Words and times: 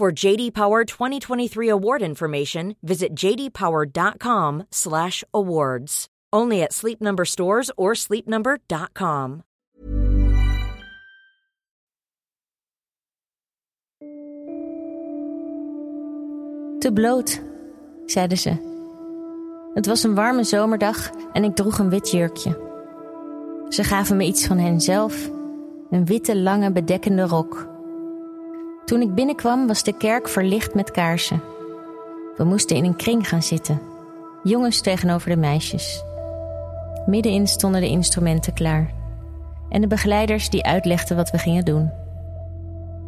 For 0.00 0.26
JD 0.26 0.52
Power 0.52 0.84
2023 0.84 1.68
award 1.68 2.02
information, 2.02 2.74
visit 2.80 3.12
jdpower.com/awards. 3.12 6.06
Only 6.32 6.62
at 6.62 6.72
Sleep 6.72 7.00
Number 7.00 7.26
stores 7.26 7.70
or 7.76 7.94
sleepnumber.com. 7.94 9.42
Te 16.78 16.92
bloot, 16.92 17.42
zeiden 18.06 18.38
ze. 18.38 18.50
Het 19.74 19.86
was 19.86 20.02
een 20.02 20.14
warme 20.14 20.44
zomerdag 20.44 21.10
en 21.32 21.44
ik 21.44 21.54
droeg 21.54 21.78
een 21.78 21.90
wit 21.90 22.10
jurkje. 22.10 22.68
Ze 23.68 23.84
gaven 23.84 24.16
me 24.16 24.24
iets 24.24 24.46
van 24.46 24.58
henzelf, 24.58 25.30
een 25.90 26.04
witte, 26.04 26.36
lange, 26.36 26.72
bedekkende 26.72 27.26
rok. 27.26 27.68
Toen 28.84 29.00
ik 29.00 29.14
binnenkwam 29.14 29.66
was 29.66 29.82
de 29.82 29.96
kerk 29.96 30.28
verlicht 30.28 30.74
met 30.74 30.90
kaarsen. 30.90 31.42
We 32.36 32.44
moesten 32.44 32.76
in 32.76 32.84
een 32.84 32.96
kring 32.96 33.28
gaan 33.28 33.42
zitten, 33.42 33.80
jongens 34.42 34.80
tegenover 34.80 35.30
de 35.30 35.36
meisjes. 35.36 36.04
Middenin 37.06 37.46
stonden 37.46 37.80
de 37.80 37.88
instrumenten 37.88 38.52
klaar 38.52 38.92
en 39.68 39.80
de 39.80 39.86
begeleiders 39.86 40.50
die 40.50 40.64
uitlegden 40.64 41.16
wat 41.16 41.30
we 41.30 41.38
gingen 41.38 41.64
doen. 41.64 41.90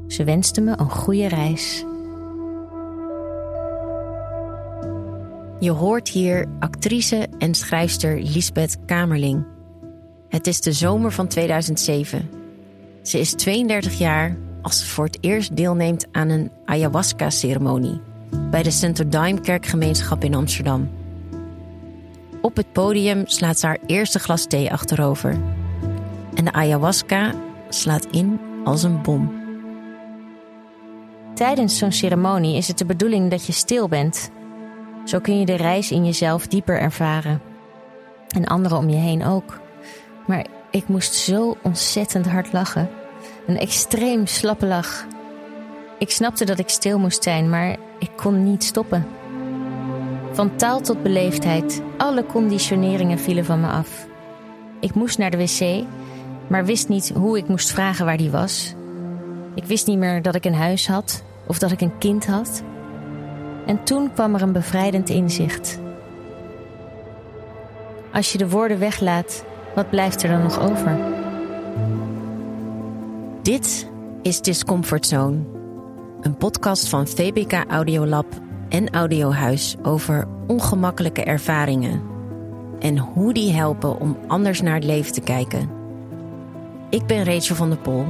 Ze 0.08 0.24
wensten 0.24 0.64
me 0.64 0.74
een 0.76 0.90
goede 0.90 1.28
reis. 1.28 1.84
Je 5.58 5.70
hoort 5.70 6.08
hier 6.08 6.46
actrice 6.58 7.26
en 7.38 7.54
schrijfster 7.54 8.20
Lisbeth 8.20 8.76
Kamerling. 8.86 9.46
Het 10.28 10.46
is 10.46 10.60
de 10.60 10.72
zomer 10.72 11.12
van 11.12 11.28
2007. 11.28 12.30
Ze 13.02 13.18
is 13.18 13.32
32 13.32 13.98
jaar 13.98 14.36
als 14.62 14.78
ze 14.78 14.86
voor 14.86 15.04
het 15.04 15.18
eerst 15.20 15.56
deelneemt 15.56 16.06
aan 16.12 16.28
een 16.28 16.50
ayahuasca-ceremonie 16.64 18.00
bij 18.50 18.62
de 18.62 18.70
St. 18.70 19.10
Dime 19.10 19.40
Kerkgemeenschap 19.40 20.24
in 20.24 20.34
Amsterdam. 20.34 20.90
Op 22.40 22.56
het 22.56 22.72
podium 22.72 23.22
slaat 23.26 23.58
ze 23.58 23.66
haar 23.66 23.78
eerste 23.86 24.18
glas 24.18 24.46
thee 24.46 24.72
achterover. 24.72 25.38
En 26.34 26.44
de 26.44 26.52
ayahuasca 26.52 27.32
slaat 27.68 28.06
in 28.10 28.40
als 28.64 28.82
een 28.82 29.02
bom. 29.02 29.40
Tijdens 31.34 31.78
zo'n 31.78 31.92
ceremonie 31.92 32.56
is 32.56 32.68
het 32.68 32.78
de 32.78 32.84
bedoeling 32.84 33.30
dat 33.30 33.46
je 33.46 33.52
stil 33.52 33.88
bent. 33.88 34.30
Zo 35.04 35.18
kun 35.18 35.38
je 35.38 35.46
de 35.46 35.54
reis 35.54 35.90
in 35.90 36.04
jezelf 36.04 36.46
dieper 36.46 36.80
ervaren. 36.80 37.40
En 38.28 38.44
anderen 38.44 38.78
om 38.78 38.88
je 38.88 38.96
heen 38.96 39.24
ook. 39.24 39.60
Maar 40.26 40.46
ik 40.70 40.88
moest 40.88 41.14
zo 41.14 41.56
ontzettend 41.62 42.26
hard 42.26 42.52
lachen. 42.52 42.88
Een 43.46 43.58
extreem 43.58 44.26
slappe 44.26 44.66
lach. 44.66 45.06
Ik 45.98 46.10
snapte 46.10 46.44
dat 46.44 46.58
ik 46.58 46.68
stil 46.68 46.98
moest 46.98 47.22
zijn, 47.22 47.50
maar 47.50 47.76
ik 47.98 48.10
kon 48.16 48.44
niet 48.44 48.64
stoppen. 48.64 49.06
Van 50.32 50.56
taal 50.56 50.80
tot 50.80 51.02
beleefdheid, 51.02 51.82
alle 51.96 52.26
conditioneringen 52.26 53.18
vielen 53.18 53.44
van 53.44 53.60
me 53.60 53.66
af. 53.66 54.06
Ik 54.80 54.94
moest 54.94 55.18
naar 55.18 55.30
de 55.30 55.36
wc, 55.36 55.84
maar 56.46 56.64
wist 56.64 56.88
niet 56.88 57.12
hoe 57.14 57.38
ik 57.38 57.48
moest 57.48 57.72
vragen 57.72 58.04
waar 58.04 58.16
die 58.16 58.30
was. 58.30 58.74
Ik 59.54 59.64
wist 59.64 59.86
niet 59.86 59.98
meer 59.98 60.22
dat 60.22 60.34
ik 60.34 60.44
een 60.44 60.54
huis 60.54 60.86
had 60.86 61.22
of 61.46 61.58
dat 61.58 61.70
ik 61.70 61.80
een 61.80 61.98
kind 61.98 62.26
had. 62.26 62.62
En 63.66 63.84
toen 63.84 64.12
kwam 64.12 64.34
er 64.34 64.42
een 64.42 64.52
bevrijdend 64.52 65.08
inzicht. 65.08 65.80
Als 68.12 68.32
je 68.32 68.38
de 68.38 68.48
woorden 68.48 68.78
weglaat, 68.78 69.44
wat 69.74 69.90
blijft 69.90 70.22
er 70.22 70.28
dan 70.28 70.42
nog 70.42 70.60
over? 70.60 71.11
Dit 73.42 73.90
is 74.22 74.40
Discomfort 74.40 75.06
Zone, 75.06 75.38
een 76.20 76.36
podcast 76.36 76.88
van 76.88 77.06
VBK 77.06 77.52
Audiolab 77.68 78.26
en 78.68 78.90
Audiohuis 78.90 79.76
over 79.82 80.28
ongemakkelijke 80.46 81.24
ervaringen 81.24 82.02
en 82.78 82.98
hoe 82.98 83.32
die 83.32 83.52
helpen 83.52 84.00
om 84.00 84.18
anders 84.26 84.60
naar 84.60 84.74
het 84.74 84.84
leven 84.84 85.12
te 85.12 85.20
kijken. 85.20 85.70
Ik 86.90 87.06
ben 87.06 87.24
Rachel 87.24 87.54
van 87.54 87.68
der 87.68 87.78
Pol 87.78 88.06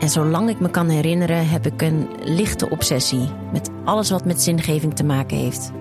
en 0.00 0.08
zolang 0.08 0.48
ik 0.48 0.60
me 0.60 0.70
kan 0.70 0.88
herinneren 0.88 1.48
heb 1.48 1.66
ik 1.66 1.82
een 1.82 2.08
lichte 2.24 2.70
obsessie 2.70 3.28
met 3.52 3.70
alles 3.84 4.10
wat 4.10 4.24
met 4.24 4.42
zingeving 4.42 4.94
te 4.94 5.04
maken 5.04 5.36
heeft. 5.36 5.72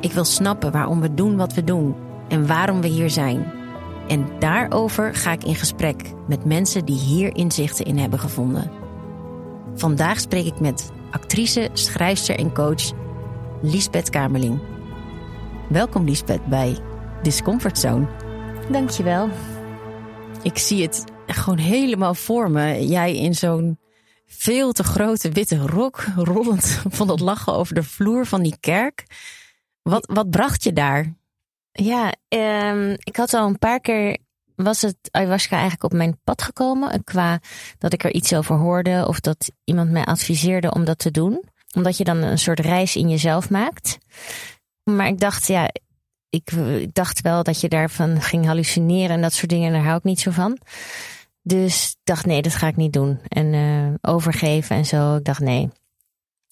Ik 0.00 0.12
wil 0.12 0.24
snappen 0.24 0.72
waarom 0.72 1.00
we 1.00 1.14
doen 1.14 1.36
wat 1.36 1.54
we 1.54 1.64
doen 1.64 1.94
en 2.28 2.46
waarom 2.46 2.80
we 2.80 2.88
hier 2.88 3.10
zijn. 3.10 3.57
En 4.08 4.38
daarover 4.38 5.14
ga 5.14 5.32
ik 5.32 5.44
in 5.44 5.54
gesprek 5.54 6.12
met 6.28 6.44
mensen 6.44 6.84
die 6.84 6.98
hier 6.98 7.36
inzichten 7.36 7.84
in 7.84 7.98
hebben 7.98 8.18
gevonden. 8.18 8.70
Vandaag 9.74 10.20
spreek 10.20 10.46
ik 10.46 10.60
met 10.60 10.90
actrice, 11.10 11.68
schrijfster 11.72 12.38
en 12.38 12.52
coach 12.52 12.92
Liesbeth 13.62 14.10
Kamerling. 14.10 14.60
Welkom 15.68 16.04
Liesbeth 16.04 16.46
bij 16.46 16.78
Discomfort 17.22 17.78
Zone. 17.78 18.06
Dankjewel. 18.70 19.30
Ik 20.42 20.58
zie 20.58 20.82
het 20.82 21.04
gewoon 21.26 21.58
helemaal 21.58 22.14
voor 22.14 22.50
me. 22.50 22.86
Jij 22.86 23.16
in 23.16 23.34
zo'n 23.34 23.78
veel 24.26 24.72
te 24.72 24.84
grote 24.84 25.30
witte 25.30 25.58
rok, 25.66 26.04
rollend 26.16 26.66
van 26.98 27.08
het 27.08 27.20
lachen 27.20 27.52
over 27.52 27.74
de 27.74 27.82
vloer 27.82 28.26
van 28.26 28.42
die 28.42 28.56
kerk. 28.60 29.04
Wat, 29.82 30.10
wat 30.12 30.30
bracht 30.30 30.64
je 30.64 30.72
daar? 30.72 31.16
Ja, 31.82 32.14
um, 32.28 32.96
ik 32.98 33.16
had 33.16 33.34
al 33.34 33.46
een 33.46 33.58
paar 33.58 33.80
keer 33.80 34.18
was 34.54 34.82
het 34.82 34.96
ayahuasca 35.10 35.52
eigenlijk 35.52 35.84
op 35.84 35.92
mijn 35.92 36.20
pad 36.24 36.42
gekomen. 36.42 37.04
Qua 37.04 37.40
dat 37.78 37.92
ik 37.92 38.04
er 38.04 38.14
iets 38.14 38.34
over 38.34 38.56
hoorde 38.56 39.04
of 39.08 39.20
dat 39.20 39.52
iemand 39.64 39.90
mij 39.90 40.04
adviseerde 40.04 40.74
om 40.74 40.84
dat 40.84 40.98
te 40.98 41.10
doen. 41.10 41.42
Omdat 41.74 41.96
je 41.96 42.04
dan 42.04 42.16
een 42.16 42.38
soort 42.38 42.60
reis 42.60 42.96
in 42.96 43.08
jezelf 43.08 43.50
maakt. 43.50 43.98
Maar 44.82 45.06
ik 45.06 45.20
dacht, 45.20 45.46
ja, 45.46 45.70
ik, 46.30 46.50
ik 46.50 46.94
dacht 46.94 47.20
wel 47.20 47.42
dat 47.42 47.60
je 47.60 47.68
daarvan 47.68 48.22
ging 48.22 48.46
hallucineren 48.46 49.10
en 49.16 49.22
dat 49.22 49.32
soort 49.32 49.50
dingen. 49.50 49.72
Daar 49.72 49.84
hou 49.84 49.96
ik 49.96 50.04
niet 50.04 50.20
zo 50.20 50.30
van. 50.30 50.58
Dus 51.42 51.90
ik 51.90 51.96
dacht, 52.04 52.26
nee, 52.26 52.42
dat 52.42 52.54
ga 52.54 52.66
ik 52.66 52.76
niet 52.76 52.92
doen. 52.92 53.20
En 53.28 53.52
uh, 53.52 53.94
overgeven 54.00 54.76
en 54.76 54.86
zo. 54.86 55.16
Ik 55.16 55.24
dacht, 55.24 55.40
nee. 55.40 55.68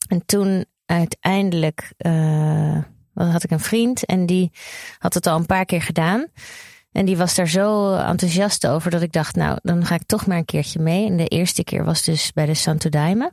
En 0.08 0.26
toen 0.26 0.64
uiteindelijk 0.84 1.93
uh, 1.98 2.78
had 3.25 3.43
ik 3.43 3.50
een 3.50 3.60
vriend 3.60 4.04
en 4.04 4.27
die 4.27 4.50
had 4.99 5.15
het 5.15 5.27
al 5.27 5.37
een 5.37 5.47
paar 5.47 5.65
keer 5.65 5.82
gedaan. 5.82 6.27
En 6.93 7.04
die 7.04 7.16
was 7.16 7.34
daar 7.34 7.49
zo 7.49 7.94
enthousiast 7.94 8.66
over 8.66 8.91
dat 8.91 9.03
ik 9.03 9.12
dacht, 9.12 9.37
nou, 9.37 9.59
dan 9.62 9.87
ga 9.87 9.94
ik 9.94 10.06
toch 10.06 10.27
maar 10.27 10.37
een 10.37 10.44
keertje 10.44 10.81
mee. 10.81 11.06
En 11.06 11.16
de 11.16 11.26
eerste 11.26 11.65
keer 11.65 11.84
was 11.84 12.03
dus 12.03 12.32
bij 12.32 12.47
de 12.47 12.55
Santo 12.55 12.88
Daime. 12.88 13.32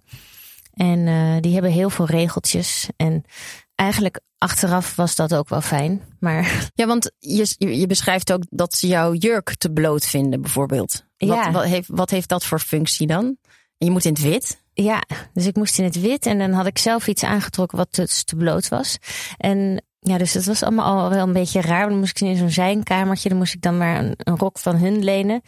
En 0.74 1.00
uh, 1.00 1.36
die 1.40 1.54
hebben 1.54 1.72
heel 1.72 1.90
veel 1.90 2.06
regeltjes. 2.06 2.90
En 2.98 3.24
eigenlijk 3.76 4.20
achteraf 4.38 4.96
was 4.96 5.16
dat 5.16 5.34
ook 5.36 5.50
wel 5.50 5.62
fijn. 5.62 6.02
Maar... 6.20 6.52
Ja, 6.76 6.86
want 6.86 7.12
je, 7.20 7.56
je 7.58 7.88
beschrijft 7.88 8.32
ook 8.34 8.44
dat 8.50 8.74
ze 8.74 8.88
jouw 8.88 9.14
jurk 9.14 9.56
te 9.56 9.72
bloot 9.72 10.06
vinden, 10.06 10.42
bijvoorbeeld. 10.42 11.06
Wat, 11.18 11.28
Ja. 11.28 11.52
wat, 11.52 11.64
heeft, 11.64 11.90
wat 11.92 12.10
heeft 12.10 12.30
dat 12.30 12.46
voor 12.46 12.60
functie 12.60 13.08
dan? 13.08 13.38
En 13.78 13.88
je 13.88 13.92
moet 13.92 14.06
in 14.06 14.14
het 14.14 14.22
wit. 14.22 14.63
Ja, 14.74 15.04
dus 15.34 15.46
ik 15.46 15.56
moest 15.56 15.78
in 15.78 15.84
het 15.84 16.02
wit 16.02 16.26
en 16.26 16.38
dan 16.38 16.52
had 16.52 16.66
ik 16.66 16.78
zelf 16.78 17.08
iets 17.08 17.24
aangetrokken 17.24 17.78
wat 17.78 17.96
dus 17.96 18.24
te 18.24 18.36
bloot 18.36 18.68
was. 18.68 18.98
En 19.38 19.84
ja, 20.00 20.18
dus 20.18 20.34
het 20.34 20.46
was 20.46 20.64
allemaal 20.64 21.02
al 21.02 21.10
wel 21.10 21.28
een 21.28 21.34
beetje 21.34 21.62
raar. 21.62 21.90
Dan 21.90 22.00
moest 22.00 22.22
ik 22.22 22.28
in 22.28 22.36
zo'n 22.36 22.50
zijnkamertje, 22.50 23.30
dan 23.30 23.38
moest 23.38 23.54
ik 23.54 23.62
dan 23.62 23.78
maar 23.78 24.00
een, 24.00 24.14
een 24.18 24.38
rok 24.38 24.60
van 24.60 24.76
hun 24.76 25.04
lenen. 25.04 25.42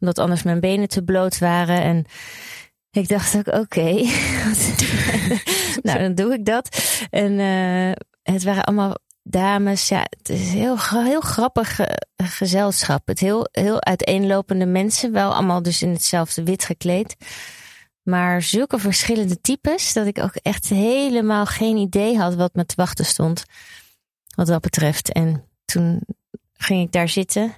Omdat 0.00 0.18
anders 0.18 0.42
mijn 0.42 0.60
benen 0.60 0.88
te 0.88 1.02
bloot 1.02 1.38
waren. 1.38 1.82
En 1.82 2.04
ik 2.90 3.08
dacht 3.08 3.36
ook, 3.36 3.46
oké. 3.46 3.92
nou, 5.82 5.98
dan 5.98 6.14
doe 6.14 6.32
ik 6.32 6.44
dat. 6.44 6.96
En 7.10 7.32
uh, 7.32 7.92
het 8.22 8.42
waren 8.42 8.64
allemaal 8.64 8.96
dames. 9.22 9.88
Ja, 9.88 10.06
het 10.18 10.28
is 10.28 10.52
heel, 10.52 10.76
heel 10.80 11.20
grappig 11.20 11.80
uh, 11.80 11.86
gezelschap. 12.16 13.06
Het 13.06 13.18
heel, 13.18 13.48
heel 13.50 13.84
uiteenlopende 13.84 14.66
mensen. 14.66 15.12
Wel 15.12 15.32
allemaal 15.32 15.62
dus 15.62 15.82
in 15.82 15.90
hetzelfde 15.90 16.42
wit 16.42 16.64
gekleed. 16.64 17.16
Maar 18.04 18.42
zulke 18.42 18.78
verschillende 18.78 19.40
types 19.40 19.92
dat 19.92 20.06
ik 20.06 20.18
ook 20.18 20.34
echt 20.34 20.68
helemaal 20.68 21.46
geen 21.46 21.76
idee 21.76 22.18
had 22.18 22.34
wat 22.34 22.54
me 22.54 22.66
te 22.66 22.74
wachten 22.76 23.04
stond. 23.04 23.44
Wat 24.34 24.46
dat 24.46 24.60
betreft. 24.60 25.12
En 25.12 25.44
toen 25.64 26.00
ging 26.52 26.82
ik 26.82 26.92
daar 26.92 27.08
zitten. 27.08 27.54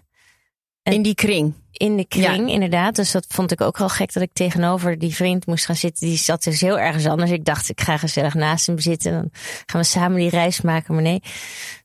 En 0.83 0.93
in 0.93 1.03
die 1.03 1.15
kring? 1.15 1.55
in 1.77 1.97
de 1.97 2.07
kring, 2.07 2.51
inderdaad. 2.51 2.97
Dus 2.97 3.11
dat 3.11 3.27
vond 3.29 3.53
ik 3.53 3.61
ook 3.61 3.79
wel 3.79 3.89
gek 3.89 4.13
dat 4.13 4.23
ik 4.23 4.33
tegenover 4.33 4.99
die 4.99 5.15
vriend 5.15 5.47
moest 5.47 5.65
gaan 5.65 5.77
zitten. 5.77 6.07
Die 6.07 6.17
zat 6.17 6.43
dus 6.43 6.61
heel 6.61 6.79
ergens 6.79 7.07
anders. 7.07 7.31
Ik 7.31 7.45
dacht, 7.45 7.69
ik 7.69 7.81
ga 7.81 7.97
gezellig 7.97 8.35
naast 8.35 8.67
hem 8.67 8.79
zitten. 8.79 9.13
Dan 9.13 9.31
gaan 9.67 9.81
we 9.81 9.87
samen 9.87 10.19
die 10.19 10.31
reis 10.31 10.61
maken. 10.61 10.95
Maar 10.95 11.03
nee. 11.03 11.23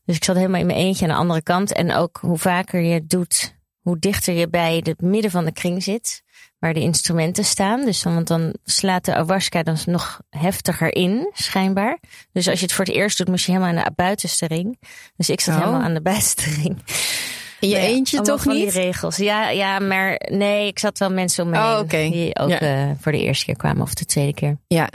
Dus 0.04 0.16
ik 0.16 0.24
zat 0.24 0.36
helemaal 0.36 0.60
in 0.60 0.66
mijn 0.66 0.78
eentje 0.78 1.04
aan 1.04 1.10
de 1.10 1.16
andere 1.16 1.42
kant. 1.42 1.72
En 1.72 1.92
ook 1.92 2.18
hoe 2.20 2.38
vaker 2.38 2.80
je 2.80 2.92
het 2.92 3.10
doet, 3.10 3.54
hoe 3.82 3.98
dichter 3.98 4.34
je 4.34 4.48
bij 4.48 4.80
het 4.84 5.00
midden 5.00 5.30
van 5.30 5.44
de 5.44 5.52
kring 5.52 5.82
zit. 5.82 6.22
Waar 6.58 6.74
de 6.74 6.80
instrumenten 6.80 7.44
staan. 7.44 7.84
Dus 7.84 8.02
dan, 8.02 8.14
want 8.14 8.26
dan 8.26 8.54
slaat 8.64 9.04
de 9.04 9.12
ayahuasca 9.14 9.62
dan 9.62 9.76
nog 9.86 10.20
heftiger 10.30 10.94
in, 10.94 11.30
schijnbaar. 11.32 11.98
Dus 12.32 12.48
als 12.48 12.58
je 12.58 12.64
het 12.64 12.74
voor 12.74 12.84
het 12.84 12.94
eerst 12.94 13.18
doet, 13.18 13.28
moest 13.28 13.44
je 13.46 13.52
helemaal 13.52 13.76
aan 13.76 13.84
de 13.84 13.90
buitenste 13.94 14.46
ring. 14.46 14.78
Dus 15.16 15.30
ik 15.30 15.40
zat 15.40 15.54
Oh. 15.54 15.60
helemaal 15.60 15.82
aan 15.82 15.94
de 15.94 16.02
buitenste 16.02 16.50
ring. 16.62 16.82
In 17.60 17.68
je 17.68 17.74
Nou 17.74 17.86
ja, 17.86 17.90
eentje 17.92 18.20
toch 18.20 18.42
van 18.42 18.54
niet? 18.54 18.72
Die 18.72 18.82
regels. 18.82 19.16
Ja, 19.16 19.48
ja, 19.50 19.78
maar 19.78 20.20
nee, 20.30 20.66
ik 20.66 20.78
zat 20.78 20.98
wel 20.98 21.10
mensen 21.12 21.44
om 21.44 21.50
me 21.50 21.56
Oh, 21.58 21.80
heen 21.88 22.10
die 22.10 22.38
ook 22.38 22.48
Ja. 22.50 22.58
eh, 22.60 22.90
voor 23.00 23.12
de 23.12 23.22
eerste 23.22 23.44
keer 23.44 23.56
kwamen 23.56 23.82
of 23.82 23.94
de 23.94 24.04
tweede 24.04 24.34
keer. 24.34 24.56
Ja. 24.66 24.88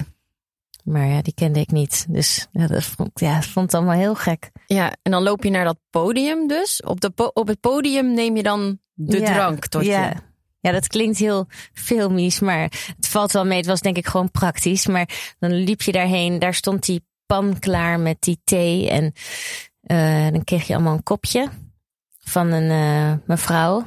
Maar 0.87 1.07
ja, 1.07 1.21
die 1.21 1.33
kende 1.33 1.59
ik 1.59 1.71
niet. 1.71 2.05
Dus 2.09 2.47
ja, 2.51 2.67
dat 2.67 2.83
vond, 2.83 3.09
ja, 3.13 3.35
dat 3.35 3.45
vond 3.45 3.65
het 3.65 3.73
allemaal 3.75 3.97
heel 3.97 4.15
gek. 4.15 4.51
ja, 4.67 4.93
en 5.01 5.11
dan 5.11 5.23
loop 5.23 5.43
je 5.43 5.49
naar 5.49 5.65
dat 5.65 5.77
podium 5.89 6.47
dus. 6.47 6.81
Op, 6.81 7.01
de 7.01 7.09
po- 7.09 7.31
op 7.33 7.47
het 7.47 7.59
podium 7.59 8.13
neem 8.13 8.35
je 8.35 8.43
dan 8.43 8.79
de 8.93 9.19
Ja, 9.19 9.33
drank 9.33 9.67
tot 9.67 9.85
ja. 9.85 10.07
je. 10.09 10.15
Ja, 10.59 10.71
dat 10.71 10.87
klinkt 10.87 11.17
heel 11.17 11.47
filmisch, 11.73 12.39
maar 12.39 12.61
het 12.95 13.07
valt 13.07 13.31
wel 13.31 13.45
mee. 13.45 13.57
Het 13.57 13.65
was 13.65 13.81
denk 13.81 13.97
ik 13.97 14.07
gewoon 14.07 14.31
praktisch. 14.31 14.87
Maar 14.87 15.35
dan 15.39 15.51
liep 15.53 15.81
je 15.81 15.91
daarheen, 15.91 16.39
daar 16.39 16.53
stond 16.53 16.85
die 16.85 17.05
pan 17.25 17.59
klaar 17.59 17.99
met 17.99 18.17
die 18.19 18.39
thee. 18.43 18.89
En 18.89 19.13
eh, 19.81 20.31
dan 20.31 20.43
kreeg 20.43 20.67
je 20.67 20.73
allemaal 20.73 20.93
een 20.93 21.03
kopje 21.03 21.47
van 22.19 22.51
een 22.51 22.69
eh, 22.71 23.13
mevrouw. 23.25 23.85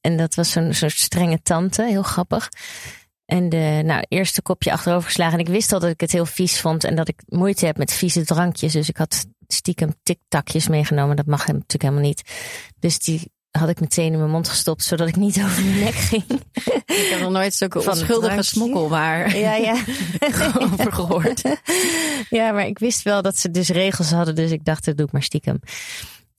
En 0.00 0.16
dat 0.16 0.34
was 0.34 0.50
zo'n 0.50 0.72
soort 0.72 0.92
strenge 0.92 1.42
tante, 1.42 1.82
heel 1.84 2.02
grappig. 2.02 2.48
En 3.30 3.48
de 3.48 3.82
nou, 3.84 4.04
eerste 4.08 4.42
kopje 4.42 4.72
achterover 4.72 5.06
geslagen. 5.06 5.38
En 5.38 5.44
ik 5.44 5.48
wist 5.52 5.72
al 5.72 5.80
dat 5.80 5.90
ik 5.90 6.00
het 6.00 6.12
heel 6.12 6.26
vies 6.26 6.60
vond 6.60 6.84
en 6.84 6.94
dat 6.96 7.08
ik 7.08 7.22
moeite 7.26 7.66
heb 7.66 7.76
met 7.76 7.92
vieze 7.92 8.24
drankjes. 8.24 8.72
Dus 8.72 8.88
ik 8.88 8.96
had 8.96 9.26
stiekem 9.46 9.94
tiktakjes 10.02 10.68
meegenomen. 10.68 11.16
Dat 11.16 11.26
mag 11.26 11.46
hem 11.46 11.54
natuurlijk 11.54 11.82
helemaal 11.82 12.08
niet. 12.08 12.22
Dus 12.78 12.98
die 12.98 13.32
had 13.50 13.68
ik 13.68 13.80
meteen 13.80 14.12
in 14.12 14.18
mijn 14.18 14.30
mond 14.30 14.48
gestopt, 14.48 14.84
zodat 14.84 15.08
ik 15.08 15.16
niet 15.16 15.42
over 15.44 15.64
mijn 15.64 15.78
nek 15.78 15.94
ging. 15.94 16.24
Ik 16.84 17.08
heb 17.10 17.20
nog 17.20 17.30
nooit 17.30 17.54
zulke 17.54 17.80
Van 17.80 17.92
onschuldige 17.92 18.42
smokkelwaar 18.42 19.36
Ja, 19.36 19.54
ja. 19.54 19.74
over 20.72 20.92
gehoord. 20.92 21.42
Ja, 22.30 22.52
maar 22.52 22.66
ik 22.66 22.78
wist 22.78 23.02
wel 23.02 23.22
dat 23.22 23.36
ze 23.36 23.50
dus 23.50 23.68
regels 23.68 24.10
hadden, 24.10 24.34
dus 24.34 24.50
ik 24.50 24.64
dacht, 24.64 24.84
dat 24.84 24.96
doe 24.96 25.06
ik 25.06 25.12
maar 25.12 25.22
stiekem. 25.22 25.60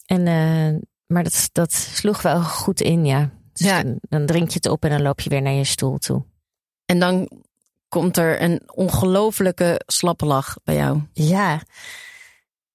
En, 0.06 0.28
eh, 0.28 0.82
maar 1.08 1.24
dat, 1.24 1.50
dat 1.52 1.74
sloeg 1.74 2.22
wel 2.22 2.44
goed 2.44 2.82
in, 2.82 3.06
ja. 3.06 3.30
Dus 3.54 3.68
Ja. 3.68 3.84
Dan, 3.84 3.98
dan 4.02 4.26
drink 4.26 4.48
je 4.48 4.56
het 4.56 4.70
op 4.70 4.84
en 4.84 4.90
dan 4.90 5.02
loop 5.02 5.20
je 5.20 5.30
weer 5.30 5.42
naar 5.42 5.54
je 5.54 5.64
stoel 5.64 5.98
toe. 5.98 6.30
En 6.92 7.00
dan 7.00 7.30
komt 7.90 8.18
er 8.18 8.42
een 8.42 8.62
ongelofelijke 8.66 9.82
slappe 9.86 10.26
lach 10.26 10.58
bij 10.64 10.76
jou. 10.76 11.02
Ja. 11.14 11.62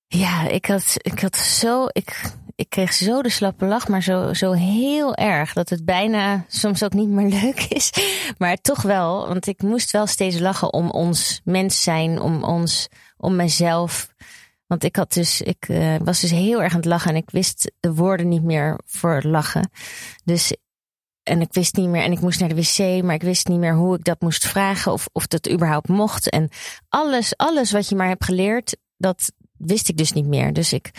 Ja, 0.07 0.49
ik 0.49 0.67
had, 0.67 0.95
ik 0.97 1.21
had 1.21 1.37
zo, 1.37 1.87
ik, 1.93 2.33
ik 2.55 2.69
kreeg 2.69 2.93
zo 2.93 3.23
de 3.23 3.29
slappe 3.29 3.65
lach, 3.65 3.89
maar 3.89 4.03
zo, 4.03 4.33
zo 4.35 4.53
heel 4.53 5.15
erg 5.15 5.53
dat 5.53 5.69
het 5.69 5.85
bijna 5.85 6.45
soms 6.49 6.85
ook 6.85 6.93
niet 6.93 7.09
meer 7.09 7.29
leuk 7.43 7.61
is. 7.61 7.91
Maar 8.39 8.57
toch 8.57 8.83
wel, 8.83 9.29
want 9.29 9.47
ik 9.47 9.63
moest 9.63 9.91
wel 9.91 10.07
steeds 10.07 10.39
lachen 10.39 10.73
om 10.73 10.91
ons 10.91 11.41
mens 11.45 11.83
zijn, 11.83 12.21
om 12.21 12.45
ons, 12.45 12.89
om 13.17 13.37
mezelf. 13.37 14.09
Want 14.67 14.85
ik 14.85 14.97
had 14.97 15.13
dus, 15.13 15.41
ik 15.41 15.69
eh, 15.69 15.97
was 16.05 16.21
dus 16.21 16.31
heel 16.31 16.63
erg 16.63 16.73
aan 16.73 16.79
het 16.79 16.89
lachen 16.89 17.11
en 17.11 17.17
ik 17.17 17.31
wist 17.31 17.73
de 17.81 17.95
woorden 17.95 18.29
niet 18.29 18.45
meer 18.45 18.81
voor 18.85 19.23
lachen. 19.23 19.71
Dus, 20.25 20.53
en 21.27 21.41
ik 21.41 21.53
wist 21.53 21.77
niet 21.77 21.89
meer, 21.89 22.03
en 22.03 22.13
ik 22.13 22.21
moest 22.21 22.41
naar 22.41 22.49
de 22.49 22.55
wc, 22.55 23.03
maar 23.03 23.15
ik 23.15 23.23
wist 23.23 23.49
niet 23.49 23.59
meer 23.59 23.75
hoe 23.75 23.97
ik 23.97 24.05
dat 24.05 24.21
moest 24.21 24.47
vragen 24.47 24.93
of, 24.93 25.09
of 25.13 25.27
dat 25.27 25.51
überhaupt 25.51 25.89
mocht. 25.89 26.31
En 26.31 26.49
alles, 26.89 27.37
alles 27.37 27.73
wat 27.73 27.89
je 27.89 27.97
maar 27.97 28.09
hebt 28.09 28.25
geleerd, 28.25 28.77
dat 28.97 29.33
wist 29.57 29.89
ik 29.89 29.97
dus 29.97 30.13
niet 30.13 30.27
meer. 30.27 30.53
Dus 30.53 30.73
ik, 30.73 30.91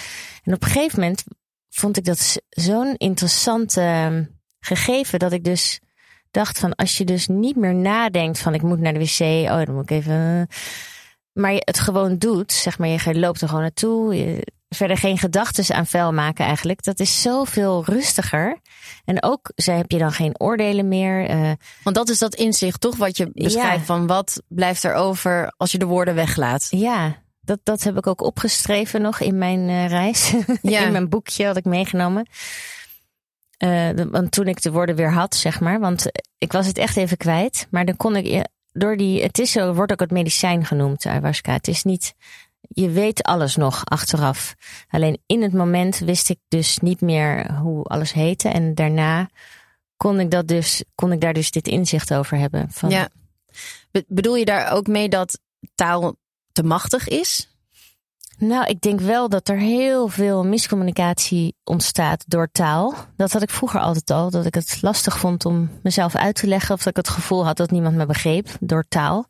en 0.43 0.53
op 0.53 0.63
een 0.63 0.69
gegeven 0.69 0.99
moment 0.99 1.23
vond 1.69 1.97
ik 1.97 2.05
dat 2.05 2.41
zo'n 2.49 2.95
interessant 2.97 3.77
eh, 3.77 4.17
gegeven 4.59 5.19
dat 5.19 5.31
ik 5.31 5.43
dus 5.43 5.79
dacht 6.31 6.59
van 6.59 6.75
als 6.75 6.97
je 6.97 7.05
dus 7.05 7.27
niet 7.27 7.55
meer 7.55 7.75
nadenkt 7.75 8.39
van 8.39 8.53
ik 8.53 8.61
moet 8.61 8.79
naar 8.79 8.93
de 8.93 8.99
wc, 8.99 9.49
oh 9.49 9.65
dan 9.65 9.75
moet 9.75 9.91
ik 9.91 9.97
even. 9.97 10.47
Maar 11.33 11.53
je 11.53 11.61
het 11.65 11.79
gewoon 11.79 12.17
doet, 12.17 12.51
zeg 12.51 12.77
maar, 12.77 12.87
je 12.87 13.19
loopt 13.19 13.41
er 13.41 13.47
gewoon 13.47 13.63
naartoe. 13.63 14.15
Je, 14.15 14.47
verder 14.69 14.97
geen 14.97 15.17
gedachten 15.17 15.75
aan 15.75 15.85
vuil 15.87 16.13
maken 16.13 16.45
eigenlijk. 16.45 16.83
Dat 16.83 16.99
is 16.99 17.21
zoveel 17.21 17.83
rustiger. 17.85 18.59
En 19.05 19.23
ook 19.23 19.51
ze 19.55 19.71
heb 19.71 19.91
je 19.91 19.97
dan 19.97 20.11
geen 20.11 20.39
oordelen 20.39 20.87
meer. 20.87 21.25
eh, 21.29 21.51
Want 21.83 21.95
dat 21.95 22.09
is 22.09 22.17
dat 22.19 22.35
inzicht 22.35 22.81
toch 22.81 22.95
wat 22.95 23.17
je 23.17 23.29
beschrijft 23.33 23.79
Ja. 23.79 23.85
van 23.85 24.07
wat 24.07 24.41
blijft 24.47 24.83
er 24.83 24.93
over 24.93 25.53
als 25.57 25.71
je 25.71 25.77
de 25.77 25.85
woorden 25.85 26.15
weglaat. 26.15 26.67
Ja, 26.69 27.15
dat, 27.41 27.59
dat 27.63 27.83
heb 27.83 27.97
ik 27.97 28.07
ook 28.07 28.21
opgeschreven 28.21 29.01
nog 29.01 29.19
in 29.19 29.37
mijn 29.37 29.69
eh, 29.69 29.87
reis. 29.87 30.33
Ja. 30.61 30.79
in 30.79 30.91
mijn 30.91 31.09
boekje 31.09 31.45
had 31.45 31.57
ik 31.57 31.65
meegenomen. 31.65 32.27
Eh, 33.57 33.89
de- 33.95 34.09
want 34.09 34.31
toen 34.31 34.47
ik 34.47 34.61
de 34.61 34.71
woorden 34.71 34.95
weer 34.95 35.11
had, 35.13 35.35
zeg 35.35 35.59
maar. 35.59 35.79
Want 35.79 36.05
ik 36.37 36.51
was 36.51 36.67
het 36.67 36.77
echt 36.77 36.97
even 36.97 37.17
kwijt. 37.17 37.67
Maar 37.71 37.85
dan 37.85 37.95
kon 37.97 38.15
ik. 38.15 38.45
Door 38.71 38.97
die, 38.97 39.23
het 39.23 39.39
is 39.39 39.51
zo, 39.51 39.73
wordt 39.73 39.91
ook 39.91 39.99
het 39.99 40.11
medicijn 40.11 40.65
genoemd, 40.65 41.05
ayahuasca. 41.05 41.53
Het 41.53 41.67
is 41.67 41.83
niet. 41.83 42.13
Je 42.67 42.89
weet 42.89 43.23
alles 43.23 43.55
nog 43.55 43.85
achteraf. 43.85 44.55
Alleen 44.89 45.21
in 45.25 45.41
het 45.41 45.53
moment 45.53 45.97
wist 45.97 46.29
ik 46.29 46.39
dus 46.47 46.77
niet 46.77 47.01
meer 47.01 47.51
hoe 47.55 47.83
alles 47.83 48.13
heette. 48.13 48.49
En 48.49 48.75
daarna 48.75 49.29
kon 49.97 50.19
ik, 50.19 50.31
dat 50.31 50.47
dus, 50.47 50.83
kon 50.95 51.11
ik 51.11 51.21
daar 51.21 51.33
dus 51.33 51.51
dit 51.51 51.67
inzicht 51.67 52.13
over 52.13 52.37
hebben. 52.37 52.71
Van, 52.71 52.89
Ja. 52.89 53.09
Be- 53.91 54.05
bedoel 54.07 54.35
je 54.35 54.45
daar 54.45 54.71
ook 54.71 54.87
mee 54.87 55.09
dat 55.09 55.39
taal 55.75 56.15
te 56.51 56.63
machtig 56.63 57.07
is? 57.07 57.49
Nou, 58.37 58.65
ik 58.65 58.81
denk 58.81 58.99
wel 58.99 59.29
dat 59.29 59.47
er 59.49 59.57
heel 59.57 60.07
veel 60.07 60.45
miscommunicatie 60.45 61.55
ontstaat 61.63 62.23
door 62.27 62.49
taal. 62.51 62.93
Dat 63.15 63.31
had 63.31 63.41
ik 63.41 63.49
vroeger 63.49 63.79
altijd 63.79 64.09
al. 64.11 64.29
Dat 64.29 64.45
ik 64.45 64.53
het 64.53 64.77
lastig 64.81 65.17
vond 65.17 65.45
om 65.45 65.69
mezelf 65.83 66.15
uit 66.15 66.35
te 66.35 66.47
leggen. 66.47 66.73
Of 66.75 66.79
dat 66.79 66.89
ik 66.89 66.95
het 67.05 67.09
gevoel 67.09 67.45
had 67.45 67.57
dat 67.57 67.71
niemand 67.71 67.95
me 67.95 68.05
begreep 68.05 68.49
door 68.59 68.85
taal. 68.89 69.25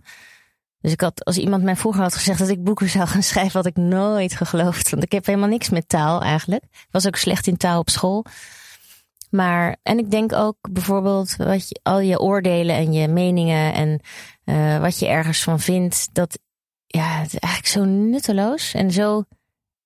Dus 0.80 0.92
ik 0.92 1.02
had, 1.02 1.26
als 1.26 1.38
iemand 1.38 1.64
mij 1.64 1.76
vroeger 1.76 2.02
had 2.02 2.16
gezegd 2.16 2.40
dat 2.40 2.50
ik 2.50 2.64
boeken 2.64 2.90
zou 2.90 3.08
gaan 3.08 3.24
schrijven, 3.32 3.52
had 3.54 3.66
ik 3.66 3.76
nooit 3.78 4.34
geloofd. 4.36 4.90
Want 4.90 5.04
ik 5.04 5.12
heb 5.12 5.26
helemaal 5.26 5.50
niks 5.50 5.70
met 5.70 5.90
taal 5.90 6.22
eigenlijk. 6.22 6.64
Ik 6.64 6.88
was 6.92 7.08
ook 7.08 7.16
slecht 7.16 7.48
in 7.48 7.58
taal 7.58 7.80
op 7.80 7.90
school. 7.90 8.26
Maar, 9.30 9.78
en 9.84 9.98
ik 9.98 10.12
denk 10.12 10.34
ook 10.34 10.58
bijvoorbeeld 10.72 11.36
wat 11.36 11.70
je, 11.70 11.80
al 11.84 12.00
je 12.00 12.20
oordelen 12.20 12.76
en 12.76 12.94
je 12.94 13.08
meningen 13.08 13.74
en 13.74 14.00
eh, 14.44 14.80
wat 14.80 15.00
je 15.00 15.08
ergens 15.08 15.44
van 15.44 15.60
vindt, 15.60 16.10
dat 16.14 16.40
ja, 16.88 17.20
het 17.20 17.34
is 17.34 17.40
eigenlijk 17.40 17.74
zo 17.74 17.84
nutteloos 17.84 18.74
en 18.74 18.92
zo, 18.92 19.24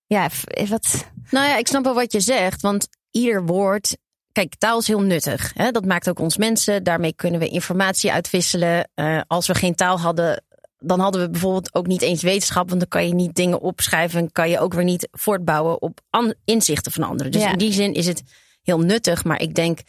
ja, 0.05 0.29
f- 0.29 0.69
wat, 0.69 1.05
Nou 1.29 1.47
ja, 1.47 1.57
ik 1.57 1.67
snap 1.67 1.83
wel 1.83 1.93
wat 1.93 2.11
je 2.11 2.19
zegt, 2.19 2.61
want 2.61 2.87
ieder 3.11 3.45
woord. 3.45 3.97
Kijk, 4.31 4.55
taal 4.55 4.79
is 4.79 4.87
heel 4.87 5.01
nuttig. 5.01 5.51
Hè? 5.55 5.71
Dat 5.71 5.85
maakt 5.85 6.09
ook 6.09 6.19
ons 6.19 6.37
mensen. 6.37 6.83
Daarmee 6.83 7.13
kunnen 7.13 7.39
we 7.39 7.47
informatie 7.47 8.11
uitwisselen. 8.11 8.89
Eh, 8.93 9.21
als 9.27 9.47
we 9.47 9.55
geen 9.55 9.75
taal 9.75 9.99
hadden, 9.99 10.43
dan 10.83 10.99
hadden 10.99 11.21
we 11.21 11.29
bijvoorbeeld 11.29 11.75
ook 11.75 11.87
niet 11.87 12.01
eens 12.01 12.21
wetenschap. 12.21 12.67
Want 12.67 12.79
dan 12.79 12.89
kan 12.89 13.07
je 13.07 13.13
niet 13.13 13.35
dingen 13.35 13.61
opschrijven. 13.61 14.19
En 14.19 14.31
kan 14.31 14.49
je 14.49 14.59
ook 14.59 14.73
weer 14.73 14.83
niet 14.83 15.07
voortbouwen 15.11 15.81
op 15.81 15.99
inzichten 16.45 16.91
van 16.91 17.03
anderen. 17.03 17.31
Dus 17.31 17.41
Ja. 17.41 17.51
in 17.51 17.57
die 17.57 17.73
zin 17.73 17.93
is 17.93 18.07
het 18.07 18.23
heel 18.61 18.79
nuttig. 18.79 19.23
Maar 19.23 19.41
ik 19.41 19.55
denk 19.55 19.79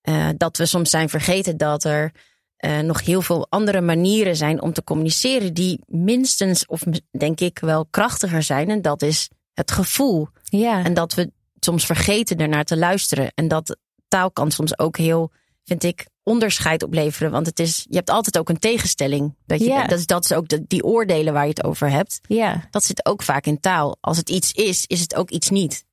eh, 0.00 0.28
dat 0.36 0.56
we 0.56 0.66
soms 0.66 0.90
zijn 0.90 1.08
vergeten 1.08 1.56
dat 1.56 1.84
er 1.84 2.12
eh, 2.56 2.78
nog 2.78 3.04
heel 3.04 3.22
veel 3.22 3.46
andere 3.50 3.80
manieren 3.80 4.36
zijn 4.36 4.62
om 4.62 4.72
te 4.72 4.84
communiceren. 4.84 5.54
Die 5.54 5.80
minstens, 5.86 6.66
of 6.66 6.82
denk 7.18 7.40
ik, 7.40 7.58
wel 7.58 7.86
krachtiger 7.90 8.42
zijn. 8.42 8.70
En 8.70 8.82
dat 8.82 9.02
is 9.02 9.28
het 9.52 9.70
gevoel. 9.70 10.28
ja, 10.44 10.84
En 10.84 10.94
dat 10.94 11.14
we 11.14 11.30
soms 11.60 11.86
vergeten 11.86 12.36
ernaar 12.38 12.64
te 12.64 12.76
luisteren. 12.76 13.32
En 13.34 13.48
dat 13.48 13.76
taal 14.08 14.30
kan 14.30 14.50
soms 14.50 14.78
ook 14.78 14.96
heel, 14.96 15.30
vind 15.64 15.82
ik, 15.84 16.06
onderscheid 16.30 16.82
opleveren. 16.82 17.30
Want 17.30 17.46
het 17.46 17.58
is, 17.58 17.86
je 17.88 17.96
hebt 17.96 18.10
altijd 18.10 18.38
ook 18.38 18.48
een 18.48 18.58
tegenstelling. 18.58 19.34
Dat, 19.46 19.60
je, 19.60 19.84
dat, 19.88 19.98
is, 19.98 20.06
dat 20.06 20.24
is 20.24 20.32
ook 20.32 20.48
de, 20.48 20.64
die 20.66 20.84
oordelen 20.84 21.32
waar 21.32 21.42
je 21.42 21.48
het 21.48 21.64
over 21.64 21.90
hebt. 21.90 22.20
ja, 22.22 22.66
Dat 22.70 22.84
zit 22.84 23.06
ook 23.06 23.22
vaak 23.22 23.46
in 23.46 23.60
taal. 23.60 23.96
Als 24.00 24.16
het 24.16 24.30
iets 24.30 24.52
is, 24.52 24.86
is 24.86 25.00
het 25.00 25.14
ook 25.14 25.30
iets 25.30 25.50
niet. 25.50 25.84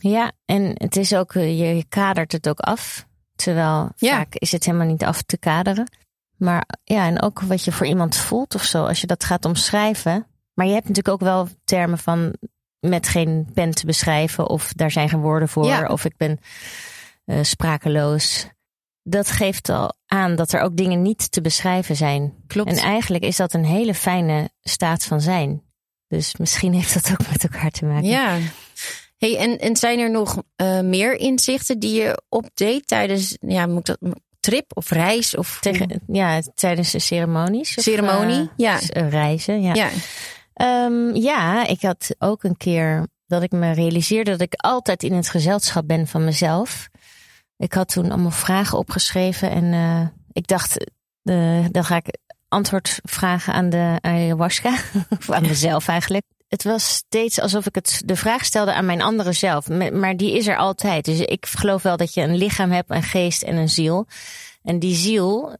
ja. 0.00 0.32
En 0.44 0.70
het 0.74 0.96
is 0.96 1.14
ook, 1.14 1.34
eh, 1.34 1.58
je, 1.76 1.84
kadert 1.88 2.32
het 2.32 2.48
ook 2.48 2.60
af. 2.60 3.06
Terwijl 3.36 3.90
Ja. 3.96 4.16
vaak 4.16 4.34
is 4.34 4.52
het 4.52 4.64
helemaal 4.64 4.86
niet 4.86 5.04
af 5.04 5.22
te 5.22 5.38
kaderen. 5.38 5.90
Maar 6.36 6.66
ja, 6.84 7.06
en 7.06 7.22
ook 7.22 7.40
wat 7.40 7.64
je 7.64 7.72
voor 7.72 7.86
iemand 7.86 8.16
voelt 8.16 8.54
of 8.54 8.62
zo, 8.64 8.84
als 8.84 9.00
je 9.00 9.06
dat 9.06 9.24
gaat 9.24 9.44
omschrijven. 9.44 10.26
Maar 10.54 10.66
je 10.66 10.72
hebt 10.72 10.88
natuurlijk 10.88 11.14
ook 11.14 11.28
wel 11.28 11.48
termen 11.64 11.98
van 11.98 12.34
met 12.80 13.08
geen 13.08 13.50
pen 13.54 13.70
te 13.70 13.86
beschrijven, 13.86 14.48
of 14.48 14.72
daar 14.72 14.90
zijn 14.90 15.08
geen 15.08 15.20
woorden 15.20 15.48
voor, 15.48 15.66
Ja. 15.66 15.86
of 15.86 16.04
ik 16.04 16.16
ben 16.16 16.38
eh, 17.24 17.38
sprakeloos. 17.42 18.48
Dat 19.08 19.30
geeft 19.30 19.68
al 19.68 19.92
aan 20.06 20.36
dat 20.36 20.52
er 20.52 20.60
ook 20.60 20.76
dingen 20.76 21.02
niet 21.02 21.32
te 21.32 21.40
beschrijven 21.40 21.96
zijn. 21.96 22.34
Klopt. 22.46 22.70
En 22.70 22.76
eigenlijk 22.76 23.24
is 23.24 23.36
dat 23.36 23.54
een 23.54 23.64
hele 23.64 23.94
fijne 23.94 24.50
staat 24.62 25.04
van 25.04 25.20
zijn. 25.20 25.62
Dus 26.08 26.36
misschien 26.36 26.72
heeft 26.72 26.94
dat 26.94 27.10
ook 27.10 27.30
met 27.30 27.42
elkaar 27.42 27.70
te 27.70 27.84
maken. 27.84 28.08
Ja. 28.08 28.38
Hey, 29.18 29.36
en, 29.38 29.58
en 29.58 29.76
zijn 29.76 29.98
er 29.98 30.10
nog 30.10 30.42
uh, 30.56 30.80
meer 30.80 31.14
inzichten 31.14 31.78
die 31.78 31.94
je 31.94 32.22
opdeed 32.28 32.86
tijdens 32.86 33.36
ja, 33.40 33.66
moet 33.66 33.86
dat, 33.86 33.98
trip 34.40 34.76
of 34.76 34.90
reis? 34.90 35.36
Of, 35.36 35.58
Tegen, 35.60 36.00
ja, 36.06 36.40
tijdens 36.54 36.90
de 36.90 36.98
ceremonies. 36.98 37.82
Ceremonie, 37.82 38.40
uh, 38.40 38.48
ja. 38.56 38.78
Reizen, 38.90 39.62
ja. 39.62 39.74
Ja. 39.74 39.90
Um, 40.84 41.14
ja, 41.14 41.66
ik 41.66 41.82
had 41.82 42.14
ook 42.18 42.44
een 42.44 42.56
keer 42.56 43.06
dat 43.26 43.42
ik 43.42 43.52
me 43.52 43.72
realiseerde 43.72 44.30
dat 44.30 44.40
ik 44.40 44.54
altijd 44.56 45.02
in 45.02 45.12
het 45.12 45.28
gezelschap 45.28 45.86
ben 45.86 46.06
van 46.06 46.24
mezelf. 46.24 46.88
Ik 47.56 47.72
had 47.72 47.88
toen 47.88 48.10
allemaal 48.10 48.30
vragen 48.30 48.78
opgeschreven 48.78 49.50
en 49.50 49.64
uh, 49.64 50.06
ik 50.32 50.46
dacht, 50.46 50.90
uh, 51.22 51.66
dan 51.70 51.84
ga 51.84 51.96
ik 51.96 52.18
antwoord 52.48 53.00
vragen 53.02 53.52
aan 53.52 53.70
de 53.70 53.98
ayahuasca. 54.00 54.74
of 55.18 55.30
aan 55.30 55.42
mezelf 55.42 55.88
eigenlijk. 55.88 56.24
Het 56.48 56.64
was 56.64 56.88
steeds 56.88 57.40
alsof 57.40 57.66
ik 57.66 57.74
het, 57.74 58.02
de 58.04 58.16
vraag 58.16 58.44
stelde 58.44 58.74
aan 58.74 58.86
mijn 58.86 59.02
andere 59.02 59.32
zelf. 59.32 59.68
Maar 59.92 60.16
die 60.16 60.36
is 60.36 60.46
er 60.46 60.56
altijd. 60.56 61.04
Dus 61.04 61.20
ik 61.20 61.46
geloof 61.46 61.82
wel 61.82 61.96
dat 61.96 62.14
je 62.14 62.20
een 62.20 62.36
lichaam 62.36 62.70
hebt, 62.70 62.90
een 62.90 63.02
geest 63.02 63.42
en 63.42 63.56
een 63.56 63.68
ziel. 63.68 64.06
En 64.62 64.78
die 64.78 64.94
ziel, 64.94 65.56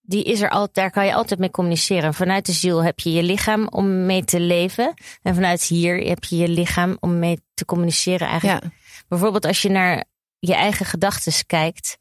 die 0.00 0.24
is 0.24 0.40
er 0.40 0.50
altijd, 0.50 0.74
daar 0.74 0.90
kan 0.90 1.06
je 1.06 1.14
altijd 1.14 1.40
mee 1.40 1.50
communiceren. 1.50 2.14
Vanuit 2.14 2.46
de 2.46 2.52
ziel 2.52 2.84
heb 2.84 3.00
je 3.00 3.12
je 3.12 3.22
lichaam 3.22 3.68
om 3.68 4.06
mee 4.06 4.24
te 4.24 4.40
leven. 4.40 4.94
En 5.22 5.34
vanuit 5.34 5.62
hier 5.62 5.96
heb 5.96 6.24
je 6.24 6.36
je 6.36 6.48
lichaam 6.48 6.96
om 7.00 7.18
mee 7.18 7.40
te 7.54 7.64
communiceren 7.64 8.28
eigenlijk. 8.28 8.62
Ja. 8.62 8.70
Bijvoorbeeld 9.08 9.46
als 9.46 9.62
je 9.62 9.70
naar 9.70 10.04
je 10.40 10.54
eigen 10.54 10.86
gedachten 10.86 11.46
kijkt, 11.46 11.96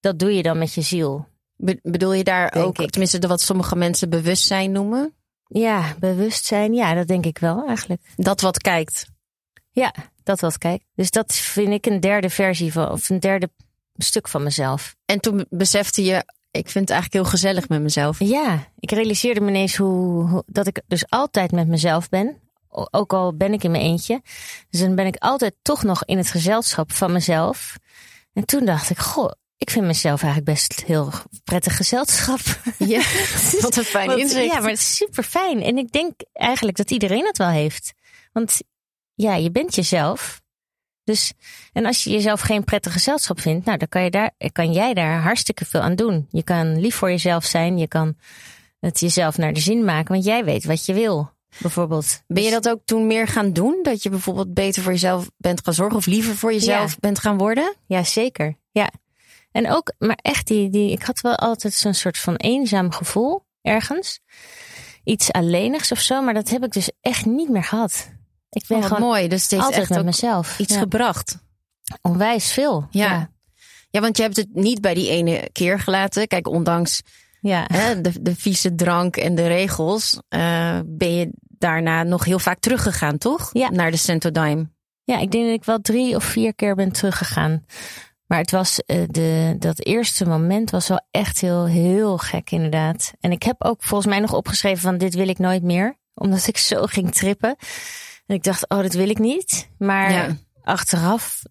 dat 0.00 0.18
doe 0.18 0.34
je 0.34 0.42
dan 0.42 0.58
met 0.58 0.74
je 0.74 0.80
ziel. 0.82 1.26
Be 1.56 1.78
bedoel 1.82 2.12
je 2.12 2.24
daar 2.24 2.50
Denk 2.50 2.66
ook, 2.66 2.78
ik. 2.78 2.90
tenminste 2.90 3.26
wat 3.26 3.40
sommige 3.40 3.76
mensen 3.76 4.10
bewustzijn 4.10 4.72
noemen? 4.72 5.14
Ja, 5.46 5.94
bewustzijn, 5.98 6.74
ja, 6.74 6.94
dat 6.94 7.06
denk 7.06 7.26
ik 7.26 7.38
wel 7.38 7.66
eigenlijk. 7.66 8.02
Dat 8.16 8.40
wat 8.40 8.58
kijkt. 8.58 9.06
Ja, 9.70 9.94
dat 10.22 10.40
wat 10.40 10.58
kijk. 10.58 10.82
Dus 10.94 11.10
dat 11.10 11.34
vind 11.34 11.72
ik 11.72 11.86
een 11.86 12.00
derde 12.00 12.30
versie 12.30 12.72
van, 12.72 12.90
of 12.90 13.10
een 13.10 13.20
derde 13.20 13.50
stuk 13.96 14.28
van 14.28 14.42
mezelf. 14.42 14.94
En 15.04 15.20
toen 15.20 15.46
besefte 15.48 16.04
je, 16.04 16.24
ik 16.50 16.68
vind 16.68 16.88
het 16.88 16.90
eigenlijk 16.90 17.12
heel 17.12 17.24
gezellig 17.24 17.68
met 17.68 17.82
mezelf. 17.82 18.18
Ja, 18.18 18.68
ik 18.78 18.90
realiseerde 18.90 19.40
me 19.40 19.48
ineens 19.48 19.76
hoe, 19.76 20.28
hoe 20.28 20.42
dat 20.46 20.66
ik 20.66 20.82
dus 20.86 21.08
altijd 21.08 21.52
met 21.52 21.68
mezelf 21.68 22.08
ben. 22.08 22.40
Ook 22.68 23.12
al 23.12 23.36
ben 23.36 23.52
ik 23.52 23.64
in 23.64 23.70
mijn 23.70 23.82
eentje. 23.82 24.22
Dus 24.70 24.80
dan 24.80 24.94
ben 24.94 25.06
ik 25.06 25.16
altijd 25.16 25.54
toch 25.62 25.82
nog 25.82 26.04
in 26.04 26.16
het 26.16 26.30
gezelschap 26.30 26.92
van 26.92 27.12
mezelf. 27.12 27.76
En 28.32 28.44
toen 28.44 28.64
dacht 28.64 28.90
ik, 28.90 28.98
goh, 28.98 29.30
ik 29.56 29.70
vind 29.70 29.86
mezelf 29.86 30.22
eigenlijk 30.22 30.52
best 30.52 30.84
heel 30.84 31.12
prettig 31.44 31.76
gezelschap. 31.76 32.40
Ja, 32.78 33.02
wat 33.60 33.76
een 33.76 33.84
fijn 33.84 34.18
inzicht. 34.18 34.52
Ja, 34.52 34.60
maar 34.60 34.70
het 34.70 34.78
is 34.78 34.96
super 34.96 35.22
fijn. 35.22 35.62
En 35.62 35.78
ik 35.78 35.92
denk 35.92 36.12
eigenlijk 36.32 36.76
dat 36.76 36.90
iedereen 36.90 37.26
het 37.26 37.38
wel 37.38 37.48
heeft. 37.48 37.92
Want 38.32 38.60
ja, 39.14 39.34
je 39.34 39.50
bent 39.50 39.74
jezelf. 39.74 40.40
Dus, 41.04 41.32
en 41.72 41.86
als 41.86 42.04
je 42.04 42.10
jezelf 42.10 42.40
geen 42.40 42.64
prettig 42.64 42.92
gezelschap 42.92 43.40
vindt, 43.40 43.66
nou, 43.66 43.78
dan 43.78 43.88
kan, 43.88 44.02
je 44.02 44.10
daar, 44.10 44.30
kan 44.52 44.72
jij 44.72 44.94
daar 44.94 45.20
hartstikke 45.20 45.64
veel 45.64 45.80
aan 45.80 45.94
doen. 45.94 46.26
Je 46.30 46.42
kan 46.42 46.80
lief 46.80 46.94
voor 46.94 47.10
jezelf 47.10 47.44
zijn. 47.44 47.78
Je 47.78 47.88
kan 47.88 48.16
het 48.80 49.00
jezelf 49.00 49.38
naar 49.38 49.52
de 49.52 49.60
zin 49.60 49.84
maken, 49.84 50.12
want 50.12 50.24
jij 50.24 50.44
weet 50.44 50.64
wat 50.64 50.86
je 50.86 50.94
wil. 50.94 51.30
Bijvoorbeeld. 51.58 52.22
Ben 52.26 52.42
je 52.42 52.50
dat 52.50 52.68
ook 52.68 52.80
toen 52.84 53.06
meer 53.06 53.26
gaan 53.28 53.52
doen? 53.52 53.78
Dat 53.82 54.02
je 54.02 54.10
bijvoorbeeld 54.10 54.54
beter 54.54 54.82
voor 54.82 54.92
jezelf 54.92 55.30
bent 55.36 55.60
gaan 55.64 55.74
zorgen 55.74 55.96
of 55.96 56.06
liever 56.06 56.36
voor 56.36 56.52
jezelf 56.52 56.90
Ja. 56.90 56.96
bent 57.00 57.18
gaan 57.18 57.38
worden? 57.38 57.74
Ja, 57.86 58.04
zeker. 58.04 58.56
Ja. 58.70 58.90
En 59.52 59.70
ook, 59.70 59.92
maar 59.98 60.18
echt, 60.22 60.46
die, 60.46 60.70
die, 60.70 60.90
ik 60.90 61.02
had 61.02 61.20
wel 61.20 61.36
altijd 61.36 61.74
zo'n 61.74 61.94
soort 61.94 62.18
van 62.18 62.36
eenzaam 62.36 62.92
gevoel 62.92 63.44
ergens. 63.62 64.20
Iets 65.04 65.32
alleenigs 65.32 65.92
of 65.92 66.00
zo, 66.00 66.22
maar 66.22 66.34
dat 66.34 66.48
heb 66.48 66.64
ik 66.64 66.72
dus 66.72 66.90
echt 67.00 67.26
niet 67.26 67.48
meer 67.48 67.64
gehad. 67.64 68.10
Ik 68.50 68.64
ben 68.68 68.76
Oh, 68.76 68.82
wat 68.82 68.92
gewoon 68.92 69.08
mooi. 69.08 69.28
Dus 69.28 69.42
het 69.50 69.60
altijd 69.60 69.80
echt 69.80 69.90
met 69.90 70.04
mezelf. 70.04 70.58
iets 70.58 70.74
ja. 70.74 70.78
gebracht. 70.80 71.38
Onwijs 72.02 72.52
veel. 72.52 72.86
Ja. 72.90 73.04
Ja. 73.10 73.30
Ja, 73.90 74.00
want 74.00 74.16
je 74.16 74.22
hebt 74.22 74.36
het 74.36 74.54
niet 74.54 74.80
bij 74.80 74.94
die 74.94 75.08
ene 75.10 75.48
keer 75.52 75.80
gelaten. 75.80 76.26
Kijk, 76.26 76.48
ondanks 76.48 77.00
Ja. 77.42 77.64
hè, 77.72 78.00
de, 78.00 78.22
de 78.22 78.36
vieze 78.36 78.74
drank 78.74 79.16
en 79.16 79.34
de 79.34 79.46
regels, 79.46 80.20
eh, 80.28 80.78
ben 80.86 81.14
je 81.14 81.30
daarna 81.58 82.02
nog 82.02 82.24
heel 82.24 82.38
vaak 82.38 82.58
teruggegaan, 82.60 83.18
toch? 83.18 83.50
Ja. 83.52 83.70
Naar 83.70 83.90
de 83.90 83.96
Centodime. 83.96 84.70
ja, 85.04 85.18
ik 85.18 85.30
denk 85.30 85.44
dat 85.44 85.54
ik 85.54 85.64
wel 85.64 85.80
drie 85.80 86.16
of 86.16 86.24
vier 86.24 86.54
keer 86.54 86.74
ben 86.74 86.92
teruggegaan. 86.92 87.64
Maar 88.26 88.38
het 88.38 88.50
was 88.50 88.78
eh, 88.86 89.02
de, 89.10 89.56
dat 89.58 89.84
eerste 89.84 90.26
moment 90.26 90.70
was 90.70 90.88
wel 90.88 91.06
echt 91.10 91.40
heel, 91.40 91.66
heel 91.66 92.18
gek 92.18 92.50
inderdaad. 92.50 93.12
En 93.20 93.32
ik 93.32 93.42
heb 93.42 93.64
ook 93.64 93.82
volgens 93.82 94.08
mij 94.10 94.20
nog 94.20 94.32
opgeschreven 94.34 94.80
van 94.82 94.98
dit 94.98 95.14
wil 95.14 95.28
ik 95.28 95.38
nooit 95.38 95.62
meer. 95.62 95.98
Omdat 96.14 96.46
ik 96.46 96.56
zo 96.58 96.82
ging 96.86 97.12
trippen. 97.14 97.56
En 98.26 98.34
ik 98.34 98.42
dacht, 98.42 98.68
oh, 98.68 98.78
dat 98.82 98.92
wil 98.92 99.08
ik 99.08 99.18
niet. 99.18 99.68
Maar 99.78 100.12
Ja. 100.12 100.36
achteraf 100.62 101.42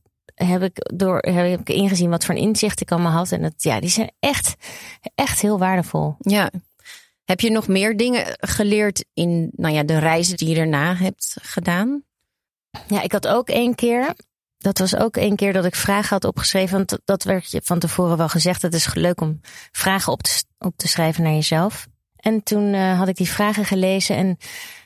heb 0.46 0.62
ik, 0.64 0.92
door, 0.96 1.18
heb 1.18 1.60
ik 1.60 1.70
ingezien 1.70 2.10
wat 2.10 2.26
voor 2.26 2.36
een 2.36 2.42
inzicht 2.42 2.82
ik 2.82 2.92
allemaal 2.92 3.12
had. 3.12 3.32
En 3.32 3.42
dat, 3.42 3.54
ja, 3.58 3.80
die 3.80 3.90
zijn 3.90 4.12
echt, 4.20 4.56
echt 5.16 5.42
heel 5.42 5.60
waardevol. 5.60 6.16
Ja. 6.20 6.52
Heb 7.24 7.40
je 7.40 7.52
nog 7.52 7.68
meer 7.68 7.98
dingen 7.98 8.26
geleerd 8.40 9.06
in 9.14 9.50
nou 9.56 9.74
ja, 9.74 9.84
de 9.84 10.00
reizen 10.00 10.38
die 10.38 10.50
je 10.50 10.56
daarna 10.56 10.96
hebt 10.96 11.36
gedaan? 11.42 12.04
Ja, 12.88 13.02
ik 13.02 13.12
had 13.12 13.28
ook 13.28 13.50
één 13.50 13.76
keer. 13.76 14.16
Dat 14.58 14.80
was 14.80 14.96
ook 14.96 15.18
één 15.18 15.36
keer 15.36 15.54
dat 15.54 15.66
ik 15.66 15.76
vragen 15.76 16.10
had 16.10 16.26
opgeschreven. 16.26 16.78
Want 16.78 17.00
dat- 17.06 17.24
werd 17.24 17.52
je 17.52 17.62
van 17.64 17.80
tevoren 17.80 18.18
wel 18.18 18.30
gezegd. 18.30 18.62
Het 18.62 18.74
is 18.74 18.94
leuk 18.94 19.22
om 19.22 19.40
vragen 19.72 20.12
op 20.12 20.22
te, 20.22 20.44
op 20.58 20.74
te 20.78 20.88
schrijven 20.88 21.24
naar 21.24 21.34
jezelf. 21.34 21.88
En 22.16 22.44
toen 22.44 22.74
eh, 22.74 22.98
had 22.98 23.08
ik 23.08 23.16
die 23.16 23.30
vragen 23.30 23.66
gelezen. 23.66 24.16
En 24.16 24.38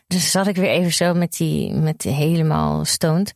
dus 0.07 0.31
zat 0.31 0.47
ik 0.47 0.55
weer 0.55 0.69
even 0.69 0.93
zo 0.93 1.13
met 1.13 1.37
die, 1.37 1.73
met 1.73 2.03
helemaal 2.03 2.85
stoned. 2.85 3.33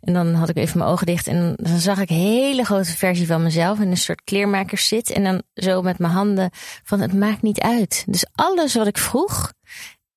En 0.00 0.12
dan 0.12 0.34
had 0.34 0.48
ik 0.48 0.56
even 0.56 0.78
mijn 0.78 0.90
ogen 0.90 1.06
dicht. 1.06 1.26
En 1.26 1.54
dan 1.56 1.78
zag 1.78 2.00
ik 2.00 2.10
een 2.10 2.16
hele 2.16 2.64
grote 2.64 2.96
versie 2.96 3.26
van 3.26 3.42
mezelf. 3.42 3.80
In 3.80 3.90
een 3.90 3.96
soort 3.96 4.24
kleermakers 4.24 4.88
zit. 4.88 5.10
En 5.10 5.22
dan 5.24 5.42
zo 5.54 5.82
met 5.82 5.98
mijn 5.98 6.12
handen 6.12 6.50
van 6.82 7.00
het 7.00 7.12
maakt 7.12 7.42
niet 7.42 7.60
uit. 7.60 8.04
Dus 8.06 8.26
alles 8.32 8.74
wat 8.74 8.86
ik 8.86 8.98
vroeg. 8.98 9.52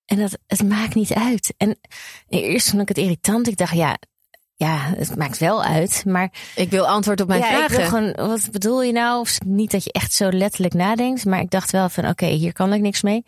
En 0.05 0.17
dat, 0.17 0.37
het 0.47 0.63
maakt 0.63 0.95
niet 0.95 1.13
uit. 1.13 1.53
En 1.57 1.79
eerst 2.29 2.69
vond 2.69 2.81
ik 2.81 2.87
het 2.87 2.97
irritant. 2.97 3.47
Ik 3.47 3.57
dacht, 3.57 3.73
ja, 3.73 3.97
ja, 4.57 4.77
het 4.97 5.15
maakt 5.15 5.37
wel 5.37 5.63
uit. 5.63 6.03
Maar 6.05 6.31
Ik 6.55 6.69
wil 6.69 6.87
antwoord 6.87 7.21
op 7.21 7.27
mijn 7.27 7.39
ja, 7.39 7.47
vragen. 7.67 7.85
gewoon, 7.85 8.11
wat 8.29 8.51
bedoel 8.51 8.83
je 8.83 8.91
nou? 8.91 9.19
Of 9.19 9.37
niet 9.45 9.71
dat 9.71 9.83
je 9.83 9.91
echt 9.91 10.13
zo 10.13 10.29
letterlijk 10.29 10.73
nadenkt. 10.73 11.25
Maar 11.25 11.39
ik 11.39 11.49
dacht 11.49 11.71
wel 11.71 11.89
van, 11.89 12.07
oké, 12.07 12.25
hier 12.25 12.53
kan 12.53 12.73
ik 12.73 12.81
niks 12.81 13.01
mee. 13.01 13.25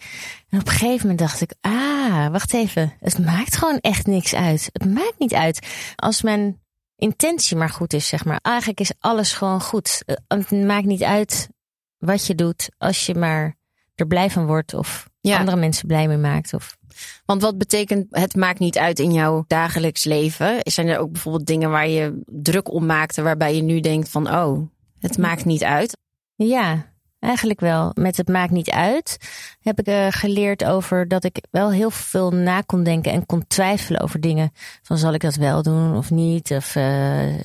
En 0.50 0.60
op 0.60 0.68
een 0.68 0.72
gegeven 0.74 1.02
moment 1.02 1.20
dacht 1.20 1.42
ik, 1.42 1.54
ah, 1.62 2.28
wacht 2.28 2.54
even. 2.54 2.94
Het 3.00 3.20
maakt 3.20 3.58
gewoon 3.58 3.78
echt 3.82 4.06
niks 4.08 4.36
uit. 4.36 4.70
Het 4.72 4.94
maakt 4.94 5.16
niet 5.18 5.34
uit. 5.34 5.68
Als 5.96 6.22
mijn 6.22 6.62
intentie 6.96 7.58
maar 7.58 7.70
goed 7.70 7.94
is, 7.94 8.08
zeg 8.08 8.26
maar. 8.26 8.40
Eigenlijk 8.42 8.80
is 8.80 8.92
alles 9.00 9.34
gewoon 9.34 9.62
goed. 9.62 10.04
Eh, 10.06 10.16
Het 10.28 10.52
maakt 10.52 10.86
niet 10.86 11.04
uit 11.04 11.50
wat 11.98 12.26
je 12.26 12.36
doet. 12.36 12.70
Als 12.78 13.06
je 13.06 13.16
maar 13.16 13.56
er 13.96 14.08
blij 14.08 14.30
van 14.30 14.46
wordt. 14.46 14.74
Of 14.74 15.08
Ja. 15.22 15.38
andere 15.38 15.58
mensen 15.58 15.88
blij 15.88 16.08
mee 16.08 16.18
maakt. 16.18 16.54
Of 16.54 16.77
Want 17.26 17.42
wat 17.42 17.58
betekent 17.58 18.06
het 18.10 18.36
maakt 18.36 18.60
niet 18.60 18.78
uit 18.78 19.00
in 19.00 19.14
jouw 19.14 19.44
dagelijks 19.48 20.04
leven? 20.04 20.60
Zijn 20.64 20.88
er 20.88 20.98
ook 20.98 21.12
bijvoorbeeld 21.12 21.46
dingen 21.46 21.70
waar 21.70 21.88
je 21.88 22.22
druk 22.26 22.72
om 22.72 22.86
maakte, 22.86 23.22
waarbij 23.22 23.56
je 23.56 23.62
nu 23.62 23.80
denkt 23.80 24.10
van 24.10 24.34
oh, 24.36 24.68
het 25.00 25.18
maakt 25.18 25.46
niet 25.46 25.64
uit? 25.64 25.98
Ja, 26.36 26.94
eigenlijk 27.20 27.60
wel. 27.60 27.92
Met 27.94 28.18
het 28.18 28.28
maakt 28.28 28.52
niet 28.52 28.70
uit 28.70 29.18
heb 29.62 29.80
ik 29.80 29.88
eh, 29.88 30.08
geleerd 30.10 30.64
over 30.64 31.08
dat 31.08 31.24
ik 31.24 31.44
wel 31.52 31.72
heel 31.72 31.90
veel 31.90 32.32
na 32.32 32.62
kon 32.62 32.84
denken 32.84 33.12
en 33.12 33.26
kon 33.26 33.48
twijfelen 33.48 34.02
over 34.02 34.22
dingen. 34.22 34.52
Van 34.82 34.98
zal 34.98 35.14
ik 35.14 35.22
dat 35.22 35.36
wel 35.36 35.64
doen 35.64 35.98
of 35.98 36.12
niet? 36.12 36.52
Of 36.52 36.76
eh 36.76 37.36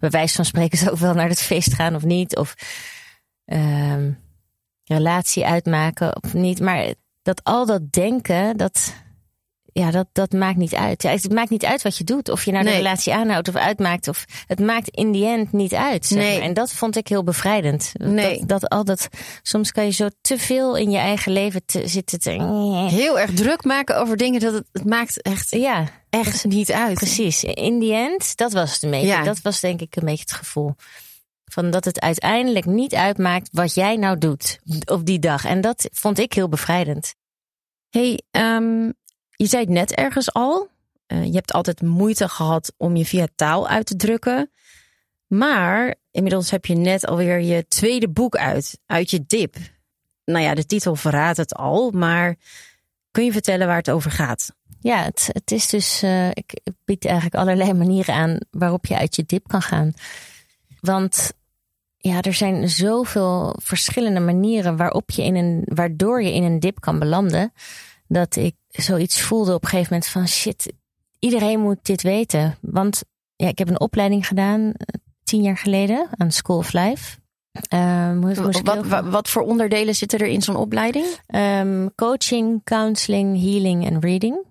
bij 0.00 0.10
wijze 0.10 0.34
van 0.34 0.44
spreken 0.44 0.78
zou 0.82 0.92
ik 0.92 1.00
wel 1.00 1.14
naar 1.14 1.28
het 1.28 1.42
feest 1.42 1.74
gaan 1.74 1.94
of 1.94 2.04
niet? 2.04 2.36
Of 2.36 2.54
ehm, 3.44 4.12
relatie 4.84 5.46
uitmaken 5.46 6.22
of 6.22 6.34
niet? 6.34 6.60
Maar 6.60 6.94
dat 7.34 7.44
al 7.44 7.66
dat 7.66 7.92
denken, 7.92 8.56
dat, 8.56 8.94
ja, 9.72 9.90
dat, 9.90 10.06
dat 10.12 10.32
maakt 10.32 10.56
niet 10.56 10.74
uit. 10.74 11.02
Ja, 11.02 11.10
het 11.10 11.32
maakt 11.32 11.50
niet 11.50 11.64
uit 11.64 11.82
wat 11.82 11.96
je 11.96 12.04
doet. 12.04 12.28
Of 12.28 12.44
je 12.44 12.52
nou 12.52 12.64
de 12.64 12.70
relatie 12.70 13.14
aanhoudt 13.14 13.48
of 13.48 13.54
uitmaakt. 13.56 14.08
Of, 14.08 14.24
het 14.46 14.58
maakt 14.60 14.88
in 14.88 15.12
die 15.12 15.26
end 15.26 15.52
niet 15.52 15.74
uit. 15.74 16.06
Zeg 16.06 16.18
Nee. 16.18 16.38
maar. 16.38 16.46
En 16.48 16.54
dat 16.54 16.72
vond 16.72 16.96
ik 16.96 17.08
heel 17.08 17.24
bevrijdend. 17.24 17.92
Nee. 17.92 18.38
Dat, 18.38 18.48
dat 18.48 18.68
al 18.70 18.84
dat, 18.84 19.08
soms 19.42 19.72
kan 19.72 19.84
je 19.84 19.90
zo 19.90 20.08
te 20.20 20.38
veel 20.38 20.76
in 20.76 20.90
je 20.90 20.98
eigen 20.98 21.32
leven 21.32 21.62
te, 21.66 21.86
zitten 21.88 22.18
te... 22.20 22.30
Heel 22.90 23.18
erg 23.20 23.30
druk 23.34 23.64
maken 23.64 23.98
over 24.00 24.16
dingen 24.16 24.40
dat 24.40 24.52
het, 24.52 24.66
het 24.72 24.84
maakt 24.84 25.22
echt, 25.22 25.50
Ja, 25.50 25.84
echt 26.10 26.44
niet 26.44 26.72
uit. 26.72 26.94
precies. 26.94 27.44
In 27.44 27.78
die 27.78 27.94
end, 27.94 28.36
dat 28.36 28.52
was 28.52 28.72
het 28.72 28.82
een 28.82 28.90
beetje. 28.90 29.06
Ja. 29.06 29.22
Dat 29.22 29.40
was 29.42 29.60
denk 29.60 29.80
ik 29.80 29.96
een 29.96 30.04
beetje 30.04 30.24
het 30.28 30.32
gevoel. 30.32 30.74
Van 31.44 31.70
dat 31.70 31.84
het 31.84 32.00
uiteindelijk 32.00 32.64
niet 32.66 32.94
uitmaakt 32.94 33.48
wat 33.52 33.74
jij 33.74 33.96
nou 33.96 34.18
doet 34.18 34.58
op 34.84 35.04
die 35.06 35.18
dag. 35.18 35.44
En 35.44 35.60
dat 35.60 35.88
vond 35.92 36.18
ik 36.18 36.32
heel 36.32 36.48
bevrijdend. 36.48 37.14
Hey, 37.90 38.22
ehm, 38.30 38.90
je 39.30 39.46
zei 39.46 39.62
het 39.62 39.72
net 39.72 39.94
ergens 39.94 40.32
al. 40.32 40.68
eh, 41.06 41.24
je 41.24 41.32
hebt 41.32 41.52
altijd 41.52 41.82
moeite 41.82 42.28
gehad 42.28 42.72
om 42.76 42.96
je 42.96 43.06
via 43.06 43.26
taal 43.34 43.68
uit 43.68 43.86
te 43.86 43.96
drukken. 43.96 44.50
Maar 45.26 45.94
inmiddels 46.10 46.50
heb 46.50 46.66
je 46.66 46.74
net 46.74 47.06
alweer 47.06 47.40
je 47.40 47.66
tweede 47.68 48.08
boek 48.08 48.36
uit, 48.36 48.78
uit 48.86 49.10
je 49.10 49.24
dip. 49.26 49.56
Nou 50.24 50.44
ja, 50.44 50.54
de 50.54 50.66
titel 50.66 50.96
verraadt 50.96 51.36
het 51.36 51.54
al, 51.54 51.90
maar 51.90 52.36
Kun 53.10 53.24
je 53.24 53.32
vertellen 53.32 53.66
waar 53.66 53.76
het 53.76 53.90
over 53.90 54.10
gaat? 54.10 54.54
Ja, 54.80 55.02
het, 55.02 55.28
het 55.32 55.50
is 55.50 55.68
dus. 55.68 56.02
Ik, 56.32 56.60
ik 56.62 56.72
bied 56.84 57.04
eigenlijk 57.04 57.34
allerlei 57.34 57.72
manieren 57.72 58.14
aan 58.14 58.38
waarop 58.50 58.86
je 58.86 58.98
uit 58.98 59.16
je 59.16 59.24
dip 59.26 59.48
kan 59.48 59.62
gaan. 59.62 59.92
Want 60.80 61.32
ja, 62.02 62.20
er 62.20 62.34
zijn 62.34 62.68
zoveel 62.68 63.56
verschillende 63.62 64.20
manieren 64.20 64.76
waarop 64.76 65.10
je 65.10 65.24
in 65.24 65.34
een, 65.34 65.62
waardoor 65.64 66.22
je 66.22 66.34
in 66.34 66.42
een 66.42 66.60
dip 66.60 66.80
kan 66.80 66.98
belanden. 66.98 67.52
Dat 68.08 68.36
ik 68.36 68.54
zoiets 68.68 69.20
voelde 69.20 69.54
op 69.54 69.62
een 69.62 69.68
gegeven 69.68 69.92
moment 69.92 70.10
van 70.10 70.28
shit, 70.28 70.72
iedereen 71.18 71.60
moet 71.60 71.78
dit 71.82 72.02
weten. 72.02 72.56
Want 72.60 73.02
ja, 73.36 73.48
ik 73.48 73.58
heb 73.58 73.68
een 73.68 73.80
opleiding 73.80 74.26
gedaan 74.26 74.60
eh, 74.60 75.00
tien 75.24 75.42
jaar 75.42 75.56
geleden 75.56 76.08
aan 76.10 76.30
School 76.30 76.56
of 76.56 76.72
Life. 76.72 77.18
Um, 77.74 78.34
wat, 78.34 78.60
wat, 78.86 79.04
wat, 79.04 79.28
voor 79.28 79.42
onderdelen 79.42 79.94
zitten 79.94 80.18
er 80.18 80.26
in 80.26 80.42
zo'n 80.42 80.56
opleiding? 80.56 81.06
Um, 81.26 81.94
coaching, 81.94 82.60
counseling, 82.64 83.40
healing 83.40 83.86
en 83.86 84.00
reading. 84.00 84.46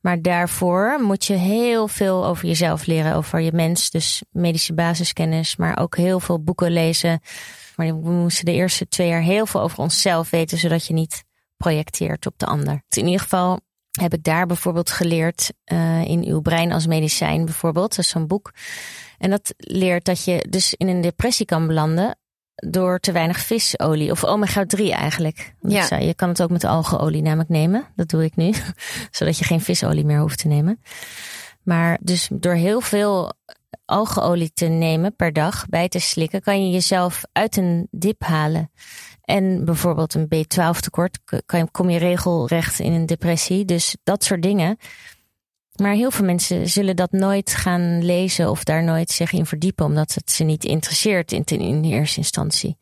Maar 0.00 0.22
daarvoor 0.22 0.98
moet 1.00 1.24
je 1.24 1.34
heel 1.34 1.88
veel 1.88 2.26
over 2.26 2.46
jezelf 2.46 2.86
leren, 2.86 3.14
over 3.14 3.40
je 3.40 3.52
mens. 3.52 3.90
Dus 3.90 4.22
medische 4.30 4.74
basiskennis, 4.74 5.56
maar 5.56 5.78
ook 5.78 5.96
heel 5.96 6.20
veel 6.20 6.42
boeken 6.42 6.70
lezen. 6.70 7.20
Maar 7.76 7.86
we 7.86 8.10
moesten 8.10 8.44
de 8.44 8.52
eerste 8.52 8.88
twee 8.88 9.08
jaar 9.08 9.22
heel 9.22 9.46
veel 9.46 9.60
over 9.60 9.78
onszelf 9.78 10.30
weten, 10.30 10.58
zodat 10.58 10.86
je 10.86 10.94
niet 10.94 11.24
projecteert 11.56 12.26
op 12.26 12.38
de 12.38 12.46
ander. 12.46 12.82
In 12.88 13.04
ieder 13.04 13.20
geval 13.20 13.60
heb 14.00 14.14
ik 14.14 14.22
daar 14.22 14.46
bijvoorbeeld 14.46 14.90
geleerd 14.90 15.52
uh, 15.72 16.04
in 16.04 16.24
uw 16.24 16.40
brein 16.40 16.72
als 16.72 16.86
medicijn 16.86 17.44
bijvoorbeeld. 17.44 17.96
Dat 17.96 18.04
is 18.04 18.10
zo'n 18.10 18.26
boek. 18.26 18.52
En 19.18 19.30
dat 19.30 19.54
leert 19.56 20.04
dat 20.04 20.24
je 20.24 20.46
dus 20.48 20.74
in 20.74 20.88
een 20.88 21.00
depressie 21.00 21.46
kan 21.46 21.66
belanden 21.66 22.18
door 22.66 22.98
te 22.98 23.12
weinig 23.12 23.38
visolie. 23.38 24.10
Of 24.10 24.24
omega 24.24 24.64
3 24.66 24.92
eigenlijk. 24.92 25.54
Ja. 25.62 25.96
Je 25.96 26.14
kan 26.14 26.28
het 26.28 26.42
ook 26.42 26.50
met 26.50 26.64
algeolie 26.64 27.22
namelijk 27.22 27.48
nemen. 27.48 27.84
Dat 27.96 28.08
doe 28.08 28.24
ik 28.24 28.36
nu. 28.36 28.54
Zodat 29.10 29.38
je 29.38 29.44
geen 29.44 29.60
visolie 29.60 30.04
meer 30.04 30.20
hoeft 30.20 30.38
te 30.38 30.48
nemen. 30.48 30.80
Maar 31.62 31.98
dus 32.02 32.28
door 32.32 32.54
heel 32.54 32.80
veel 32.80 33.32
algeolie 33.84 34.50
te 34.54 34.66
nemen 34.66 35.16
per 35.16 35.32
dag 35.32 35.68
bij 35.68 35.88
te 35.88 35.98
slikken, 35.98 36.42
kan 36.42 36.64
je 36.64 36.70
jezelf 36.70 37.22
uit 37.32 37.56
een 37.56 37.88
dip 37.90 38.22
halen. 38.22 38.70
En 39.24 39.64
bijvoorbeeld 39.64 40.14
een 40.14 40.28
B12 40.34 40.78
tekort, 40.80 41.18
kan, 41.46 41.70
kom 41.70 41.90
je 41.90 41.98
regelrecht 41.98 42.78
in 42.78 42.92
een 42.92 43.06
depressie. 43.06 43.64
Dus 43.64 43.96
dat 44.02 44.24
soort 44.24 44.42
dingen. 44.42 44.76
Maar 45.80 45.94
heel 45.94 46.10
veel 46.10 46.24
mensen 46.24 46.68
zullen 46.68 46.96
dat 46.96 47.12
nooit 47.12 47.50
gaan 47.54 48.04
lezen 48.04 48.50
of 48.50 48.64
daar 48.64 48.82
nooit 48.82 49.10
zich 49.10 49.32
in 49.32 49.46
verdiepen, 49.46 49.84
omdat 49.84 50.14
het 50.14 50.30
ze 50.30 50.44
niet 50.44 50.64
interesseert 50.64 51.32
in, 51.32 51.44
in 51.44 51.84
eerste 51.84 52.18
instantie. 52.18 52.76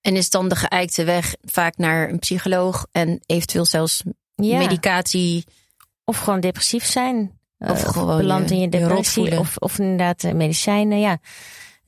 En 0.00 0.16
is 0.16 0.30
dan 0.30 0.48
de 0.48 0.56
geëikte 0.56 1.04
weg 1.04 1.34
vaak 1.42 1.76
naar 1.76 2.10
een 2.10 2.18
psycholoog 2.18 2.86
en 2.92 3.20
eventueel 3.26 3.64
zelfs 3.64 4.02
medicatie? 4.34 5.44
Of 6.04 6.18
gewoon 6.18 6.40
depressief 6.40 6.84
zijn. 6.84 7.38
Of 7.58 7.82
uh, 7.82 7.88
gewoon 7.88 8.16
beland 8.16 8.50
in 8.50 8.60
je 8.60 8.68
depressie. 8.68 9.38
of, 9.38 9.56
of 9.56 9.78
inderdaad 9.78 10.24
eh, 10.24 10.32
medicijnen. 10.32 11.00
Ja 11.00 11.18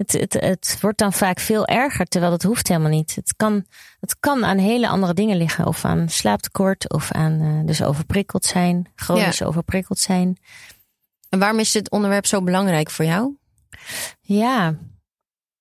het, 0.02 0.32
het, 0.32 0.32
het 0.32 0.78
wordt 0.80 0.98
dan 0.98 1.12
vaak 1.12 1.40
veel 1.40 1.66
erger, 1.66 2.06
terwijl 2.06 2.32
dat 2.32 2.42
hoeft 2.42 2.68
helemaal 2.68 2.90
niet. 2.90 3.14
Het 3.14 3.34
kan, 3.36 3.66
het 4.00 4.16
kan 4.20 4.44
aan 4.44 4.58
hele 4.58 4.88
andere 4.88 5.14
dingen 5.14 5.36
liggen. 5.36 5.66
Of 5.66 5.84
aan 5.84 6.08
slaaptekort, 6.08 6.92
of 6.92 7.12
aan 7.12 7.40
uh, 7.42 7.66
dus 7.66 7.82
overprikkeld 7.82 8.44
zijn, 8.44 8.92
chronisch 8.94 9.42
overprikkeld 9.42 9.98
zijn. 9.98 10.36
En 11.28 11.38
waarom 11.38 11.58
is 11.58 11.72
dit 11.72 11.90
onderwerp 11.90 12.26
zo 12.26 12.42
belangrijk 12.42 12.90
voor 12.90 13.04
jou? 13.04 13.36
Ja, 14.20 14.66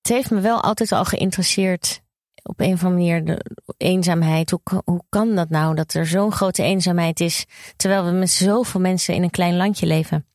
het 0.02 0.12
heeft 0.12 0.32
me 0.32 0.40
wel 0.40 0.62
altijd 0.62 0.92
al 0.92 1.06
geïnteresseerd. 1.06 2.02
Op 2.44 2.60
een 2.60 2.74
of 2.74 2.84
andere 2.84 3.12
manier 3.12 3.26
de 3.26 3.46
eenzaamheid. 3.78 4.50
Hoe, 4.50 4.62
hoe 4.86 5.04
kan 5.10 5.36
dat 5.36 5.50
nou 5.50 5.76
dat 5.76 5.94
er 5.94 6.08
zo'n 6.08 6.32
grote 6.32 6.64
eenzaamheid 6.64 7.20
is, 7.20 7.46
terwijl 7.76 8.06
we 8.06 8.12
met 8.12 8.30
zoveel 8.30 8.80
mensen 8.80 9.16
in 9.16 9.24
een 9.24 9.30
klein 9.30 9.56
landje 9.56 9.86
leven? 9.86 10.26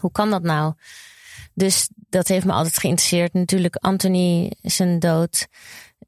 Hoe 0.00 0.12
kan 0.12 0.30
dat 0.30 0.42
nou? 0.42 0.74
Dus 1.58 1.88
dat 1.94 2.28
heeft 2.28 2.46
me 2.46 2.52
altijd 2.52 2.78
geïnteresseerd. 2.78 3.32
Natuurlijk 3.32 3.76
Anthony 3.76 4.52
zijn 4.62 4.98
dood, 4.98 5.46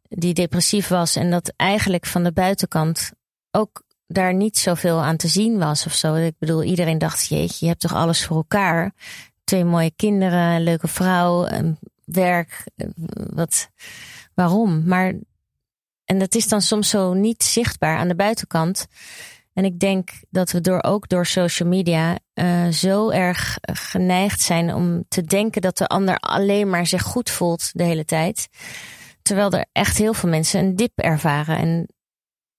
die 0.08 0.34
depressief 0.34 0.88
was 0.88 1.16
en 1.16 1.30
dat 1.30 1.52
eigenlijk 1.56 2.06
van 2.06 2.22
de 2.22 2.32
buitenkant 2.32 3.12
ook 3.50 3.82
daar 4.06 4.34
niet 4.34 4.58
zoveel 4.58 5.02
aan 5.02 5.16
te 5.16 5.28
zien 5.28 5.58
was 5.58 5.86
of 5.86 5.94
zo. 5.94 6.14
Ik 6.14 6.34
bedoel, 6.38 6.62
iedereen 6.62 6.98
dacht, 6.98 7.26
jeetje, 7.26 7.56
je 7.58 7.66
hebt 7.66 7.80
toch 7.80 7.94
alles 7.94 8.24
voor 8.24 8.36
elkaar. 8.36 8.94
Twee 9.44 9.64
mooie 9.64 9.92
kinderen, 9.96 10.62
leuke 10.62 10.88
vrouw, 10.88 11.48
werk. 12.04 12.64
Wat, 13.14 13.68
waarom? 14.34 14.86
Maar, 14.86 15.14
en 16.04 16.18
dat 16.18 16.34
is 16.34 16.48
dan 16.48 16.62
soms 16.62 16.88
zo 16.88 17.12
niet 17.12 17.42
zichtbaar 17.42 17.96
aan 17.96 18.08
de 18.08 18.16
buitenkant. 18.16 18.86
En 19.52 19.64
ik 19.64 19.78
denk 19.78 20.10
dat 20.30 20.50
we 20.50 20.60
door, 20.60 20.82
ook 20.82 21.08
door 21.08 21.26
social 21.26 21.68
media 21.68 22.18
uh, 22.34 22.68
zo 22.68 23.10
erg 23.10 23.58
geneigd 23.60 24.40
zijn 24.40 24.74
om 24.74 25.04
te 25.08 25.22
denken 25.22 25.62
dat 25.62 25.78
de 25.78 25.86
ander 25.86 26.16
alleen 26.16 26.70
maar 26.70 26.86
zich 26.86 27.02
goed 27.02 27.30
voelt 27.30 27.70
de 27.72 27.82
hele 27.82 28.04
tijd. 28.04 28.48
Terwijl 29.22 29.52
er 29.52 29.66
echt 29.72 29.98
heel 29.98 30.14
veel 30.14 30.28
mensen 30.28 30.60
een 30.60 30.76
dip 30.76 30.98
ervaren. 30.98 31.58
En 31.58 31.88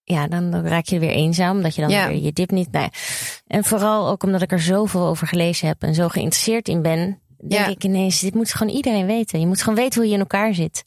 ja, 0.04 0.27
dan 0.27 0.65
raak 0.67 0.86
je 0.86 0.99
weer 0.99 1.10
eenzaam, 1.10 1.56
omdat 1.56 1.75
je 1.75 1.82
dan 1.82 1.89
weer 1.89 2.21
je 2.21 2.34
dip 2.34 2.51
niet. 2.51 2.71
Nou 2.71 2.84
ja. 2.84 2.99
En 3.47 3.63
vooral 3.63 4.10
ook 4.10 4.23
omdat 4.23 4.41
ik 4.41 4.51
er 4.51 4.62
zoveel 4.62 5.08
over 5.08 5.27
gelezen 5.27 5.67
heb 5.67 5.84
en 5.84 5.93
zo 5.93 6.08
geïnteresseerd 6.08 6.67
in 6.67 6.82
ben, 6.82 7.21
denk 7.47 7.67
ik 7.67 7.84
ineens: 7.84 8.19
dit 8.19 8.34
moet 8.34 8.54
gewoon 8.54 8.73
iedereen 8.73 9.06
weten. 9.06 9.39
Je 9.39 9.47
moet 9.47 9.62
gewoon 9.62 9.80
weten 9.80 9.99
hoe 9.99 10.08
je 10.10 10.13
in 10.13 10.19
elkaar 10.19 10.54
zit. 10.54 10.84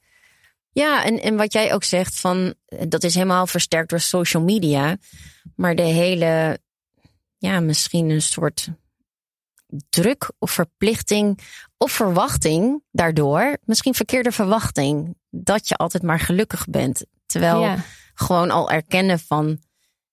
Ja, 0.75 1.05
en, 1.05 1.23
en 1.23 1.37
wat 1.37 1.53
jij 1.53 1.75
ook 1.75 1.85
zegt, 1.85 2.21
van 2.21 2.55
dat 2.89 3.03
is 3.03 3.15
helemaal 3.15 3.47
versterkt 3.47 3.91
door 3.91 4.01
social 4.01 4.43
media. 4.43 4.97
Maar 5.57 5.75
de 5.75 5.83
hele, 5.83 6.59
ja, 7.39 7.61
misschien 7.61 8.11
een 8.11 8.23
soort 8.23 8.69
druk 9.89 10.31
of 10.39 10.51
verplichting 10.51 11.39
of 11.77 11.93
verwachting 11.93 12.83
daardoor, 12.91 13.59
misschien 13.65 13.95
verkeerde 13.95 14.33
verwachting, 14.33 15.17
dat 15.31 15.69
je 15.69 15.77
altijd 15.77 16.03
maar 16.03 16.21
gelukkig 16.21 16.67
bent. 16.69 17.05
Terwijl 17.27 17.77
gewoon 18.15 18.51
al 18.51 18.71
erkennen 18.71 19.19
van, 19.19 19.59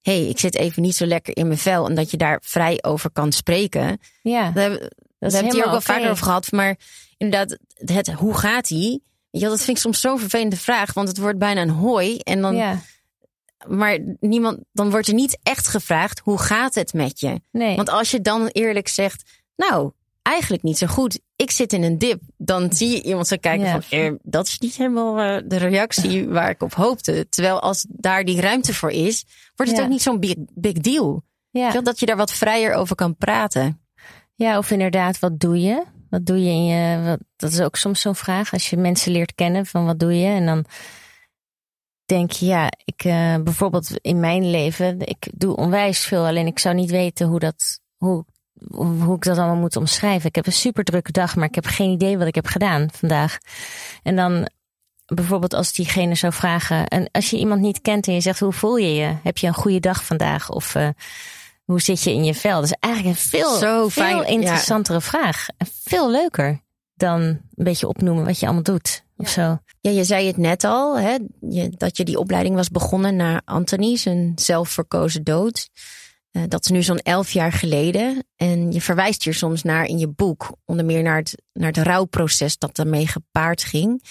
hé, 0.02 0.20
hey, 0.20 0.30
ik 0.30 0.40
zit 0.40 0.56
even 0.56 0.82
niet 0.82 0.96
zo 0.96 1.06
lekker 1.06 1.38
in 1.38 1.48
mijn 1.48 1.60
vel 1.60 1.88
en 1.88 1.96
dat 1.96 2.12
je 2.12 2.18
daar 2.18 2.42
vrij 2.44 2.78
over 2.82 3.12
kan 3.12 3.32
spreken. 3.32 4.00
Ja, 4.22 4.52
daar, 4.52 4.70
hebben 4.70 4.90
we 5.20 5.38
het 5.38 5.54
hier 5.54 5.66
ook 5.66 5.72
wel 5.72 5.82
vaker 5.82 6.10
over 6.10 6.24
gehad. 6.24 6.52
Maar 6.52 6.78
inderdaad, 7.18 7.58
het 7.74 8.12
hoe 8.12 8.38
gaat 8.38 8.70
ie? 8.70 9.04
Ja, 9.32 9.50
dat 9.50 9.62
vind 9.62 9.78
ik 9.78 9.84
soms 9.84 10.02
zo'n 10.02 10.20
vervelende 10.20 10.58
vraag, 10.58 10.94
want 10.94 11.08
het 11.08 11.18
wordt 11.18 11.38
bijna 11.40 11.62
een 11.62 11.70
hooi. 11.70 12.18
En 12.18 12.42
dan, 12.42 12.56
ja. 12.56 12.80
Maar 13.68 14.00
niemand, 14.20 14.60
dan 14.72 14.90
wordt 14.90 15.08
er 15.08 15.14
niet 15.14 15.40
echt 15.44 15.68
gevraagd: 15.68 16.20
hoe 16.20 16.38
gaat 16.38 16.76
het 16.76 16.94
met 16.94 17.20
je? 17.20 17.42
Nee. 17.52 17.76
Want 17.76 17.90
als 17.90 18.12
je 18.12 18.22
dan 18.22 18.48
eerlijk 18.48 18.88
zegt: 18.88 19.24
Nou, 19.56 19.92
eigenlijk 20.22 20.64
niet 20.64 20.78
zo 20.78 20.88
goed. 20.88 21.20
Ik 21.36 21.52
zit 21.52 21.74
in 21.74 21.84
een 21.84 21.98
dip. 21.98 22.22
Dan 22.38 22.74
zie 22.74 22.90
je 22.90 23.02
iemand 23.02 23.28
zo 23.28 23.36
kijken 23.40 23.84
van, 23.84 24.00
eh, 24.00 24.12
dat 24.22 24.48
is 24.48 24.60
niet 24.60 24.76
helemaal 24.76 25.20
uh, 25.20 25.42
de 25.46 25.58
reactie 25.58 26.28
waar 26.30 26.50
ik 26.50 26.64
op 26.64 26.74
hoopte. 26.74 27.28
Terwijl 27.30 27.60
als 27.60 27.86
daar 27.90 28.26
die 28.26 28.42
ruimte 28.42 28.74
voor 28.74 28.92
is, 28.92 29.26
wordt 29.56 29.72
het 29.72 29.82
ook 29.82 29.90
niet 29.90 30.02
zo'n 30.02 30.20
big, 30.20 30.36
big 30.54 30.74
deal. 30.74 31.24
Ja. 31.50 31.82
Dat 31.82 32.00
je 32.00 32.06
daar 32.06 32.18
wat 32.18 32.32
vrijer 32.32 32.74
over 32.74 32.96
kan 32.96 33.16
praten. 33.16 33.82
Ja, 34.36 34.58
of 34.58 34.72
inderdaad, 34.72 35.20
wat 35.20 35.40
doe 35.40 35.62
je? 35.62 35.84
Wat 36.12 36.26
doe 36.26 36.44
je 36.44 36.50
in 36.50 36.66
je. 36.66 37.18
Dat 37.36 37.52
is 37.52 37.62
ook 37.62 37.76
soms 37.76 38.02
zo'n 38.02 38.16
vraag. 38.16 38.54
Als 38.54 38.70
je 38.70 38.78
mensen 38.78 39.12
leert 39.12 39.36
kennen 39.36 39.66
van 39.66 39.86
wat 39.86 40.00
doe 40.00 40.20
je? 40.20 40.28
En 40.28 40.46
dan 40.46 40.66
denk 42.06 42.32
je, 42.32 42.46
ja, 42.46 42.72
ik 42.86 43.04
uh, 43.04 43.36
bijvoorbeeld 43.44 43.98
in 44.02 44.20
mijn 44.20 44.50
leven, 44.50 45.00
ik 45.00 45.28
doe 45.34 45.56
onwijs 45.56 46.00
veel. 46.00 46.26
Alleen 46.26 46.48
ik 46.48 46.60
zou 46.60 46.76
niet 46.76 46.92
weten 46.92 47.28
hoe 47.28 47.40
dat. 47.40 47.80
Hoe, 47.98 48.26
hoe 48.78 49.16
ik 49.16 49.24
dat 49.24 49.38
allemaal 49.38 49.56
moet 49.56 49.76
omschrijven. 49.76 50.30
Ik 50.30 50.36
heb 50.36 50.46
een 50.46 50.52
super 50.52 50.84
drukke 50.84 51.12
dag, 51.12 51.36
maar 51.36 51.48
ik 51.48 51.56
heb 51.56 51.66
geen 51.66 51.92
idee 51.92 52.18
wat 52.18 52.28
ik 52.28 52.36
heb 52.36 52.48
gedaan 52.48 52.88
vandaag. 52.92 53.38
En 54.04 54.16
dan 54.16 54.50
bijvoorbeeld 55.06 55.54
als 55.54 55.74
diegene 55.74 56.16
zou 56.16 56.34
vragen. 56.34 56.88
En 56.88 57.10
als 57.12 57.30
je 57.30 57.38
iemand 57.38 57.62
niet 57.62 57.82
kent 57.82 58.08
en 58.08 58.14
je 58.14 58.22
zegt: 58.22 58.40
hoe 58.40 58.54
voel 58.54 58.78
je 58.78 58.94
je? 58.94 59.16
Heb 59.24 59.38
je 59.38 59.48
een 59.48 59.54
goede 59.54 59.80
dag 59.80 60.06
vandaag? 60.06 60.50
Of 60.50 60.76
uh, 60.76 60.90
hoe 61.72 61.82
zit 61.82 62.04
je 62.04 62.12
in 62.14 62.24
je 62.24 62.34
vel? 62.34 62.56
Dat 62.56 62.64
is 62.64 62.76
eigenlijk 62.80 63.16
een 63.16 63.22
veel, 63.22 63.58
Zo 63.58 63.88
veel 63.88 64.26
interessantere 64.26 65.02
vraag. 65.02 65.48
En 65.58 65.68
veel 65.84 66.12
leuker 66.12 66.62
dan 66.96 67.22
een 67.22 67.42
beetje 67.56 67.88
opnoemen 67.88 68.26
wat 68.26 68.40
je 68.40 68.46
allemaal 68.46 68.64
doet. 68.64 69.04
Of 69.18 69.30
zo. 69.30 69.58
Ja, 69.80 69.92
je 69.92 70.04
zei 70.04 70.28
het 70.28 70.38
net 70.38 70.64
al, 70.64 71.00
hè, 71.00 71.18
je, 71.40 71.70
dat 71.78 71.98
je 71.98 72.04
die 72.04 72.20
opleiding 72.20 72.56
was 72.56 72.70
begonnen 72.70 73.16
na 73.16 73.42
Anthony, 73.46 73.98
zijn 73.98 74.32
zelfverkozen 74.36 75.24
dood. 75.24 75.70
Uh, 76.32 76.44
dat 76.48 76.64
is 76.64 76.72
nu 76.72 76.84
zo'n 76.84 77.00
elf 77.00 77.32
jaar 77.32 77.52
geleden. 77.52 78.24
En 78.36 78.72
je 78.72 78.82
verwijst 78.82 79.24
hier 79.24 79.34
soms 79.34 79.64
naar 79.64 79.86
in 79.86 79.98
je 79.98 80.08
boek, 80.08 80.56
onder 80.66 80.86
meer 80.86 81.04
naar 81.04 81.18
het, 81.18 81.42
naar 81.54 81.72
het 81.72 81.78
rouwproces 81.78 82.58
dat 82.58 82.76
daarmee 82.76 83.08
gepaard 83.08 83.64
ging. 83.64 84.04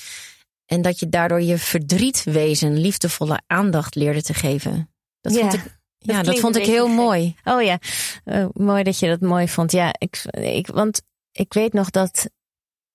En 0.67 0.83
dat 0.83 0.99
je 0.99 1.09
daardoor 1.09 1.43
je 1.43 1.59
verdrietwezen 1.59 2.79
liefdevolle 2.79 3.41
aandacht 3.47 3.95
leerde 3.95 4.23
te 4.23 4.35
geven. 4.35 4.91
Dat 5.21 5.37
vond 5.37 5.55
ik 5.55 5.80
ja, 6.03 6.23
dat 6.23 6.39
vond 6.39 6.57
ik 6.57 6.67
heel 6.67 6.89
mooi. 6.89 7.37
Oh 7.45 7.63
ja, 7.63 7.79
uh, 8.25 8.47
mooi 8.53 8.83
dat 8.83 8.99
je 8.99 9.09
dat 9.09 9.21
mooi 9.21 9.49
vond. 9.49 9.73
Ja, 9.73 9.95
ik, 9.99 10.23
ik, 10.31 10.67
want 10.67 11.03
ik 11.33 11.53
weet 11.53 11.73
nog 11.73 11.91
dat 11.91 12.31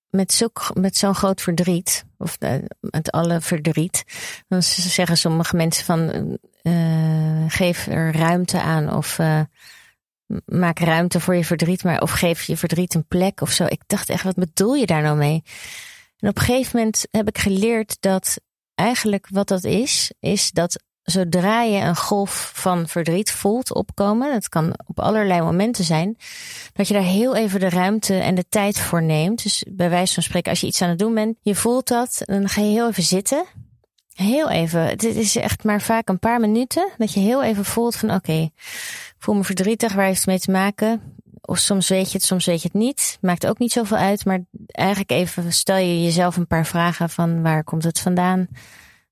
met, 0.08 0.32
zulk, 0.32 0.70
met 0.74 0.96
zo'n 0.96 1.14
groot 1.14 1.40
verdriet, 1.40 2.04
of 2.18 2.38
met 2.80 3.10
alle 3.10 3.40
verdriet, 3.40 4.04
dan 4.48 4.62
zeggen 4.62 5.16
sommige 5.16 5.56
mensen 5.56 5.84
van 5.84 6.38
uh, 6.62 7.44
geef 7.48 7.86
er 7.86 8.16
ruimte 8.16 8.60
aan 8.60 8.92
of 8.92 9.18
maak 10.44 10.78
ruimte 10.78 11.20
voor 11.20 11.34
je 11.36 11.44
verdriet, 11.44 11.84
maar 11.84 12.00
of 12.00 12.10
geef 12.10 12.42
je 12.42 12.56
verdriet 12.56 12.94
een 12.94 13.06
plek 13.06 13.40
of 13.40 13.50
zo. 13.50 13.64
Ik 13.64 13.82
dacht 13.86 14.08
echt, 14.08 14.22
wat 14.22 14.34
bedoel 14.34 14.74
je 14.74 14.86
daar 14.86 15.02
nou 15.02 15.16
mee? 15.16 15.42
En 16.18 16.28
op 16.28 16.36
een 16.36 16.44
gegeven 16.44 16.76
moment 16.78 17.06
heb 17.10 17.28
ik 17.28 17.38
geleerd 17.38 17.96
dat 18.00 18.40
eigenlijk 18.74 19.26
wat 19.30 19.48
dat 19.48 19.64
is, 19.64 20.12
is 20.20 20.50
dat 20.50 20.82
zodra 21.06 21.62
je 21.62 21.80
een 21.80 21.96
golf 21.96 22.50
van 22.54 22.88
verdriet 22.88 23.30
voelt 23.30 23.74
opkomen, 23.74 24.32
dat 24.32 24.48
kan 24.48 24.74
op 24.86 25.00
allerlei 25.00 25.40
momenten 25.40 25.84
zijn, 25.84 26.16
dat 26.72 26.88
je 26.88 26.94
daar 26.94 27.02
heel 27.02 27.36
even 27.36 27.60
de 27.60 27.68
ruimte 27.68 28.14
en 28.14 28.34
de 28.34 28.44
tijd 28.48 28.78
voor 28.78 29.02
neemt. 29.02 29.42
Dus 29.42 29.64
bij 29.68 29.90
wijze 29.90 30.14
van 30.14 30.22
spreken, 30.22 30.50
als 30.50 30.60
je 30.60 30.66
iets 30.66 30.82
aan 30.82 30.88
het 30.88 30.98
doen 30.98 31.14
bent, 31.14 31.36
je 31.40 31.54
voelt 31.54 31.88
dat, 31.88 32.22
dan 32.24 32.48
ga 32.48 32.60
je 32.60 32.70
heel 32.70 32.88
even 32.88 33.02
zitten. 33.02 33.44
Heel 34.14 34.50
even. 34.50 34.80
Het 34.80 35.04
is 35.04 35.36
echt 35.36 35.64
maar 35.64 35.80
vaak 35.80 36.08
een 36.08 36.18
paar 36.18 36.40
minuten 36.40 36.90
dat 36.98 37.12
je 37.12 37.20
heel 37.20 37.42
even 37.42 37.64
voelt 37.64 37.96
van 37.96 38.14
oké, 38.14 38.50
voel 39.18 39.34
me 39.34 39.44
verdrietig, 39.44 39.92
waar 39.92 40.06
heeft 40.06 40.18
het 40.18 40.26
mee 40.26 40.38
te 40.38 40.50
maken? 40.50 41.14
Of 41.40 41.58
soms 41.58 41.88
weet 41.88 42.10
je 42.10 42.16
het, 42.16 42.26
soms 42.26 42.44
weet 42.46 42.62
je 42.62 42.68
het 42.72 42.76
niet. 42.76 43.18
Maakt 43.20 43.46
ook 43.46 43.58
niet 43.58 43.72
zoveel 43.72 43.96
uit, 43.96 44.24
maar 44.24 44.44
eigenlijk 44.66 45.10
even 45.10 45.52
stel 45.52 45.76
je 45.76 46.02
jezelf 46.02 46.36
een 46.36 46.46
paar 46.46 46.66
vragen 46.66 47.10
van 47.10 47.42
waar 47.42 47.64
komt 47.64 47.84
het 47.84 48.00
vandaan? 48.00 48.48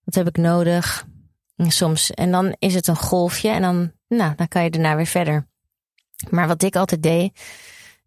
Wat 0.05 0.15
heb 0.15 0.29
ik 0.29 0.37
nodig? 0.37 1.07
Soms. 1.57 2.11
En 2.11 2.31
dan 2.31 2.57
is 2.59 2.75
het 2.75 2.87
een 2.87 2.97
golfje 2.97 3.49
en 3.49 3.63
dan, 3.63 3.93
nou, 4.09 4.35
dan 4.35 4.49
kan 4.49 4.65
je 4.65 4.71
daarna 4.71 4.97
weer 4.97 5.07
verder. 5.07 5.47
Maar 6.31 6.47
wat 6.47 6.63
ik 6.63 6.77
altijd 6.77 7.03
deed, 7.03 7.41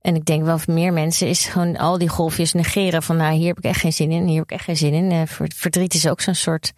en 0.01 0.15
ik 0.15 0.25
denk 0.25 0.43
wel 0.43 0.57
voor 0.57 0.73
meer 0.73 0.93
mensen, 0.93 1.27
is 1.27 1.45
gewoon 1.45 1.77
al 1.77 1.97
die 1.97 2.09
golfjes 2.09 2.53
negeren. 2.53 3.03
Van 3.03 3.17
nou, 3.17 3.35
hier 3.35 3.47
heb 3.47 3.57
ik 3.57 3.63
echt 3.63 3.79
geen 3.79 3.93
zin 3.93 4.11
in, 4.11 4.25
hier 4.25 4.39
heb 4.39 4.43
ik 4.43 4.51
echt 4.51 4.63
geen 4.63 4.77
zin 4.77 4.93
in. 4.93 5.11
Uh, 5.11 5.21
verdriet 5.55 5.93
is 5.93 6.07
ook 6.07 6.21
zo'n 6.21 6.35
soort 6.35 6.73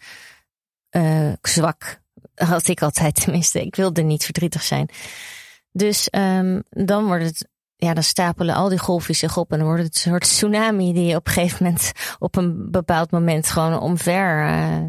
uh, 0.92 1.34
zwak. 1.42 2.02
Had 2.36 2.68
ik 2.68 2.82
altijd 2.82 3.16
tenminste. 3.24 3.62
Ik 3.62 3.76
wilde 3.76 4.02
niet 4.02 4.24
verdrietig 4.24 4.64
zijn. 4.64 4.90
Dus 5.72 6.08
um, 6.12 6.64
dan 6.70 7.06
wordt 7.06 7.24
het, 7.24 7.48
ja, 7.76 7.94
dan 7.94 8.04
stapelen 8.04 8.56
al 8.56 8.70
die 8.70 8.80
golfjes 8.80 9.20
zich 9.20 9.38
op 9.38 9.52
en 9.52 9.58
dan 9.58 9.68
wordt 9.68 9.84
het 9.84 9.96
een 9.96 10.12
soort 10.12 10.24
tsunami 10.24 10.94
die 10.94 11.06
je 11.06 11.16
op 11.16 11.28
een 11.28 11.34
gegeven 11.34 11.66
moment 11.66 11.92
op 12.20 12.36
een 12.36 12.72
bepaald 12.72 13.12
moment 13.12 13.50
gewoon 13.50 13.80
omver 13.80 14.48
uh, 14.48 14.84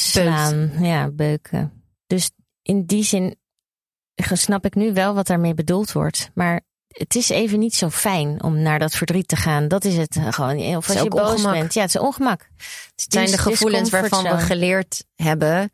slaan. 0.00 0.70
Ja, 0.80 1.10
beuken. 1.10 1.84
Dus 2.06 2.30
in 2.62 2.84
die 2.84 3.04
zin 3.04 3.36
snap 4.14 4.64
ik 4.64 4.74
nu 4.74 4.92
wel 4.92 5.14
wat 5.14 5.26
daarmee 5.26 5.54
bedoeld 5.54 5.92
wordt. 5.92 6.30
Maar 6.34 6.60
het 6.88 7.14
is 7.14 7.28
even 7.28 7.58
niet 7.58 7.74
zo 7.74 7.90
fijn 7.90 8.42
om 8.42 8.62
naar 8.62 8.78
dat 8.78 8.94
verdriet 8.94 9.28
te 9.28 9.36
gaan. 9.36 9.68
Dat 9.68 9.84
is 9.84 9.96
het 9.96 10.18
gewoon. 10.30 10.76
Of 10.76 10.90
als 10.90 11.02
je 11.02 11.08
boos 11.08 11.30
ongemak. 11.30 11.52
bent. 11.52 11.74
Ja, 11.74 11.80
het 11.80 11.94
is 11.94 12.00
ongemak. 12.00 12.48
Het 12.94 13.06
zijn 13.08 13.30
de 13.30 13.38
gevoelens 13.38 13.90
waarvan 13.90 14.22
we 14.22 14.38
geleerd 14.38 15.04
hebben. 15.14 15.72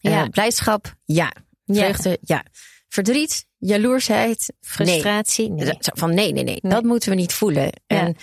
Ja. 0.00 0.22
Uh, 0.22 0.28
blijdschap, 0.28 0.94
ja. 1.04 1.32
Vreugde, 1.66 2.18
ja. 2.20 2.44
Verdriet, 2.88 3.46
jaloersheid, 3.58 4.52
frustratie. 4.60 5.50
Nee. 5.50 5.76
Van 5.78 6.14
nee, 6.14 6.32
nee, 6.32 6.44
nee, 6.44 6.58
Dat 6.62 6.82
moeten 6.82 7.10
we 7.10 7.16
niet 7.16 7.32
voelen. 7.32 7.72
En 7.86 8.16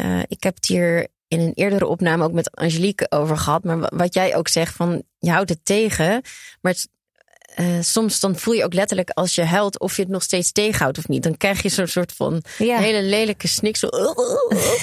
uh, 0.00 0.22
ik 0.26 0.42
heb 0.42 0.54
het 0.54 0.66
hier 0.66 1.08
in 1.28 1.40
een 1.40 1.52
eerdere 1.54 1.86
opname 1.86 2.24
ook 2.24 2.32
met 2.32 2.56
Angelique 2.56 3.10
over 3.10 3.36
gehad. 3.36 3.64
Maar 3.64 3.92
wat 3.94 4.14
jij 4.14 4.36
ook 4.36 4.48
zegt 4.48 4.74
van 4.74 5.02
je 5.18 5.30
houdt 5.30 5.50
het 5.50 5.64
tegen. 5.64 6.22
Maar 6.60 6.72
het, 6.72 6.88
uh, 7.56 7.80
soms 7.80 8.20
dan 8.20 8.36
voel 8.36 8.54
je 8.54 8.64
ook 8.64 8.74
letterlijk 8.74 9.10
als 9.10 9.34
je 9.34 9.44
huilt 9.44 9.80
of 9.80 9.96
je 9.96 10.02
het 10.02 10.10
nog 10.10 10.22
steeds 10.22 10.52
tegenhoudt 10.52 10.98
of 10.98 11.08
niet. 11.08 11.22
Dan 11.22 11.36
krijg 11.36 11.62
je 11.62 11.68
zo'n 11.68 11.86
soort 11.86 12.12
van 12.12 12.42
hele 12.58 13.02
lelijke 13.02 13.48
sniksel. 13.48 13.90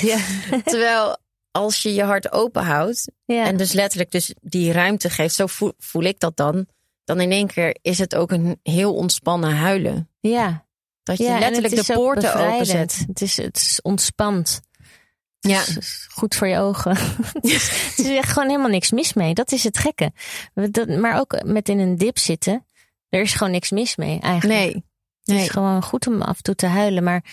Ja. 0.02 0.18
Terwijl 0.66 1.18
als 1.52 1.82
je 1.82 1.94
je 1.94 2.04
hart 2.04 2.32
open 2.32 2.64
houdt 2.64 3.12
ja. 3.26 3.46
en 3.46 3.58
dus 3.58 3.72
letterlijk 3.72 4.12
dus 4.12 4.34
die 4.42 4.72
ruimte 4.72 5.10
geeft, 5.10 5.36
zo 5.36 5.48
voel, 5.48 5.74
voel, 5.78 6.04
ik 6.04 6.20
dat 6.20 6.38
dan. 6.38 6.66
Dan 7.04 7.22
in 7.22 7.32
één 7.32 7.48
keer 7.48 7.78
is 7.82 8.00
het 8.00 8.16
ook 8.16 8.32
een 8.32 8.60
heel 8.64 8.94
ontspannen 8.94 9.56
huilen. 9.56 10.10
Ja. 10.20 10.66
Dat 11.04 11.18
je 11.18 11.38
letterlijk 11.40 11.76
de 11.76 11.94
poorten 11.94 12.36
openzet. 12.36 13.04
Het 13.08 13.22
is, 13.22 13.38
het 13.38 13.58
is 13.58 13.80
ontspant. 13.82 14.62
Ja. 15.48 15.64
goed 16.10 16.36
voor 16.36 16.48
je 16.48 16.58
ogen. 16.58 16.98
het, 17.34 17.44
is, 17.98 18.08
echt 18.08 18.32
gewoon 18.32 18.50
helemaal 18.50 18.70
niks 18.70 18.92
mis 18.92 19.14
mee. 19.14 19.34
Dat 19.34 19.52
is 19.52 19.64
het 19.64 19.78
gekke. 19.78 20.12
maar 21.00 21.20
ook 21.20 21.44
met 21.44 21.70
in 21.70 21.80
een 21.80 21.98
dip 21.98 22.18
zitten. 22.18 22.66
Er 23.10 23.22
is 23.22 23.34
gewoon 23.34 23.54
niks 23.54 23.72
mis 23.72 23.96
mee 23.96 24.20
eigenlijk. 24.20 24.60
Nee. 24.60 24.84
Het 25.24 25.36
is 25.36 25.50
gewoon 25.50 25.84
goed 25.84 26.08
om 26.08 26.22
af 26.22 26.38
en 26.38 26.44
toe 26.44 26.56
te 26.56 26.66
huilen. 26.66 27.04
Maar 27.04 27.24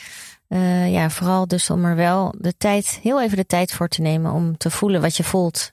uh, 0.49 0.93
ja, 0.93 1.11
vooral 1.11 1.47
dus 1.47 1.71
om 1.71 1.85
er 1.85 1.97
wel 1.97 2.35
de 2.39 2.57
tijd, 2.57 2.99
heel 3.03 3.23
even 3.23 3.37
de 3.37 3.47
tijd 3.47 3.73
voor 3.73 3.89
te 3.89 4.01
nemen 4.01 4.33
om 4.33 4.57
te 4.57 4.71
voelen 4.71 5.01
wat 5.01 5.17
je 5.17 5.25
voelt. 5.25 5.73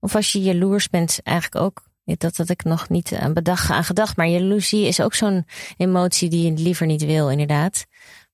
Of 0.00 0.14
als 0.14 0.32
je 0.32 0.42
jaloers 0.42 0.88
bent, 0.88 1.20
eigenlijk 1.22 1.64
ook. 1.64 1.86
Dat 2.04 2.36
had 2.36 2.48
ik 2.48 2.64
nog 2.64 2.88
niet 2.88 3.12
aan 3.12 3.32
bedacht, 3.32 3.70
aan 3.70 3.84
gedacht. 3.84 4.16
Maar 4.16 4.28
jaloezie 4.28 4.86
is 4.86 5.00
ook 5.00 5.14
zo'n 5.14 5.46
emotie 5.76 6.28
die 6.28 6.52
je 6.52 6.62
liever 6.62 6.86
niet 6.86 7.04
wil, 7.04 7.30
inderdaad. 7.30 7.84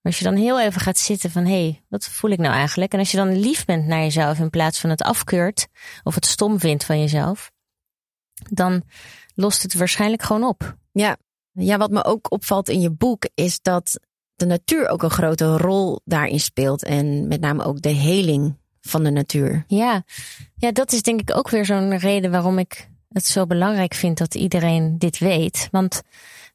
Maar 0.05 0.13
als 0.13 0.23
je 0.23 0.29
dan 0.29 0.37
heel 0.37 0.61
even 0.61 0.81
gaat 0.81 0.99
zitten 0.99 1.31
van, 1.31 1.45
hé, 1.45 1.63
hey, 1.63 1.83
wat 1.89 2.05
voel 2.05 2.31
ik 2.31 2.39
nou 2.39 2.55
eigenlijk? 2.55 2.93
En 2.93 2.99
als 2.99 3.11
je 3.11 3.17
dan 3.17 3.39
lief 3.39 3.65
bent 3.65 3.87
naar 3.87 4.01
jezelf 4.01 4.39
in 4.39 4.51
plaats 4.51 4.81
van 4.81 4.91
het 4.91 5.03
afkeurt 5.03 5.69
of 6.03 6.15
het 6.15 6.27
stom 6.27 6.59
vindt 6.59 6.85
van 6.85 7.01
jezelf, 7.01 7.51
dan 8.51 8.83
lost 9.35 9.63
het 9.63 9.75
waarschijnlijk 9.75 10.23
gewoon 10.23 10.45
op. 10.45 10.77
Ja. 10.93 11.17
ja, 11.53 11.77
wat 11.77 11.91
me 11.91 12.05
ook 12.05 12.33
opvalt 12.33 12.69
in 12.69 12.81
je 12.81 12.91
boek 12.91 13.29
is 13.35 13.61
dat 13.61 14.01
de 14.35 14.47
natuur 14.47 14.89
ook 14.89 15.03
een 15.03 15.11
grote 15.11 15.57
rol 15.57 16.01
daarin 16.05 16.41
speelt. 16.41 16.83
En 16.85 17.29
met 17.29 17.41
name 17.41 17.65
ook 17.65 17.81
de 17.83 17.89
heling 17.89 18.57
van 18.81 19.05
de 19.05 19.11
natuur. 19.11 19.65
Ja, 19.67 20.05
ja 20.57 20.73
dat 20.73 20.93
is 20.93 21.03
denk 21.03 21.21
ik 21.21 21.37
ook 21.37 21.51
weer 21.51 21.65
zo'n 21.65 21.99
reden 21.99 22.31
waarom 22.31 22.59
ik 22.59 22.89
het 23.09 23.27
zo 23.27 23.47
belangrijk 23.47 23.95
vind 23.95 24.19
dat 24.19 24.35
iedereen 24.35 24.99
dit 24.99 25.19
weet. 25.19 25.69
Want 25.71 26.03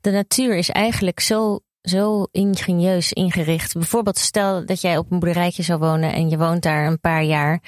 de 0.01 0.11
natuur 0.11 0.55
is 0.55 0.69
eigenlijk 0.69 1.19
zo 1.19 1.59
zo 1.81 2.27
ingenieus 2.31 3.13
ingericht. 3.13 3.73
Bijvoorbeeld, 3.73 4.17
stel 4.17 4.65
dat 4.65 4.81
jij 4.81 4.97
op 4.97 5.11
een 5.11 5.19
boerderijtje 5.19 5.63
zou 5.63 5.79
wonen 5.79 6.13
en 6.13 6.29
je 6.29 6.37
woont 6.37 6.63
daar 6.63 6.87
een 6.87 6.99
paar 6.99 7.23
jaar. 7.23 7.61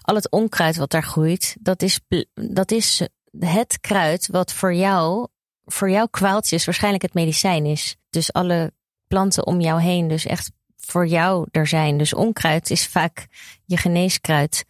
Al 0.00 0.14
het 0.14 0.30
onkruid 0.30 0.76
wat 0.76 0.90
daar 0.90 1.02
groeit, 1.02 1.56
dat 1.60 1.82
is, 1.82 2.00
dat 2.34 2.70
is 2.70 3.02
het 3.38 3.80
kruid 3.80 4.26
wat 4.26 4.52
voor 4.52 4.74
jou, 4.74 5.28
voor 5.64 5.90
jouw 5.90 6.06
kwaaltjes 6.06 6.64
waarschijnlijk 6.64 7.02
het 7.02 7.14
medicijn 7.14 7.66
is. 7.66 7.96
Dus 8.10 8.32
alle 8.32 8.72
planten 9.06 9.46
om 9.46 9.60
jou 9.60 9.80
heen, 9.80 10.08
dus 10.08 10.26
echt 10.26 10.50
voor 10.90 11.06
jou 11.06 11.46
er 11.50 11.66
zijn. 11.66 11.98
Dus 11.98 12.14
onkruid 12.14 12.70
is 12.70 12.86
vaak 12.86 13.26
je 13.64 13.76
geneeskruid. 13.76 14.64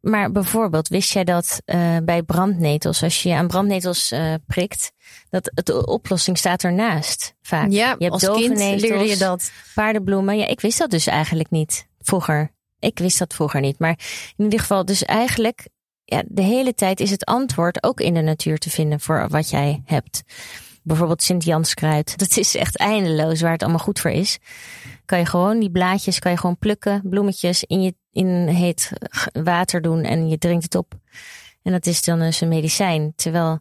Maar 0.00 0.32
bijvoorbeeld, 0.32 0.88
wist 0.88 1.12
jij 1.12 1.24
dat 1.24 1.62
uh, 1.66 1.96
bij 2.02 2.22
brandnetels, 2.22 3.02
als 3.02 3.22
je 3.22 3.34
aan 3.34 3.46
brandnetels 3.46 4.12
uh, 4.12 4.34
prikt, 4.46 4.92
dat 5.30 5.50
het, 5.54 5.66
de 5.66 5.86
oplossing 5.86 6.38
staat 6.38 6.64
ernaast 6.64 7.34
vaak. 7.42 7.70
Ja, 7.70 7.94
je 7.98 8.04
hebt 8.04 8.26
als 8.26 8.38
kind 8.40 8.58
leerde 8.58 9.08
je 9.08 9.16
dat. 9.16 9.52
Paardenbloemen. 9.74 10.38
Ja, 10.38 10.46
ik 10.46 10.60
wist 10.60 10.78
dat 10.78 10.90
dus 10.90 11.06
eigenlijk 11.06 11.50
niet 11.50 11.86
vroeger. 12.00 12.50
Ik 12.78 12.98
wist 12.98 13.18
dat 13.18 13.34
vroeger 13.34 13.60
niet. 13.60 13.78
Maar 13.78 13.98
in 14.36 14.44
ieder 14.44 14.60
geval, 14.60 14.84
dus 14.84 15.04
eigenlijk, 15.04 15.68
ja, 16.04 16.22
de 16.26 16.42
hele 16.42 16.74
tijd 16.74 17.00
is 17.00 17.10
het 17.10 17.24
antwoord 17.24 17.82
ook 17.82 18.00
in 18.00 18.14
de 18.14 18.20
natuur 18.20 18.58
te 18.58 18.70
vinden 18.70 19.00
voor 19.00 19.28
wat 19.28 19.50
jij 19.50 19.82
hebt. 19.84 20.22
Bijvoorbeeld 20.82 21.22
Sint-Janskruid. 21.22 22.18
Dat 22.18 22.36
is 22.36 22.54
echt 22.54 22.76
eindeloos 22.76 23.40
waar 23.40 23.52
het 23.52 23.62
allemaal 23.62 23.80
goed 23.80 24.00
voor 24.00 24.10
is. 24.10 24.38
Kan 25.04 25.18
je 25.18 25.26
gewoon 25.26 25.60
die 25.60 25.70
blaadjes 25.70 26.18
kan 26.18 26.30
je 26.30 26.38
gewoon 26.38 26.58
plukken, 26.58 27.02
bloemetjes 27.04 27.64
in, 27.64 27.82
je, 27.82 27.94
in 28.12 28.46
heet 28.46 28.92
water 29.32 29.82
doen 29.82 30.02
en 30.02 30.28
je 30.28 30.38
drinkt 30.38 30.64
het 30.64 30.74
op. 30.74 30.94
En 31.62 31.72
dat 31.72 31.86
is 31.86 32.02
dan 32.02 32.18
dus 32.18 32.40
een 32.40 32.48
medicijn. 32.48 33.12
Terwijl. 33.16 33.58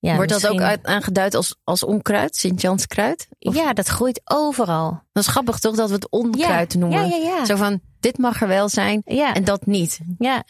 Ja, 0.00 0.14
Wordt 0.14 0.30
dat 0.30 0.46
ook 0.46 0.60
aangeduid 0.82 1.34
als, 1.34 1.56
als 1.64 1.84
onkruid, 1.84 2.36
Sint-Janskruid? 2.36 3.28
Ja, 3.38 3.72
dat 3.72 3.86
groeit 3.86 4.20
overal. 4.24 5.02
Dat 5.12 5.22
is 5.22 5.28
grappig 5.28 5.58
toch 5.58 5.76
dat 5.76 5.88
we 5.88 5.94
het 5.94 6.10
onkruid 6.10 6.74
noemen? 6.74 7.08
Ja, 7.08 7.16
ja, 7.16 7.24
ja. 7.24 7.44
Zo 7.44 7.56
van, 7.56 7.80
dit 8.00 8.18
mag 8.18 8.42
er 8.42 8.48
wel 8.48 8.68
zijn 8.68 9.02
en 9.04 9.44
dat 9.44 9.66
niet. 9.66 10.00
Ja, 10.18 10.44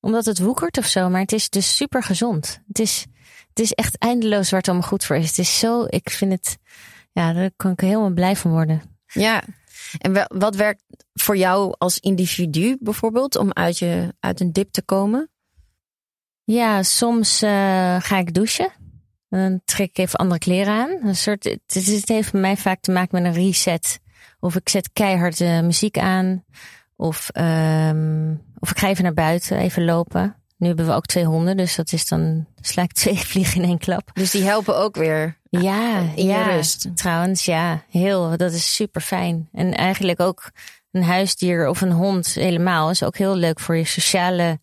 omdat 0.00 0.24
het 0.24 0.38
woekert 0.38 0.78
of 0.78 0.86
zo, 0.86 1.08
maar 1.08 1.20
het 1.20 1.32
is 1.32 1.50
dus 1.50 1.76
super 1.76 2.02
gezond. 2.02 2.60
Het 2.66 2.78
is, 2.78 3.06
het 3.58 3.66
is 3.66 3.72
echt 3.72 3.98
eindeloos 3.98 4.50
waar 4.50 4.60
het 4.60 4.68
allemaal 4.68 4.88
goed 4.88 5.04
voor 5.04 5.16
is. 5.16 5.28
Het 5.28 5.38
is 5.38 5.58
zo, 5.58 5.84
ik 5.88 6.10
vind 6.10 6.32
het, 6.32 6.58
ja, 7.12 7.32
daar 7.32 7.50
kan 7.56 7.70
ik 7.70 7.80
helemaal 7.80 8.10
blij 8.10 8.36
van 8.36 8.50
worden. 8.50 8.82
Ja, 9.06 9.42
en 9.98 10.26
wat 10.28 10.56
werkt 10.56 10.82
voor 11.14 11.36
jou 11.36 11.74
als 11.78 11.98
individu 11.98 12.76
bijvoorbeeld 12.80 13.36
om 13.36 13.52
uit, 13.52 13.78
je, 13.78 14.14
uit 14.20 14.40
een 14.40 14.52
dip 14.52 14.72
te 14.72 14.82
komen? 14.82 15.30
Ja, 16.44 16.82
soms 16.82 17.42
uh, 17.42 17.50
ga 18.00 18.18
ik 18.18 18.34
douchen. 18.34 18.72
Dan 19.28 19.60
trek 19.64 19.88
ik 19.88 19.98
even 19.98 20.18
andere 20.18 20.40
kleren 20.40 20.74
aan. 20.74 20.90
Een 21.02 21.16
soort, 21.16 21.44
het, 21.44 21.60
het 21.74 22.08
heeft 22.08 22.28
voor 22.28 22.40
mij 22.40 22.56
vaak 22.56 22.80
te 22.80 22.92
maken 22.92 23.22
met 23.22 23.34
een 23.34 23.42
reset. 23.42 24.00
Of 24.40 24.56
ik 24.56 24.68
zet 24.68 24.90
keihard 24.92 25.40
uh, 25.40 25.60
muziek 25.60 25.98
aan. 25.98 26.44
Of, 26.96 27.30
um, 27.34 28.42
of 28.58 28.70
ik 28.70 28.78
ga 28.78 28.88
even 28.88 29.04
naar 29.04 29.14
buiten, 29.14 29.58
even 29.58 29.84
lopen. 29.84 30.36
Nu 30.58 30.66
hebben 30.66 30.86
we 30.86 30.92
ook 30.92 31.06
twee 31.06 31.24
honden, 31.24 31.56
dus 31.56 31.76
dat 31.76 31.92
is 31.92 32.08
dan 32.08 32.46
sla 32.60 32.82
ik 32.82 32.92
twee 32.92 33.16
vliegen 33.30 33.62
in 33.62 33.68
één 33.68 33.78
klap. 33.78 34.10
Dus 34.12 34.30
die 34.30 34.42
helpen 34.42 34.76
ook 34.76 34.96
weer 34.96 35.38
ja, 35.50 35.98
in 36.14 36.26
ja, 36.26 36.48
je 36.48 36.56
rust. 36.56 36.88
Trouwens, 36.94 37.44
ja, 37.44 37.84
heel. 37.90 38.36
Dat 38.36 38.52
is 38.52 38.74
super 38.74 39.00
fijn. 39.00 39.48
En 39.52 39.74
eigenlijk 39.74 40.20
ook 40.20 40.50
een 40.90 41.02
huisdier 41.02 41.68
of 41.68 41.80
een 41.80 41.92
hond 41.92 42.26
helemaal 42.26 42.90
is 42.90 43.02
ook 43.02 43.16
heel 43.16 43.34
leuk 43.34 43.60
voor 43.60 43.76
je 43.76 43.84
sociale 43.84 44.60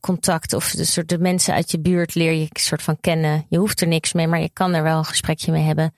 contact. 0.00 0.52
Of 0.52 0.70
de 0.70 0.84
soort 0.84 1.08
de 1.08 1.18
mensen 1.18 1.54
uit 1.54 1.70
je 1.70 1.80
buurt 1.80 2.14
leer 2.14 2.32
je 2.32 2.48
soort 2.52 2.82
van 2.82 3.00
kennen. 3.00 3.46
Je 3.48 3.58
hoeft 3.58 3.80
er 3.80 3.88
niks 3.88 4.12
mee, 4.12 4.26
maar 4.26 4.40
je 4.40 4.50
kan 4.52 4.74
er 4.74 4.82
wel 4.82 4.98
een 4.98 5.04
gesprekje 5.04 5.52
mee 5.52 5.64
hebben. 5.64 5.94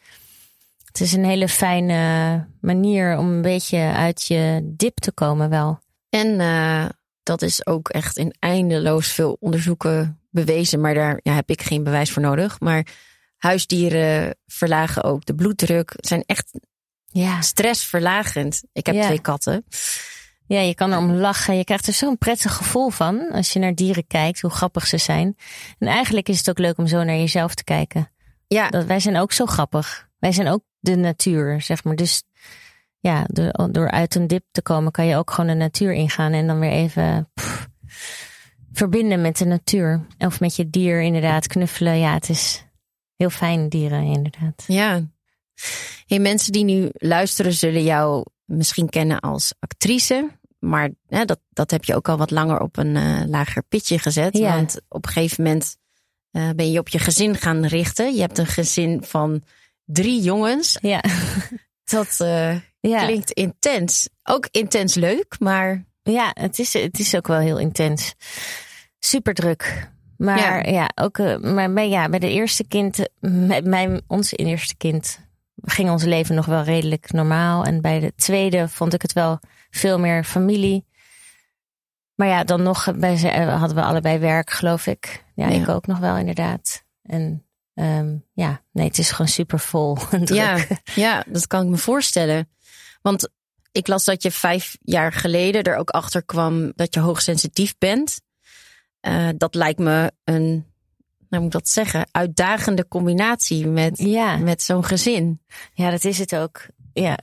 Het 0.85 1.01
is 1.01 1.13
een 1.13 1.25
hele 1.25 1.49
fijne 1.49 2.47
manier 2.61 3.19
om 3.19 3.31
een 3.31 3.43
beetje 3.43 3.79
uit 3.79 4.27
je 4.27 4.61
dip 4.77 4.99
te 4.99 5.13
komen 5.13 5.51
wel. 5.51 5.81
En 6.09 6.27
uh, 6.27 6.85
dat 7.31 7.43
is 7.43 7.67
ook 7.67 7.89
echt 7.89 8.17
in 8.17 8.35
eindeloos 8.39 9.09
veel 9.09 9.37
onderzoeken 9.41 10.21
bewezen. 10.31 10.81
Maar 10.81 10.95
daar 10.95 11.21
ja, 11.23 11.35
heb 11.35 11.51
ik 11.51 11.63
geen 11.63 11.85
bewijs 11.85 12.11
voor 12.11 12.23
nodig. 12.23 12.61
Maar 12.61 12.87
huisdieren 13.37 14.37
verlagen 14.47 15.05
ook 15.05 15.25
de 15.25 15.35
bloeddruk. 15.35 15.95
Zijn 15.97 16.23
echt 16.27 16.51
ja. 17.07 17.41
stressverlagend. 17.41 18.63
Ik 18.73 18.87
heb 18.87 19.03
twee 19.03 19.21
katten. 19.21 19.65
Ja, 20.47 20.61
je 20.61 20.75
kan 20.75 20.93
er 20.93 20.99
om 20.99 21.13
lachen. 21.13 21.57
Je 21.57 21.65
krijgt 21.65 21.87
er 21.87 21.93
zo'n 21.93 22.19
prettig 22.19 22.53
gevoel 22.53 22.91
van 22.91 23.31
als 23.33 23.53
je 23.53 23.59
naar 23.59 23.75
dieren 23.75 24.07
kijkt, 24.07 24.41
hoe 24.41 24.51
grappig 24.51 24.87
ze 24.87 24.99
zijn. 24.99 25.37
En 25.79 25.89
eigenlijk 25.89 26.29
is 26.29 26.39
het 26.39 26.51
ook 26.51 26.59
leuk 26.59 26.79
om 26.79 26.87
zo 26.87 27.03
naar 27.03 27.17
jezelf 27.17 27.55
te 27.55 27.65
kijken. 27.65 28.13
Ja. 28.47 28.69
Dat, 28.71 28.85
wij 28.85 29.01
zijn 29.01 29.17
ook 29.17 29.33
zo 29.33 29.47
grappig. 29.47 30.09
Wij 30.19 30.33
zijn 30.33 30.49
ook 30.49 30.63
de 30.79 30.97
natuur, 30.97 31.63
zeg 31.63 31.85
maar. 31.85 31.97
Dus 31.97 32.23
ja, 33.01 33.25
door, 33.27 33.73
door 33.73 33.91
uit 33.91 34.15
een 34.15 34.27
dip 34.27 34.45
te 34.51 34.63
komen, 34.63 34.93
kan 34.93 35.07
je 35.07 35.17
ook 35.17 35.31
gewoon 35.31 35.51
de 35.51 35.57
natuur 35.57 35.93
ingaan 35.93 36.33
en 36.33 36.47
dan 36.47 36.59
weer 36.59 36.71
even 36.71 37.31
verbinden 38.73 39.21
met 39.21 39.39
de 39.39 39.45
natuur. 39.45 40.07
Of 40.19 40.41
met 40.41 40.57
je 40.57 40.71
dier, 40.71 41.01
inderdaad, 41.01 41.47
knuffelen. 41.47 41.99
Ja, 41.99 42.15
het 42.15 42.29
is 42.29 42.65
heel 43.17 43.31
fijn, 43.31 43.69
dieren, 43.69 44.03
inderdaad. 44.03 44.65
Ja. 44.67 45.09
Hey, 46.07 46.19
mensen 46.19 46.53
die 46.53 46.65
nu 46.65 46.89
luisteren, 46.93 47.53
zullen 47.53 47.83
jou 47.83 48.25
misschien 48.45 48.89
kennen 48.89 49.21
als 49.21 49.55
actrice. 49.59 50.31
Maar 50.59 50.91
hè, 51.07 51.25
dat, 51.25 51.41
dat 51.51 51.71
heb 51.71 51.85
je 51.85 51.95
ook 51.95 52.09
al 52.09 52.17
wat 52.17 52.31
langer 52.31 52.61
op 52.61 52.77
een 52.77 52.95
uh, 52.95 53.23
lager 53.27 53.63
pitje 53.63 53.99
gezet. 53.99 54.37
Ja. 54.37 54.55
Want 54.55 54.81
op 54.89 55.07
een 55.07 55.13
gegeven 55.13 55.45
moment 55.45 55.77
uh, 56.33 56.51
ben 56.51 56.71
je 56.71 56.79
op 56.79 56.89
je 56.89 56.99
gezin 56.99 57.37
gaan 57.37 57.65
richten. 57.65 58.15
Je 58.15 58.21
hebt 58.21 58.39
een 58.39 58.47
gezin 58.47 59.03
van 59.05 59.43
drie 59.85 60.21
jongens. 60.21 60.79
Ja. 60.81 61.03
Dat 61.91 62.19
uh, 62.23 62.61
ja. 62.81 63.05
klinkt 63.05 63.31
intens. 63.31 64.09
Ook 64.23 64.49
intens 64.51 64.95
leuk, 64.95 65.37
maar. 65.39 65.85
Ja, 66.03 66.31
het 66.35 66.59
is, 66.59 66.73
het 66.73 66.99
is 66.99 67.17
ook 67.17 67.27
wel 67.27 67.39
heel 67.39 67.59
intens. 67.59 68.15
Super 68.99 69.35
druk. 69.35 69.91
Maar 70.17 70.39
ja, 70.39 70.73
ja 70.73 70.91
ook 70.95 71.19
maar 71.43 71.73
bij, 71.73 71.89
ja, 71.89 72.09
bij 72.09 72.19
de 72.19 72.31
eerste 72.31 72.67
kind, 72.69 73.09
met 73.21 73.65
mijn, 73.65 74.03
ons 74.07 74.33
eerste 74.37 74.77
kind, 74.77 75.21
ging 75.63 75.91
ons 75.91 76.05
leven 76.05 76.35
nog 76.35 76.47
wel 76.47 76.63
redelijk 76.63 77.13
normaal. 77.13 77.65
En 77.65 77.81
bij 77.81 78.01
de 78.01 78.13
tweede 78.17 78.69
vond 78.69 78.95
ik 78.95 79.03
het 79.03 79.13
wel 79.13 79.39
veel 79.71 79.99
meer 79.99 80.25
familie. 80.25 80.87
Maar 82.15 82.29
ja, 82.29 82.45
dan 82.45 82.63
nog 82.63 82.97
bij 82.97 83.15
eh, 83.23 83.59
hadden 83.59 83.77
we 83.77 83.83
allebei 83.83 84.19
werk, 84.19 84.51
geloof 84.51 84.87
ik. 84.87 85.25
Ja, 85.35 85.47
ik 85.47 85.69
ook 85.69 85.87
nog 85.87 85.99
wel, 85.99 86.17
inderdaad. 86.17 86.85
En 87.03 87.45
um, 87.81 88.25
ja, 88.33 88.63
nee, 88.73 88.87
het 88.87 88.99
is 88.99 89.11
gewoon 89.11 89.29
super 89.29 89.59
vol. 89.59 89.97
Ja, 90.25 90.65
ja, 90.95 91.25
dat 91.29 91.47
kan 91.47 91.63
ik 91.63 91.69
me 91.69 91.77
voorstellen. 91.77 92.49
Want 93.03 93.29
ik 93.73 93.87
las 93.87 94.05
dat 94.05 94.23
je 94.23 94.31
vijf 94.31 94.77
jaar 94.81 95.13
geleden 95.13 95.63
er 95.63 95.77
ook 95.77 95.91
achter 95.91 96.25
kwam 96.25 96.73
dat 96.75 96.95
je 96.95 97.01
hoogsensitief 97.01 97.75
bent. 97.79 98.21
Uh, 99.01 99.29
dat 99.37 99.55
lijkt 99.55 99.79
me 99.79 100.13
een 100.25 100.71
nou 101.31 101.43
moet 101.43 101.55
ik 101.55 101.61
dat 101.61 101.69
zeggen, 101.69 102.09
uitdagende 102.11 102.89
combinatie 102.89 103.67
met, 103.67 103.99
ja. 103.99 104.37
met 104.37 104.63
zo'n 104.63 104.85
gezin. 104.85 105.41
Ja, 105.75 105.91
dat 105.91 106.05
is 106.05 106.19
het 106.19 106.37
ook. 106.37 106.67
Ja. 106.93 107.19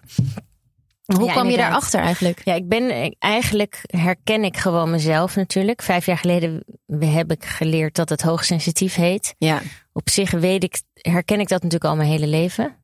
Hoe 1.15 1.31
kwam 1.31 1.49
je 1.49 1.57
daarachter 1.57 1.99
eigenlijk? 1.99 2.41
Ja, 2.43 2.53
ik 2.53 2.67
ben 2.67 3.15
eigenlijk 3.19 3.81
herken 3.81 4.43
ik 4.43 4.57
gewoon 4.57 4.91
mezelf 4.91 5.35
natuurlijk. 5.35 5.81
Vijf 5.81 6.05
jaar 6.05 6.17
geleden 6.17 6.63
heb 6.99 7.31
ik 7.31 7.45
geleerd 7.45 7.95
dat 7.95 8.09
het 8.09 8.21
hoogsensitief 8.21 8.95
heet. 8.95 9.35
Ja. 9.37 9.61
Op 9.93 10.09
zich 10.09 10.31
weet 10.31 10.63
ik, 10.63 10.81
herken 10.93 11.39
ik 11.39 11.47
dat 11.47 11.63
natuurlijk 11.63 11.91
al 11.91 11.95
mijn 11.95 12.09
hele 12.09 12.27
leven. 12.27 12.75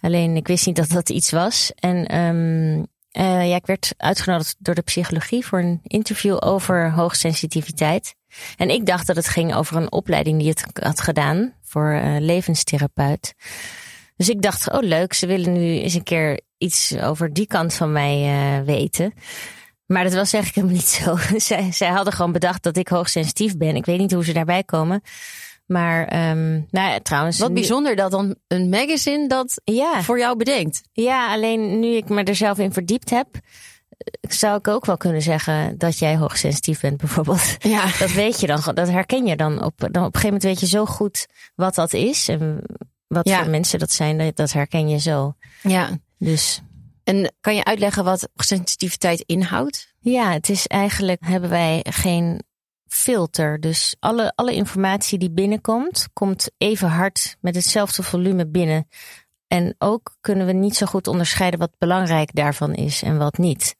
Alleen 0.00 0.36
ik 0.36 0.46
wist 0.46 0.66
niet 0.66 0.76
dat 0.76 0.88
dat 0.88 1.10
iets 1.10 1.30
was. 1.30 1.72
En 1.74 2.18
um, 2.18 2.76
uh, 3.12 3.48
ja, 3.48 3.56
ik 3.56 3.66
werd 3.66 3.94
uitgenodigd 3.96 4.56
door 4.58 4.74
de 4.74 4.82
psychologie 4.82 5.46
voor 5.46 5.58
een 5.58 5.80
interview 5.82 6.36
over 6.40 6.92
hoogsensitiviteit. 6.92 8.14
En 8.56 8.70
ik 8.70 8.86
dacht 8.86 9.06
dat 9.06 9.16
het 9.16 9.28
ging 9.28 9.54
over 9.54 9.76
een 9.76 9.92
opleiding 9.92 10.38
die 10.38 10.48
het 10.48 10.64
had 10.72 11.00
gedaan 11.00 11.54
voor 11.62 11.92
uh, 11.92 12.16
levenstherapeut. 12.18 13.34
Dus 14.16 14.28
ik 14.28 14.42
dacht, 14.42 14.72
oh 14.72 14.82
leuk, 14.82 15.12
ze 15.12 15.26
willen 15.26 15.52
nu 15.52 15.78
eens 15.78 15.94
een 15.94 16.02
keer 16.02 16.40
iets 16.62 16.96
over 16.96 17.32
die 17.32 17.46
kant 17.46 17.74
van 17.74 17.92
mij 17.92 18.22
uh, 18.58 18.64
weten. 18.66 19.14
Maar 19.86 20.04
dat 20.04 20.14
was 20.14 20.32
eigenlijk 20.32 20.54
helemaal 20.54 20.76
niet 20.76 20.88
zo. 20.88 21.38
zij, 21.48 21.72
zij 21.72 21.88
hadden 21.88 22.12
gewoon 22.12 22.32
bedacht 22.32 22.62
dat 22.62 22.76
ik 22.76 22.88
hoogsensitief 22.88 23.56
ben. 23.56 23.76
Ik 23.76 23.84
weet 23.84 23.98
niet 23.98 24.12
hoe 24.12 24.24
ze 24.24 24.32
daarbij 24.32 24.62
komen. 24.62 25.02
Maar 25.66 26.30
um, 26.30 26.66
nou 26.70 26.90
ja, 26.90 27.00
trouwens. 27.00 27.38
Wat 27.38 27.54
bijzonder 27.54 27.96
dat 27.96 28.10
dan 28.10 28.34
een 28.48 28.68
magazine 28.68 29.28
dat 29.28 29.60
ja. 29.64 30.02
voor 30.02 30.18
jou 30.18 30.36
bedenkt. 30.36 30.82
Ja, 30.92 31.32
alleen 31.32 31.80
nu 31.80 31.88
ik 31.88 32.08
me 32.08 32.22
er 32.22 32.34
zelf 32.34 32.58
in 32.58 32.72
verdiept 32.72 33.10
heb, 33.10 33.26
zou 34.20 34.58
ik 34.58 34.68
ook 34.68 34.86
wel 34.86 34.96
kunnen 34.96 35.22
zeggen 35.22 35.78
dat 35.78 35.98
jij 35.98 36.16
hoogsensitief 36.16 36.80
bent, 36.80 36.96
bijvoorbeeld. 37.00 37.56
Ja. 37.58 37.84
Dat 37.98 38.12
weet 38.12 38.40
je 38.40 38.46
dan, 38.46 38.60
dat 38.74 38.88
herken 38.88 39.26
je 39.26 39.36
dan 39.36 39.64
op. 39.64 39.72
Dan 39.76 39.88
op 39.88 39.96
een 39.96 40.02
gegeven 40.02 40.24
moment 40.24 40.42
weet 40.42 40.60
je 40.60 40.66
zo 40.66 40.86
goed 40.86 41.26
wat 41.54 41.74
dat 41.74 41.92
is 41.92 42.28
en 42.28 42.62
wat 43.06 43.30
voor 43.30 43.50
mensen 43.50 43.78
dat 43.78 43.92
zijn. 43.92 44.32
Dat 44.34 44.52
herken 44.52 44.88
je 44.88 44.98
zo. 44.98 45.34
Ja. 45.62 45.98
Dus. 46.22 46.60
En 47.04 47.32
kan 47.40 47.54
je 47.54 47.64
uitleggen 47.64 48.04
wat 48.04 48.28
sensitiviteit 48.34 49.20
inhoudt? 49.20 49.94
Ja, 49.98 50.32
het 50.32 50.48
is 50.48 50.66
eigenlijk 50.66 51.20
hebben 51.24 51.50
wij 51.50 51.84
geen 51.88 52.42
filter. 52.86 53.60
Dus 53.60 53.96
alle, 53.98 54.32
alle 54.34 54.54
informatie 54.54 55.18
die 55.18 55.30
binnenkomt, 55.30 56.08
komt 56.12 56.50
even 56.58 56.88
hard 56.88 57.36
met 57.40 57.54
hetzelfde 57.54 58.02
volume 58.02 58.46
binnen. 58.46 58.88
En 59.46 59.74
ook 59.78 60.16
kunnen 60.20 60.46
we 60.46 60.52
niet 60.52 60.76
zo 60.76 60.86
goed 60.86 61.06
onderscheiden 61.06 61.60
wat 61.60 61.78
belangrijk 61.78 62.34
daarvan 62.34 62.74
is 62.74 63.02
en 63.02 63.18
wat 63.18 63.38
niet. 63.38 63.76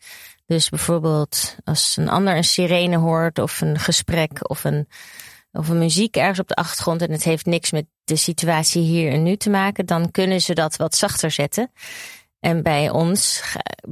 Dus 0.46 0.68
bijvoorbeeld 0.68 1.56
als 1.64 1.96
een 1.96 2.08
ander 2.08 2.36
een 2.36 2.44
sirene 2.44 2.96
hoort 2.96 3.38
of 3.38 3.60
een 3.60 3.78
gesprek 3.78 4.50
of 4.50 4.64
een, 4.64 4.88
of 5.52 5.68
een 5.68 5.78
muziek 5.78 6.16
ergens 6.16 6.38
op 6.38 6.48
de 6.48 6.54
achtergrond 6.54 7.02
en 7.02 7.10
het 7.10 7.24
heeft 7.24 7.46
niks 7.46 7.70
met 7.70 7.86
de 8.04 8.16
situatie 8.16 8.82
hier 8.82 9.12
en 9.12 9.22
nu 9.22 9.36
te 9.36 9.50
maken, 9.50 9.86
dan 9.86 10.10
kunnen 10.10 10.40
ze 10.40 10.54
dat 10.54 10.76
wat 10.76 10.94
zachter 10.94 11.30
zetten. 11.30 11.70
En 12.42 12.62
bij 12.62 12.90
ons 12.90 13.42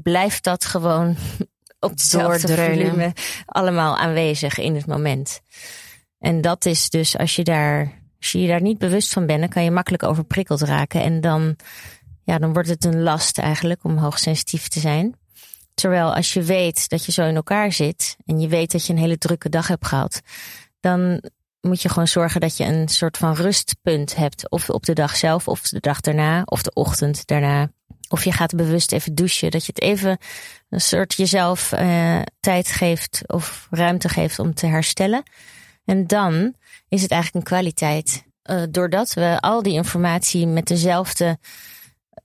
blijft 0.03 0.45
dat 0.45 0.65
gewoon 0.65 1.17
op 1.81 1.91
hetzelfde 1.91 2.55
volume 2.55 3.13
allemaal 3.47 3.97
aanwezig 3.97 4.59
in 4.59 4.75
het 4.75 4.87
moment. 4.87 5.41
En 6.19 6.41
dat 6.41 6.65
is 6.67 6.91
dus 6.91 7.19
als 7.19 7.37
je 7.37 7.45
daar, 7.45 8.03
als 8.19 8.33
je, 8.33 8.41
je 8.41 8.49
daar 8.49 8.63
niet 8.63 8.79
bewust 8.79 9.13
van 9.13 9.27
bent, 9.27 9.41
dan 9.41 9.49
kan 9.49 9.65
je 9.65 9.71
makkelijk 9.71 10.03
overprikkeld 10.03 10.61
raken. 10.61 11.03
En 11.03 11.21
dan, 11.21 11.57
ja, 12.23 12.39
dan 12.39 12.53
wordt 12.53 12.69
het 12.69 12.85
een 12.85 13.03
last 13.03 13.39
eigenlijk 13.39 13.85
om 13.85 13.97
hoogsensitief 13.97 14.69
te 14.69 14.81
zijn. 14.81 15.15
Terwijl 15.75 16.15
als 16.15 16.33
je 16.33 16.43
weet 16.43 16.89
dat 16.89 17.05
je 17.05 17.13
zo 17.13 17.27
in 17.27 17.37
elkaar 17.37 17.73
zit 17.73 18.17
en 18.27 18.41
je 18.41 18.49
weet 18.49 18.73
dat 18.73 18.87
je 18.87 18.93
een 18.93 18.99
hele 18.99 19.19
drukke 19.19 19.49
dag 19.49 19.69
hebt 19.69 19.87
gehad, 19.87 20.21
dan 20.81 21.23
moet 21.61 21.83
je 21.83 21.89
gewoon 21.89 22.09
zorgen 22.09 22.41
dat 22.41 22.57
je 22.57 22.65
een 22.65 22.89
soort 22.89 23.17
van 23.17 23.35
rustpunt 23.35 24.17
hebt. 24.17 24.51
Of 24.51 24.71
op 24.71 24.85
de 24.85 24.93
dag 24.93 25.17
zelf, 25.17 25.49
of 25.49 25.61
de 25.61 25.81
dag 25.81 26.01
daarna, 26.01 26.43
of 26.45 26.63
de 26.63 26.73
ochtend 26.73 27.27
daarna. 27.27 27.71
Of 28.13 28.25
je 28.25 28.33
gaat 28.33 28.57
bewust 28.57 28.93
even 28.93 29.15
douchen. 29.15 29.51
Dat 29.51 29.67
je 29.67 29.73
het 29.75 29.83
even 29.83 30.19
een 30.69 30.81
soort 30.81 31.15
jezelf 31.15 31.73
uh, 31.73 32.21
tijd 32.41 32.69
geeft 32.69 33.23
of 33.27 33.67
ruimte 33.71 34.09
geeft 34.09 34.39
om 34.39 34.55
te 34.55 34.67
herstellen. 34.67 35.23
En 35.85 36.07
dan 36.07 36.55
is 36.89 37.03
het 37.03 37.11
eigenlijk 37.11 37.45
een 37.47 37.57
kwaliteit. 37.57 38.25
Uh, 38.45 38.63
doordat 38.71 39.15
we 39.15 39.41
al 39.41 39.63
die 39.63 39.73
informatie 39.73 40.47
met 40.47 40.67
dezelfde, 40.67 41.39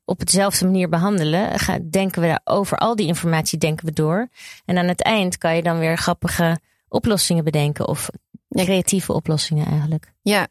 op 0.05 0.25
dezelfde 0.25 0.65
manier 0.65 0.89
behandelen, 0.89 1.59
gaan, 1.59 1.89
denken 1.89 2.21
we 2.21 2.39
over 2.43 2.77
al 2.77 2.95
die 2.95 3.07
informatie 3.07 3.57
denken 3.57 3.85
we 3.85 3.93
door. 3.93 4.29
En 4.65 4.77
aan 4.77 4.87
het 4.87 5.01
eind 5.01 5.37
kan 5.37 5.55
je 5.55 5.63
dan 5.63 5.79
weer 5.79 5.97
grappige 5.97 6.59
oplossingen 6.87 7.43
bedenken 7.43 7.87
of 7.87 8.09
creatieve 8.49 9.13
oplossingen 9.13 9.65
eigenlijk. 9.65 10.13
Ja, 10.21 10.47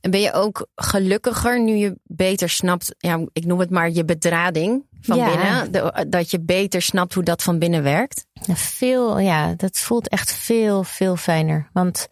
en 0.00 0.10
ben 0.10 0.20
je 0.20 0.32
ook 0.32 0.66
gelukkiger 0.74 1.62
nu 1.62 1.74
je 1.74 1.98
beter 2.02 2.48
snapt, 2.48 2.94
ja, 2.98 3.20
ik 3.32 3.44
noem 3.44 3.58
het 3.58 3.70
maar 3.70 3.90
je 3.90 4.04
bedrading 4.04 4.84
van 5.00 5.24
binnen, 5.24 6.10
dat 6.10 6.30
je 6.30 6.40
beter 6.40 6.82
snapt 6.82 7.14
hoe 7.14 7.22
dat 7.22 7.42
van 7.42 7.58
binnen 7.58 7.82
werkt? 7.82 8.26
Ja, 8.32 8.56
veel, 8.56 9.18
ja, 9.18 9.54
dat 9.56 9.78
voelt 9.78 10.08
echt 10.08 10.32
veel, 10.32 10.82
veel 10.82 11.16
fijner. 11.16 11.68
Want 11.72 12.08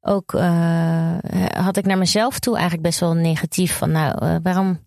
ook 0.00 0.32
uh, 0.32 1.16
had 1.52 1.76
ik 1.76 1.84
naar 1.84 1.98
mezelf 1.98 2.38
toe 2.38 2.54
eigenlijk 2.54 2.82
best 2.82 3.00
wel 3.00 3.14
negatief 3.14 3.76
van, 3.76 3.90
nou, 3.90 4.24
uh, 4.24 4.36
waarom 4.42 4.80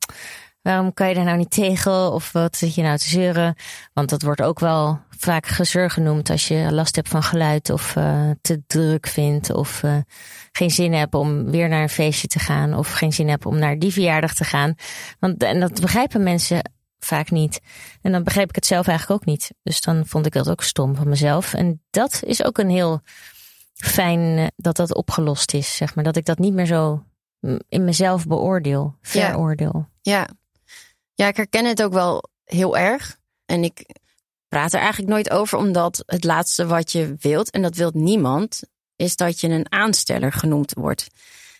Waarom 0.65 0.93
kan 0.93 1.07
je 1.07 1.13
daar 1.15 1.23
nou 1.23 1.37
niet 1.37 1.51
tegen? 1.51 2.11
Of 2.11 2.31
wat 2.31 2.57
zit 2.57 2.75
je 2.75 2.81
nou 2.81 2.97
te 2.97 3.09
zeuren? 3.09 3.55
Want 3.93 4.09
dat 4.09 4.21
wordt 4.21 4.41
ook 4.41 4.59
wel 4.59 4.99
vaak 5.09 5.47
gezeur 5.47 5.89
genoemd 5.89 6.29
als 6.29 6.47
je 6.47 6.67
last 6.71 6.95
hebt 6.95 7.07
van 7.07 7.23
geluid 7.23 7.69
of 7.69 7.95
uh, 7.95 8.29
te 8.41 8.63
druk 8.67 9.07
vindt 9.07 9.49
of 9.49 9.83
uh, 9.83 9.97
geen 10.51 10.71
zin 10.71 10.93
hebt 10.93 11.13
om 11.13 11.51
weer 11.51 11.69
naar 11.69 11.81
een 11.81 11.89
feestje 11.89 12.27
te 12.27 12.39
gaan 12.39 12.73
of 12.73 12.91
geen 12.91 13.13
zin 13.13 13.29
hebt 13.29 13.45
om 13.45 13.59
naar 13.59 13.79
die 13.79 13.91
verjaardag 13.91 14.33
te 14.33 14.43
gaan. 14.43 14.75
Want 15.19 15.43
en 15.43 15.59
dat 15.59 15.81
begrijpen 15.81 16.23
mensen 16.23 16.71
vaak 16.99 17.31
niet. 17.31 17.59
En 18.01 18.11
dan 18.11 18.23
begreep 18.23 18.49
ik 18.49 18.55
het 18.55 18.65
zelf 18.65 18.87
eigenlijk 18.87 19.21
ook 19.21 19.27
niet. 19.27 19.53
Dus 19.63 19.81
dan 19.81 20.05
vond 20.05 20.25
ik 20.25 20.33
dat 20.33 20.49
ook 20.49 20.63
stom 20.63 20.95
van 20.95 21.09
mezelf. 21.09 21.53
En 21.53 21.81
dat 21.89 22.21
is 22.23 22.43
ook 22.43 22.57
een 22.57 22.69
heel 22.69 23.01
fijn 23.73 24.37
eh, 24.37 24.47
dat 24.55 24.75
dat 24.75 24.95
opgelost 24.95 25.53
is, 25.53 25.75
zeg 25.75 25.95
maar. 25.95 26.03
Dat 26.03 26.15
ik 26.15 26.25
dat 26.25 26.39
niet 26.39 26.53
meer 26.53 26.65
zo 26.65 27.03
mm, 27.39 27.59
in 27.69 27.83
mezelf 27.83 28.27
beoordeel, 28.27 28.95
veroordeel. 29.01 29.87
Ja. 30.01 30.19
ja, 30.19 30.27
ik 31.15 31.35
herken 31.35 31.65
het 31.65 31.83
ook 31.83 31.93
wel 31.93 32.29
heel 32.43 32.77
erg. 32.77 33.17
En 33.45 33.63
ik 33.63 33.85
praat 34.47 34.73
er 34.73 34.79
eigenlijk 34.79 35.11
nooit 35.11 35.29
over, 35.29 35.57
omdat 35.57 36.03
het 36.05 36.23
laatste 36.23 36.65
wat 36.65 36.91
je 36.91 37.15
wilt, 37.19 37.49
en 37.49 37.61
dat 37.61 37.75
wilt 37.75 37.93
niemand, 37.93 38.61
is 38.95 39.15
dat 39.15 39.39
je 39.39 39.47
een 39.47 39.71
aansteller 39.71 40.31
genoemd 40.31 40.73
wordt. 40.73 41.07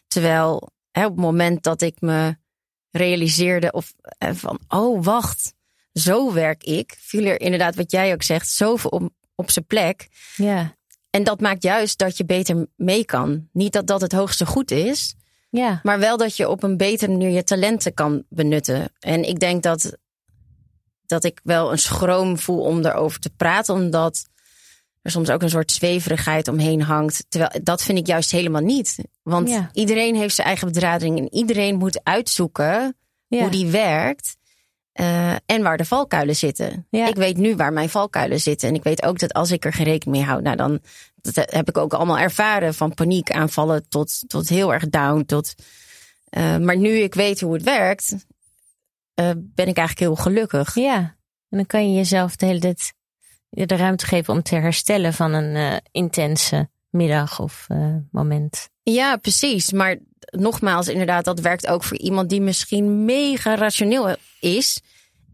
Terwijl 0.07 0.69
hè, 0.91 1.05
op 1.05 1.11
het 1.11 1.21
moment 1.21 1.63
dat 1.63 1.81
ik 1.81 2.01
me 2.01 2.37
realiseerde 2.91 3.71
of 3.71 3.93
eh, 4.17 4.29
van, 4.33 4.59
oh 4.67 5.03
wacht, 5.03 5.53
zo 5.93 6.33
werk 6.33 6.63
ik, 6.63 6.95
viel 6.99 7.25
er 7.25 7.41
inderdaad 7.41 7.75
wat 7.75 7.91
jij 7.91 8.13
ook 8.13 8.23
zegt, 8.23 8.49
zoveel 8.49 8.89
op, 8.89 9.09
op 9.35 9.51
zijn 9.51 9.65
plek. 9.65 10.07
Ja. 10.35 10.75
En 11.09 11.23
dat 11.23 11.39
maakt 11.39 11.63
juist 11.63 11.97
dat 11.97 12.17
je 12.17 12.25
beter 12.25 12.67
mee 12.75 13.05
kan. 13.05 13.49
Niet 13.51 13.73
dat 13.73 13.87
dat 13.87 14.01
het 14.01 14.11
hoogste 14.11 14.45
goed 14.45 14.71
is, 14.71 15.15
Ja. 15.57 15.79
maar 15.83 15.99
wel 15.99 16.17
dat 16.17 16.35
je 16.37 16.49
op 16.49 16.63
een 16.63 16.77
betere 16.77 17.11
manier 17.11 17.29
je 17.29 17.43
talenten 17.43 17.93
kan 17.93 18.23
benutten. 18.29 18.89
En 18.99 19.23
ik 19.23 19.39
denk 19.39 19.63
dat, 19.63 19.97
dat 21.05 21.23
ik 21.23 21.39
wel 21.43 21.71
een 21.71 21.77
schroom 21.79 22.37
voel 22.39 22.61
om 22.61 22.85
erover 22.85 23.19
te 23.19 23.29
praten, 23.29 23.73
omdat 23.73 24.27
er 25.01 25.11
soms 25.11 25.29
ook 25.29 25.41
een 25.41 25.49
soort 25.49 25.71
zweverigheid 25.71 26.47
omheen 26.47 26.81
hangt. 26.81 27.25
Terwijl 27.29 27.59
dat 27.63 27.81
vind 27.81 27.97
ik 27.97 28.07
juist 28.07 28.31
helemaal 28.31 28.61
niet. 28.61 28.97
Want 29.23 29.49
Ja. 29.49 29.69
iedereen 29.73 30.15
heeft 30.15 30.35
zijn 30.35 30.47
eigen 30.47 30.67
bedrading 30.67 31.17
en 31.19 31.33
iedereen 31.33 31.75
moet 31.75 31.99
uitzoeken 32.03 32.95
Ja. 33.27 33.39
hoe 33.41 33.49
die 33.49 33.67
werkt. 33.67 34.37
Eh, 34.95 35.35
en 35.45 35.61
waar 35.61 35.77
de 35.77 35.85
valkuilen 35.85 36.35
zitten. 36.35 36.87
Ja. 36.89 37.07
Ik 37.07 37.15
weet 37.15 37.37
nu 37.37 37.55
waar 37.55 37.73
mijn 37.73 37.89
valkuilen 37.89 38.39
zitten. 38.39 38.69
En 38.69 38.75
ik 38.75 38.83
weet 38.83 39.03
ook 39.03 39.19
dat 39.19 39.33
als 39.33 39.51
ik 39.51 39.65
er 39.65 39.73
geen 39.73 39.85
rekening 39.85 40.17
mee 40.17 40.27
hou, 40.27 40.41
nou 40.41 40.55
dan 40.55 40.79
dat 41.21 41.51
heb 41.51 41.69
ik 41.69 41.77
ook 41.77 41.93
allemaal 41.93 42.17
ervaren. 42.17 42.73
Van 42.73 42.93
paniekaanvallen 42.93 43.89
tot, 43.89 44.23
tot 44.27 44.49
heel 44.49 44.73
erg 44.73 44.89
down. 44.89 45.23
Tot, 45.25 45.55
eh, 46.29 46.57
maar 46.57 46.77
nu 46.77 46.89
ik 46.89 47.13
weet 47.13 47.41
hoe 47.41 47.53
het 47.53 47.63
werkt, 47.63 48.15
eh, 49.13 49.31
ben 49.35 49.67
ik 49.67 49.77
eigenlijk 49.77 49.99
heel 49.99 50.15
gelukkig. 50.15 50.75
Ja, 50.75 50.97
en 51.49 51.57
dan 51.57 51.65
kan 51.65 51.89
je 51.89 51.95
jezelf 51.95 52.35
de 52.35 52.45
hele 52.45 52.59
tijd 52.59 52.93
de 53.49 53.75
ruimte 53.75 54.05
geven 54.05 54.33
om 54.33 54.43
te 54.43 54.55
herstellen 54.55 55.13
van 55.13 55.33
een 55.33 55.81
intense 55.91 56.69
middag 56.89 57.39
of 57.39 57.67
moment. 58.11 58.69
Ja, 58.83 59.17
precies. 59.17 59.71
Maar 59.71 59.97
nogmaals, 60.25 60.87
inderdaad, 60.87 61.25
dat 61.25 61.39
werkt 61.39 61.67
ook 61.67 61.83
voor 61.83 61.97
iemand 61.97 62.29
die 62.29 62.41
misschien 62.41 63.05
mega 63.05 63.55
rationeel 63.55 64.15
is. 64.39 64.81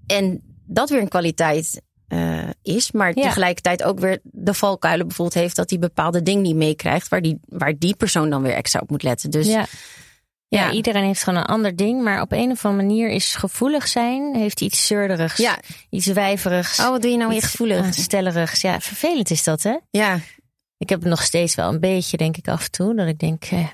En 0.07 0.41
dat 0.65 0.89
weer 0.89 1.01
een 1.01 1.07
kwaliteit 1.07 1.81
eh, 2.07 2.49
is. 2.61 2.91
Maar 2.91 3.11
Ja. 3.15 3.21
tegelijkertijd 3.23 3.83
ook 3.83 3.99
weer 3.99 4.19
de 4.23 4.53
valkuilen 4.53 5.07
bijvoorbeeld 5.07 5.41
heeft 5.43 5.55
dat 5.55 5.69
hij 5.69 5.79
bepaalde 5.79 6.23
dingen 6.23 6.41
niet 6.41 6.55
meekrijgt. 6.55 7.07
Waar 7.07 7.21
die, 7.21 7.39
waar 7.47 7.77
die 7.77 7.95
persoon 7.95 8.29
dan 8.29 8.41
weer 8.41 8.53
extra 8.53 8.79
op 8.79 8.89
moet 8.89 9.03
letten. 9.03 9.29
Dus 9.31 9.47
ja. 9.47 9.65
Ja, 10.47 10.65
ja. 10.65 10.71
iedereen 10.71 11.03
heeft 11.03 11.23
gewoon 11.23 11.39
een 11.39 11.45
ander 11.45 11.75
ding, 11.75 12.03
maar 12.03 12.21
op 12.21 12.31
een 12.31 12.51
of 12.51 12.65
andere 12.65 12.87
manier 12.87 13.09
is 13.09 13.35
gevoelig 13.35 13.87
zijn, 13.87 14.35
heeft 14.35 14.61
iets 14.61 14.87
zeurderigs, 14.87 15.37
ja. 15.37 15.59
iets 15.89 16.05
wijverigs. 16.05 16.79
Oh, 16.79 16.89
wat 16.89 17.01
doe 17.01 17.11
je 17.11 17.17
nou 17.17 17.29
weer 17.29 17.41
gevoelig? 17.41 17.85
aanstellerigs. 17.85 18.61
Ja, 18.61 18.79
vervelend 18.79 19.29
is 19.29 19.43
dat, 19.43 19.63
hè? 19.63 19.77
Ja, 19.89 20.19
Ik 20.77 20.89
heb 20.89 20.99
het 20.99 21.09
nog 21.09 21.23
steeds 21.23 21.55
wel 21.55 21.69
een 21.73 21.79
beetje, 21.79 22.17
denk 22.17 22.37
ik, 22.37 22.47
af 22.47 22.63
en 22.65 22.71
toe. 22.71 22.95
Dat 22.95 23.07
ik 23.07 23.19
denk. 23.19 23.43
Eh. 23.43 23.65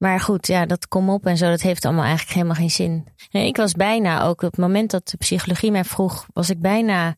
Maar 0.00 0.20
goed, 0.20 0.46
ja, 0.46 0.66
dat 0.66 0.88
kom 0.88 1.10
op 1.10 1.26
en 1.26 1.36
zo. 1.36 1.50
Dat 1.50 1.60
heeft 1.60 1.84
allemaal 1.84 2.04
eigenlijk 2.04 2.34
helemaal 2.34 2.56
geen 2.56 2.70
zin. 2.70 3.06
En 3.30 3.42
ik 3.42 3.56
was 3.56 3.72
bijna 3.72 4.22
ook 4.22 4.42
op 4.42 4.50
het 4.50 4.60
moment 4.60 4.90
dat 4.90 5.08
de 5.08 5.16
psychologie 5.16 5.70
mij 5.70 5.84
vroeg, 5.84 6.26
was 6.32 6.50
ik 6.50 6.60
bijna. 6.60 7.16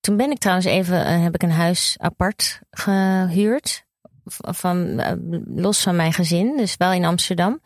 Toen 0.00 0.16
ben 0.16 0.30
ik 0.30 0.38
trouwens 0.38 0.66
even, 0.66 1.04
eh, 1.06 1.22
heb 1.22 1.34
ik 1.34 1.42
een 1.42 1.50
huis 1.50 1.96
apart 1.98 2.60
gehuurd. 2.70 3.84
Van, 4.24 4.98
eh, 4.98 5.12
los 5.44 5.82
van 5.82 5.96
mijn 5.96 6.12
gezin, 6.12 6.56
dus 6.56 6.76
wel 6.76 6.92
in 6.92 7.04
Amsterdam. 7.04 7.60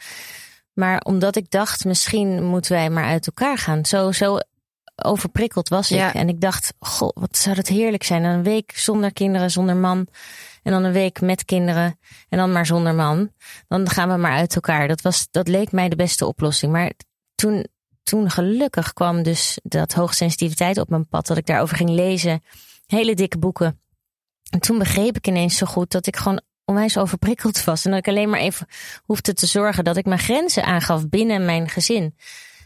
Maar 0.72 1.00
omdat 1.00 1.36
ik 1.36 1.50
dacht, 1.50 1.84
misschien 1.84 2.44
moeten 2.44 2.72
wij 2.72 2.90
maar 2.90 3.04
uit 3.04 3.26
elkaar 3.26 3.58
gaan. 3.58 3.84
Zo, 3.84 4.12
zo 4.12 4.38
overprikkeld 5.02 5.68
was 5.68 5.90
ik. 5.90 5.98
Ja. 5.98 6.14
En 6.14 6.28
ik 6.28 6.40
dacht, 6.40 6.74
goh, 6.78 7.10
wat 7.14 7.36
zou 7.36 7.56
dat 7.56 7.66
heerlijk 7.68 8.02
zijn. 8.02 8.24
Een 8.24 8.42
week 8.42 8.72
zonder 8.74 9.12
kinderen, 9.12 9.50
zonder 9.50 9.76
man. 9.76 10.06
En 10.62 10.72
dan 10.72 10.84
een 10.84 10.92
week 10.92 11.20
met 11.20 11.44
kinderen. 11.44 11.98
En 12.28 12.38
dan 12.38 12.52
maar 12.52 12.66
zonder 12.66 12.94
man. 12.94 13.32
Dan 13.68 13.88
gaan 13.88 14.08
we 14.08 14.16
maar 14.16 14.36
uit 14.36 14.54
elkaar. 14.54 14.88
Dat, 14.88 15.00
was, 15.00 15.28
dat 15.30 15.48
leek 15.48 15.72
mij 15.72 15.88
de 15.88 15.96
beste 15.96 16.26
oplossing. 16.26 16.72
Maar 16.72 16.92
toen, 17.34 17.66
toen 18.02 18.30
gelukkig 18.30 18.92
kwam 18.92 19.22
dus 19.22 19.58
dat 19.62 19.92
hoogsensitiviteit 19.92 20.78
op 20.78 20.88
mijn 20.88 21.08
pad. 21.08 21.26
Dat 21.26 21.36
ik 21.36 21.46
daarover 21.46 21.76
ging 21.76 21.90
lezen. 21.90 22.42
Hele 22.86 23.14
dikke 23.14 23.38
boeken. 23.38 23.80
En 24.50 24.60
toen 24.60 24.78
begreep 24.78 25.16
ik 25.16 25.26
ineens 25.26 25.56
zo 25.56 25.66
goed 25.66 25.90
dat 25.90 26.06
ik 26.06 26.16
gewoon 26.16 26.40
onwijs 26.64 26.98
overprikkeld 26.98 27.64
was. 27.64 27.84
En 27.84 27.90
dat 27.90 28.00
ik 28.00 28.08
alleen 28.08 28.30
maar 28.30 28.40
even 28.40 28.66
hoefde 29.04 29.32
te 29.32 29.46
zorgen 29.46 29.84
dat 29.84 29.96
ik 29.96 30.06
mijn 30.06 30.20
grenzen 30.20 30.64
aangaf 30.64 31.08
binnen 31.08 31.44
mijn 31.44 31.68
gezin. 31.68 32.16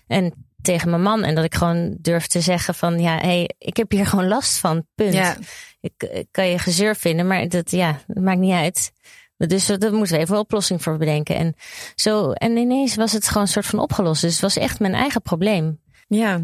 En 0.06 0.48
tegen 0.64 0.90
mijn 0.90 1.02
man. 1.02 1.24
En 1.24 1.34
dat 1.34 1.44
ik 1.44 1.54
gewoon 1.54 1.96
durf 2.00 2.26
te 2.26 2.40
zeggen 2.40 2.74
van 2.74 3.00
ja, 3.00 3.18
hey, 3.18 3.50
ik 3.58 3.76
heb 3.76 3.90
hier 3.90 4.06
gewoon 4.10 4.28
last 4.28 4.58
van. 4.58 4.86
Punt. 4.94 5.14
ja. 5.14 5.36
Ik, 5.80 6.02
ik 6.02 6.26
kan 6.30 6.48
je 6.48 6.58
gezeur 6.58 6.96
vinden, 6.96 7.26
maar 7.26 7.48
dat, 7.48 7.70
ja, 7.70 8.00
dat 8.06 8.22
maakt 8.22 8.38
niet 8.38 8.52
uit. 8.52 8.92
Dus 9.36 9.66
daar 9.66 9.92
moeten 9.92 10.16
we 10.16 10.22
even 10.22 10.34
een 10.34 10.40
oplossing 10.40 10.82
voor 10.82 10.96
bedenken. 10.96 11.36
En, 11.36 11.54
zo, 11.94 12.32
en 12.32 12.56
ineens 12.56 12.94
was 12.94 13.12
het 13.12 13.28
gewoon 13.28 13.42
een 13.42 13.48
soort 13.48 13.66
van 13.66 13.78
opgelost. 13.78 14.20
Dus 14.20 14.32
het 14.32 14.40
was 14.40 14.56
echt 14.56 14.80
mijn 14.80 14.94
eigen 14.94 15.22
probleem. 15.22 15.80
Ja. 16.06 16.40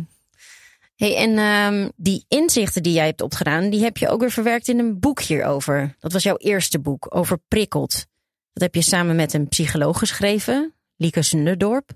Hey, 0.97 1.17
en 1.17 1.39
ehm, 1.39 1.89
die 1.97 2.25
inzichten 2.29 2.83
die 2.83 2.93
jij 2.93 3.07
hebt 3.07 3.21
opgedaan, 3.21 3.71
die 3.71 3.83
heb 3.83 3.97
je 3.97 4.09
ook 4.09 4.21
weer 4.21 4.31
verwerkt 4.31 4.69
in 4.69 4.79
een 4.79 5.01
boek 5.01 5.21
hierover. 5.21 5.97
Dat 5.99 6.13
was 6.13 6.23
jouw 6.23 6.37
eerste 6.37 6.79
boek, 6.79 7.15
over 7.15 7.39
prikkeld. 7.49 8.07
Dat 8.53 8.63
heb 8.63 8.75
je 8.75 8.83
samen 8.83 9.17
met 9.17 9.33
een 9.33 9.49
psycholoog 9.49 9.99
geschreven, 9.99 10.75
Lieke 10.97 11.23
Sunderdorp. 11.23 11.91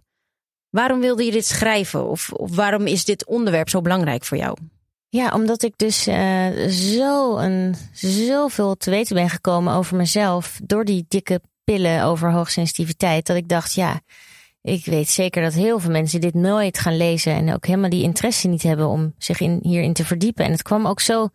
Waarom 0.74 1.00
wilde 1.00 1.24
je 1.24 1.30
dit 1.30 1.46
schrijven? 1.46 2.08
Of, 2.08 2.30
waarom 2.36 2.86
is 2.86 3.04
dit 3.04 3.26
onderwerp 3.26 3.68
zo 3.68 3.80
belangrijk 3.80 4.24
voor 4.24 4.36
jou? 4.36 4.56
Ja, 5.08 5.30
omdat 5.34 5.62
ik 5.62 5.72
dus 5.76 6.06
eh, 6.06 6.66
zo 6.68 7.36
een, 7.36 7.74
zoveel 7.92 8.74
te 8.74 8.90
weten 8.90 9.14
ben 9.14 9.30
gekomen 9.30 9.74
over 9.74 9.96
mezelf. 9.96 10.60
Door 10.64 10.84
die 10.84 11.04
dikke 11.08 11.40
pillen 11.64 12.04
over 12.04 12.32
hoogsensitiviteit. 12.32 13.26
Dat 13.26 13.36
ik 13.36 13.48
dacht, 13.48 13.74
ja, 13.74 14.00
ik 14.60 14.84
weet 14.84 15.08
zeker 15.08 15.42
dat 15.42 15.52
heel 15.52 15.78
veel 15.78 15.90
mensen 15.90 16.20
dit 16.20 16.34
nooit 16.34 16.78
gaan 16.78 16.96
lezen. 16.96 17.32
En 17.32 17.54
ook 17.54 17.66
helemaal 17.66 17.90
die 17.90 18.02
interesse 18.02 18.48
niet 18.48 18.62
hebben 18.62 18.88
om 18.88 19.14
zich 19.18 19.40
in, 19.40 19.58
hierin 19.62 19.92
te 19.92 20.04
verdiepen. 20.04 20.44
En 20.44 20.50
het 20.50 20.62
kwam 20.62 20.86
ook 20.86 21.00
zo 21.00 21.28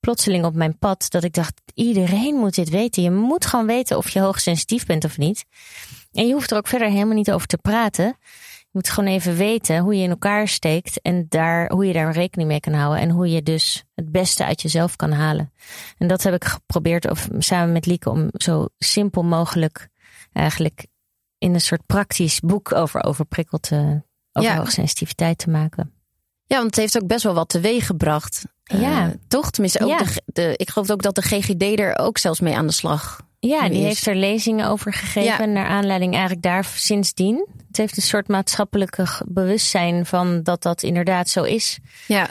plotseling 0.00 0.44
op 0.44 0.54
mijn 0.54 0.78
pad. 0.78 1.06
Dat 1.10 1.24
ik 1.24 1.32
dacht, 1.32 1.60
iedereen 1.74 2.34
moet 2.34 2.54
dit 2.54 2.68
weten. 2.68 3.02
Je 3.02 3.10
moet 3.10 3.46
gewoon 3.46 3.66
weten 3.66 3.96
of 3.96 4.08
je 4.08 4.20
hoogsensitief 4.20 4.86
bent 4.86 5.04
of 5.04 5.18
niet. 5.18 5.44
En 6.12 6.26
je 6.26 6.32
hoeft 6.32 6.50
er 6.50 6.56
ook 6.56 6.68
verder 6.68 6.88
helemaal 6.88 7.14
niet 7.14 7.32
over 7.32 7.46
te 7.46 7.58
praten. 7.58 8.16
Je 8.76 8.82
moet 8.82 8.90
gewoon 8.94 9.10
even 9.10 9.36
weten 9.36 9.78
hoe 9.78 9.96
je 9.96 10.02
in 10.02 10.10
elkaar 10.10 10.48
steekt 10.48 11.00
en 11.02 11.26
daar, 11.28 11.70
hoe 11.72 11.86
je 11.86 11.92
daar 11.92 12.12
rekening 12.12 12.48
mee 12.48 12.60
kan 12.60 12.72
houden. 12.72 13.02
En 13.02 13.10
hoe 13.10 13.30
je 13.30 13.42
dus 13.42 13.84
het 13.94 14.12
beste 14.12 14.44
uit 14.44 14.62
jezelf 14.62 14.96
kan 14.96 15.12
halen. 15.12 15.52
En 15.98 16.08
dat 16.08 16.22
heb 16.22 16.34
ik 16.34 16.44
geprobeerd 16.44 17.10
of, 17.10 17.28
samen 17.38 17.72
met 17.72 17.86
Lieke 17.86 18.10
om 18.10 18.28
zo 18.32 18.68
simpel 18.78 19.22
mogelijk 19.22 19.88
eigenlijk 20.32 20.86
in 21.38 21.54
een 21.54 21.60
soort 21.60 21.86
praktisch 21.86 22.40
boek 22.40 22.72
over 22.74 23.04
overprikkeld 23.04 23.70
eh, 23.70 23.78
over 24.32 24.50
Ja. 24.50 24.56
hoogsensitiviteit 24.56 25.38
te 25.38 25.50
maken. 25.50 25.92
Ja, 26.44 26.56
want 26.56 26.66
het 26.66 26.76
heeft 26.76 27.02
ook 27.02 27.08
best 27.08 27.22
wel 27.22 27.34
wat 27.34 27.48
teweeg 27.48 27.86
gebracht. 27.86 28.44
Ja. 28.62 29.06
Eh, 29.06 29.14
toch? 29.28 29.50
Tenminste, 29.50 29.80
ook 29.84 29.88
Ja. 29.88 29.98
de, 29.98 30.22
de, 30.26 30.54
ik 30.56 30.70
geloof 30.70 30.90
ook 30.90 31.02
dat 31.02 31.14
de 31.14 31.22
GGD 31.22 31.78
er 31.78 31.98
ook 31.98 32.18
zelfs 32.18 32.40
mee 32.40 32.56
aan 32.56 32.66
de 32.66 32.72
slag 32.72 33.20
Ja, 33.40 33.68
die 33.68 33.78
is- 33.78 33.84
heeft 33.84 34.06
er 34.06 34.16
lezingen 34.16 34.68
over 34.68 34.92
gegeven. 34.92 35.22
Ja. 35.48 35.52
Naar 35.52 35.66
aanleiding 35.66 36.12
eigenlijk 36.12 36.42
daar 36.42 36.64
sindsdien. 36.64 37.46
Het 37.66 37.76
heeft 37.76 37.96
een 37.96 38.02
soort 38.02 38.28
maatschappelijke 38.28 39.06
bewustzijn 39.28 40.06
van 40.06 40.42
dat 40.42 40.62
dat 40.62 40.82
inderdaad 40.82 41.28
zo 41.28 41.42
is. 41.42 41.78
Ja. 42.06 42.28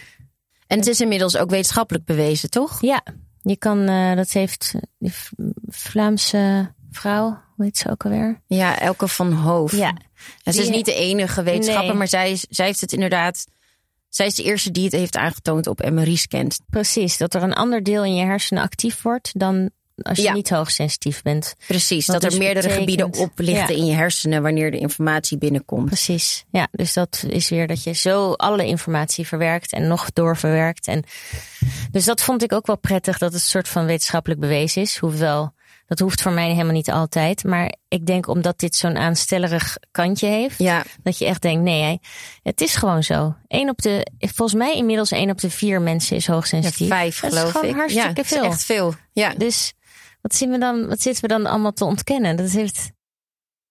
En 0.68 0.78
het 0.78 0.88
is 0.88 1.02
inmiddels 1.02 1.38
ook 1.38 1.50
wetenschappelijk 1.50 2.06
bewezen, 2.06 2.50
toch? 2.50 2.82
Ja, 2.82 3.04
je 3.41 3.58
kan, 3.58 3.88
eh, 3.88 4.15
dat 4.15 4.32
heeft 4.32 4.74
die 5.00 5.12
Vlaamse 5.68 6.74
vrouw, 6.91 7.41
hoe 7.56 7.65
heet 7.65 7.78
ze 7.78 7.89
ook 7.89 8.04
alweer? 8.06 8.41
Ja, 8.48 8.80
Elke 8.80 9.08
van 9.08 9.32
Hoof. 9.34 9.72
Ja, 9.72 9.94
En 10.44 10.54
ze 10.54 10.62
is 10.62 10.70
niet 10.70 10.86
de 10.86 10.94
enige 10.94 11.44
wetenschapper, 11.44 11.88
Nee. 11.88 11.98
maar 11.98 12.08
zij, 12.08 12.32
is, 12.32 12.46
zij 12.50 12.65
heeft 12.65 12.82
het 12.82 12.94
inderdaad. 12.94 13.46
Zij 14.10 14.26
is 14.26 14.36
de 14.36 14.44
eerste 14.44 14.72
die 14.72 14.84
het 14.84 14.94
heeft 14.94 15.15
aangetoond 15.15 15.68
op 15.68 15.89
MRI-scans. 15.89 16.60
precies. 16.70 17.18
Dat 17.18 17.34
er 17.34 17.44
een 17.44 17.54
ander 17.54 17.84
deel 17.84 18.04
in 18.04 18.15
je 18.15 18.26
hersenen 18.26 18.63
actief 18.63 19.02
wordt 19.02 19.39
dan 19.39 19.70
als 20.01 20.17
je 20.17 20.23
Ja. 20.23 20.34
niet 20.34 20.49
hoogsensitief 20.49 21.21
bent. 21.21 21.55
Precies, 21.67 22.05
dat 22.05 22.23
er 22.23 22.29
dus 22.29 22.39
meerdere 22.39 22.67
betekent- 22.67 22.89
gebieden 22.89 23.21
oplichten 23.29 23.75
Ja. 23.75 23.81
in 23.81 23.85
je 23.85 23.93
hersenen 23.93 24.41
wanneer 24.41 24.71
de 24.71 24.77
informatie 24.77 25.37
binnenkomt. 25.37 25.85
Precies. 25.85 26.46
Ja, 26.52 26.67
dus 26.71 26.93
dat 26.93 27.23
is 27.27 27.50
weer 27.50 27.67
dat 27.67 27.83
je 27.83 27.93
zo 27.93 28.31
alle 28.33 28.65
informatie 28.65 29.27
verwerkt 29.27 29.71
en 29.73 29.87
nog 29.87 30.12
doorverwerkt. 30.13 30.87
En 30.87 31.04
dus 31.91 32.06
dat 32.06 32.21
vond 32.21 32.43
ik 32.43 32.54
ook 32.54 32.67
wel 32.67 32.77
prettig 32.77 33.17
dat 33.17 33.33
het 33.33 33.41
een 33.41 33.48
soort 33.48 33.67
van 33.67 33.85
wetenschappelijk 33.85 34.39
bewezen 34.39 34.81
is. 34.81 34.98
Hoewel 34.98 35.54
Dat 35.87 36.00
hoeft 36.00 36.21
voor 36.21 36.31
mij 36.31 36.50
helemaal 36.50 36.73
niet 36.73 36.91
altijd. 36.91 37.43
Maar 37.43 37.73
ik 37.87 38.06
denk 38.06 38.27
omdat 38.27 38.60
dit 38.60 38.75
zo'n 38.75 38.98
aanstellerig 38.98 39.77
kantje 39.91 40.27
heeft. 40.27 40.58
Ja. 40.60 40.83
Dat 41.04 41.17
je 41.17 41.25
echt 41.25 41.41
denkt, 41.41 41.63
nee, 41.63 42.00
het 42.43 42.62
is 42.62 42.75
gewoon 42.75 43.04
zo. 43.04 43.35
Eén 43.48 43.69
op 43.69 43.81
de, 43.81 44.08
volgens 44.19 44.58
mij 44.60 44.75
inmiddels 44.75 45.12
één 45.12 45.29
op 45.29 45.39
de 45.41 45.50
vier 45.50 45.81
mensen 45.81 46.15
is 46.15 46.27
hoogsensitief. 46.27 46.87
Ja, 46.87 46.96
vijf 46.96 47.19
geloof 47.19 47.43
is 47.46 47.52
gewoon 47.52 47.67
ik. 47.69 47.75
hartstikke 47.75 48.21
ja, 48.21 48.23
veel. 48.27 48.43
Is 48.43 48.48
echt 48.48 48.63
veel. 48.63 48.93
Ja. 49.13 49.33
Dus 49.37 49.73
wat, 50.26 50.36
zien 50.36 50.52
we 50.52 50.58
dan, 50.58 50.88
wat 50.88 51.02
zitten 51.02 51.21
we 51.21 51.28
dan 51.28 51.46
allemaal 51.46 51.73
te 51.73 51.86
ontkennen? 51.86 52.36
Dat 52.36 52.50
heeft... 52.50 52.92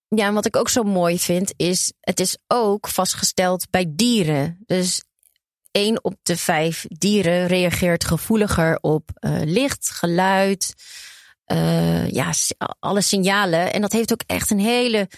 Ja, 0.09 0.27
en 0.27 0.35
wat 0.35 0.47
ik 0.47 0.57
ook 0.57 0.69
zo 0.69 0.83
mooi 0.83 1.19
vind 1.19 1.53
is, 1.57 1.93
het 2.01 2.21
is 2.21 2.39
ook 2.47 2.89
vastgesteld 2.89 3.71
bij 3.71 3.87
dieren. 3.89 4.63
Dus 4.67 5.03
één 5.71 6.05
op 6.05 6.15
de 6.23 6.37
vijf 6.37 6.85
dieren 6.89 7.47
reageert 7.47 8.05
gevoeliger 8.05 8.79
op 8.81 9.11
uh, 9.21 9.41
licht, 9.45 9.91
geluid, 9.91 10.75
uh, 11.47 12.11
ja, 12.11 12.33
alle 12.79 13.01
signalen. 13.01 13.73
En 13.73 13.81
dat 13.81 13.93
heeft 13.93 14.13
ook 14.13 14.23
echt 14.27 14.51
een 14.51 14.61
hele 14.61 15.09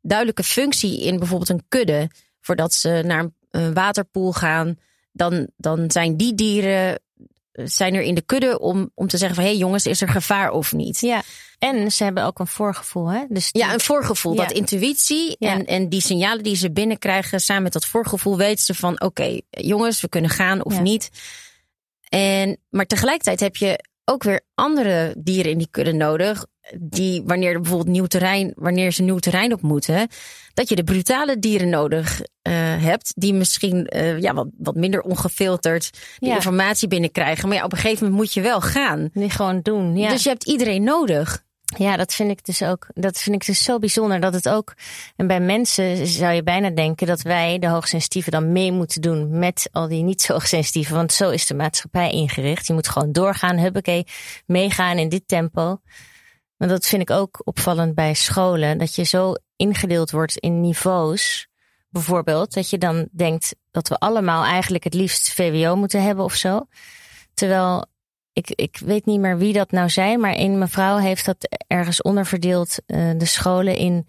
duidelijke 0.00 0.42
functie 0.42 1.02
in 1.02 1.18
bijvoorbeeld 1.18 1.50
een 1.50 1.66
kudde. 1.68 2.10
Voordat 2.40 2.74
ze 2.74 3.02
naar 3.04 3.28
een 3.50 3.74
waterpoel 3.74 4.32
gaan, 4.32 4.78
dan, 5.12 5.48
dan 5.56 5.90
zijn 5.90 6.16
die 6.16 6.34
dieren 6.34 7.00
zijn 7.64 7.94
er 7.94 8.02
in 8.02 8.14
de 8.14 8.22
kudde 8.22 8.58
om, 8.60 8.90
om 8.94 9.08
te 9.08 9.16
zeggen 9.16 9.36
van 9.36 9.44
hé 9.44 9.50
hey 9.50 9.58
jongens, 9.58 9.86
is 9.86 10.00
er 10.00 10.08
gevaar 10.08 10.50
of 10.50 10.72
niet? 10.72 11.00
Ja. 11.00 11.22
En 11.58 11.92
ze 11.92 12.04
hebben 12.04 12.24
ook 12.24 12.38
een 12.38 12.46
voorgevoel, 12.46 13.06
hè? 13.06 13.24
Dus 13.28 13.48
Ja, 13.52 13.72
een 13.72 13.80
voorgevoel. 13.80 14.34
Ja. 14.34 14.42
Dat 14.42 14.52
intuïtie 14.52 15.36
ja. 15.38 15.52
en, 15.52 15.66
en 15.66 15.88
die 15.88 16.00
signalen 16.00 16.42
die 16.42 16.56
ze 16.56 16.72
binnenkrijgen, 16.72 17.40
samen 17.40 17.62
met 17.62 17.72
dat 17.72 17.86
voorgevoel, 17.86 18.36
weten 18.36 18.64
ze 18.64 18.74
van: 18.74 19.00
oké, 19.00 19.40
jongens, 19.50 20.00
we 20.00 20.08
kunnen 20.08 20.30
gaan 20.30 20.64
of 20.64 20.74
ja. 20.74 20.80
niet. 20.80 21.10
En, 22.08 22.58
maar 22.68 22.86
tegelijkertijd 22.86 23.40
heb 23.40 23.56
je 23.56 23.84
ook 24.04 24.22
weer 24.22 24.40
andere 24.54 25.14
dieren 25.18 25.50
in 25.50 25.58
die 25.58 25.68
kudde 25.70 25.92
nodig. 25.92 26.46
Die, 26.76 27.22
wanneer 27.24 27.52
er 27.52 27.60
bijvoorbeeld 27.60 27.90
nieuw 27.90 28.06
terrein, 28.06 28.52
wanneer 28.56 28.92
ze 28.92 29.02
nieuw 29.02 29.18
terrein 29.18 29.52
op 29.52 29.62
moeten, 29.62 30.08
dat 30.54 30.68
je 30.68 30.76
de 30.76 30.84
brutale 30.84 31.38
dieren 31.38 31.68
nodig 31.68 32.20
uh, 32.20 32.54
hebt. 32.82 33.12
Die 33.16 33.34
misschien 33.34 33.90
uh, 33.96 34.20
ja, 34.20 34.34
wat, 34.34 34.48
wat 34.58 34.74
minder 34.74 35.02
ongefilterd 35.02 35.90
die 36.18 36.30
informatie 36.30 36.88
binnenkrijgen. 36.88 37.48
Maar 37.48 37.56
ja, 37.56 37.64
op 37.64 37.72
een 37.72 37.78
gegeven 37.78 38.04
moment 38.04 38.22
moet 38.22 38.32
je 38.34 38.40
wel 38.40 38.60
gaan. 38.60 39.10
Die 39.12 39.30
gewoon 39.30 39.60
doen. 39.62 39.96
Ja. 39.96 40.10
Dus 40.10 40.22
je 40.22 40.28
hebt 40.28 40.46
iedereen 40.46 40.82
nodig. 40.82 41.46
Ja, 41.76 41.96
dat 41.96 42.14
vind 42.14 42.30
ik 42.30 42.44
dus 42.44 42.62
ook. 42.62 42.86
Dat 42.94 43.18
vind 43.18 43.36
ik 43.36 43.46
dus 43.46 43.62
zo 43.62 43.78
bijzonder 43.78 44.20
dat 44.20 44.32
het 44.32 44.48
ook. 44.48 44.74
En 45.16 45.26
bij 45.26 45.40
mensen 45.40 46.06
zou 46.06 46.32
je 46.32 46.42
bijna 46.42 46.70
denken 46.70 47.06
dat 47.06 47.22
wij, 47.22 47.58
de 47.58 47.68
hoogsensitieven, 47.68 48.32
dan 48.32 48.52
mee 48.52 48.72
moeten 48.72 49.00
doen 49.00 49.38
met 49.38 49.68
al 49.72 49.88
die 49.88 50.02
niet 50.02 50.22
zo 50.22 50.32
hoogsensitieven. 50.32 50.96
Want 50.96 51.12
zo 51.12 51.30
is 51.30 51.46
de 51.46 51.54
maatschappij 51.54 52.10
ingericht. 52.10 52.66
Je 52.66 52.72
moet 52.72 52.88
gewoon 52.88 53.12
doorgaan, 53.12 53.58
huppakee, 53.58 54.06
meegaan 54.46 54.98
in 54.98 55.08
dit 55.08 55.22
tempo. 55.26 55.80
Maar 56.58 56.68
dat 56.68 56.86
vind 56.86 57.02
ik 57.02 57.10
ook 57.10 57.40
opvallend 57.44 57.94
bij 57.94 58.14
scholen. 58.14 58.78
Dat 58.78 58.94
je 58.94 59.02
zo 59.02 59.34
ingedeeld 59.56 60.10
wordt 60.10 60.36
in 60.36 60.60
niveaus. 60.60 61.48
Bijvoorbeeld, 61.90 62.54
dat 62.54 62.70
je 62.70 62.78
dan 62.78 63.08
denkt 63.12 63.54
dat 63.70 63.88
we 63.88 63.98
allemaal 63.98 64.44
eigenlijk 64.44 64.84
het 64.84 64.94
liefst 64.94 65.32
VWO 65.32 65.76
moeten 65.76 66.02
hebben 66.02 66.24
of 66.24 66.34
zo. 66.34 66.66
Terwijl 67.34 67.86
ik, 68.32 68.50
ik 68.50 68.78
weet 68.84 69.06
niet 69.06 69.20
meer 69.20 69.38
wie 69.38 69.52
dat 69.52 69.70
nou 69.70 69.88
zei, 69.88 70.16
maar 70.16 70.34
een 70.36 70.58
mevrouw 70.58 70.96
heeft 70.96 71.24
dat 71.24 71.48
ergens 71.66 72.02
onderverdeeld, 72.02 72.76
uh, 72.86 73.10
de 73.16 73.24
scholen 73.24 73.76
in 73.76 74.06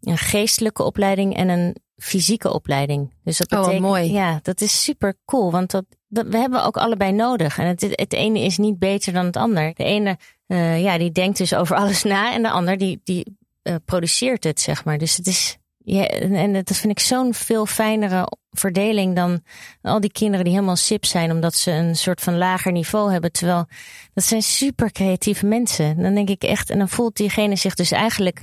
een 0.00 0.18
geestelijke 0.18 0.82
opleiding 0.82 1.36
en 1.36 1.48
een 1.48 1.76
fysieke 1.96 2.52
opleiding. 2.52 3.14
Dus 3.24 3.38
dat 3.38 3.48
betekent, 3.48 3.74
oh, 3.74 3.80
mooi. 3.80 4.12
Ja, 4.12 4.38
dat 4.42 4.60
is 4.60 4.82
super 4.82 5.16
cool, 5.24 5.50
want 5.50 5.70
dat, 5.70 5.84
dat, 6.08 6.26
we 6.26 6.36
hebben 6.38 6.64
ook 6.64 6.76
allebei 6.76 7.12
nodig. 7.12 7.58
En 7.58 7.66
het, 7.66 7.80
het 7.90 8.12
ene 8.12 8.40
is 8.40 8.58
niet 8.58 8.78
beter 8.78 9.12
dan 9.12 9.24
het 9.24 9.36
ander. 9.36 9.74
De 9.74 9.84
ene, 9.84 10.18
uh, 10.46 10.82
ja, 10.82 10.98
die 10.98 11.12
denkt 11.12 11.38
dus 11.38 11.54
over 11.54 11.76
alles 11.82 12.02
na 12.02 12.32
en 12.32 12.42
de 12.42 12.50
ander 12.50 12.78
die, 12.78 13.00
die 13.04 13.36
uh, 13.62 13.74
produceert 13.84 14.44
het, 14.44 14.60
zeg 14.60 14.84
maar. 14.84 14.98
Dus 14.98 15.16
het 15.16 15.26
is, 15.26 15.56
en 15.84 16.52
dat 16.52 16.76
vind 16.76 16.92
ik 16.92 17.00
zo'n 17.00 17.34
veel 17.34 17.66
fijnere 17.66 18.28
verdeling 18.50 19.14
dan 19.14 19.42
al 19.82 20.00
die 20.00 20.12
kinderen 20.12 20.44
die 20.44 20.54
helemaal 20.54 20.76
sip 20.76 21.04
zijn 21.04 21.30
omdat 21.30 21.54
ze 21.54 21.70
een 21.70 21.96
soort 21.96 22.20
van 22.20 22.38
lager 22.38 22.72
niveau 22.72 23.12
hebben. 23.12 23.32
Terwijl 23.32 23.66
dat 24.14 24.24
zijn 24.24 24.42
super 24.42 24.92
creatieve 24.92 25.46
mensen. 25.46 26.02
Dan 26.02 26.14
denk 26.14 26.28
ik 26.28 26.42
echt, 26.42 26.70
en 26.70 26.78
dan 26.78 26.88
voelt 26.88 27.16
diegene 27.16 27.56
zich 27.56 27.74
dus 27.74 27.90
eigenlijk 27.90 28.42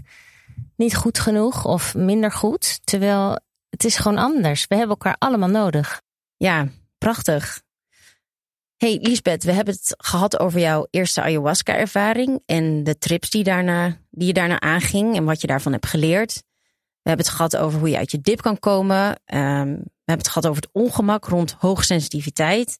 niet 0.75 0.95
goed 0.95 1.19
genoeg 1.19 1.65
of 1.65 1.95
minder 1.95 2.31
goed. 2.31 2.79
Terwijl 2.83 3.39
het 3.69 3.83
is 3.83 3.95
gewoon 3.95 4.17
anders. 4.17 4.67
We 4.67 4.75
hebben 4.75 4.95
elkaar 4.95 5.15
allemaal 5.19 5.49
nodig. 5.49 6.01
Ja, 6.37 6.67
prachtig. 6.97 7.61
Hey 8.77 8.99
Lisbeth, 9.01 9.43
we 9.43 9.51
hebben 9.51 9.73
het 9.73 9.93
gehad 9.97 10.39
over 10.39 10.59
jouw 10.59 10.87
eerste 10.89 11.21
ayahuasca-ervaring 11.21 12.41
en 12.45 12.83
de 12.83 12.97
trips 12.97 13.29
die, 13.29 13.43
daarna, 13.43 13.97
die 14.09 14.27
je 14.27 14.33
daarna 14.33 14.59
aanging 14.59 15.15
en 15.15 15.23
wat 15.23 15.41
je 15.41 15.47
daarvan 15.47 15.71
hebt 15.71 15.85
geleerd. 15.85 16.33
We 17.01 17.09
hebben 17.09 17.25
het 17.25 17.35
gehad 17.35 17.57
over 17.57 17.79
hoe 17.79 17.89
je 17.89 17.97
uit 17.97 18.11
je 18.11 18.21
dip 18.21 18.41
kan 18.41 18.59
komen. 18.59 19.07
Um, 19.07 19.83
we 20.03 20.11
hebben 20.11 20.25
het 20.25 20.27
gehad 20.27 20.47
over 20.47 20.61
het 20.61 20.71
ongemak 20.71 21.25
rond 21.25 21.51
hoogsensitiviteit. 21.51 22.79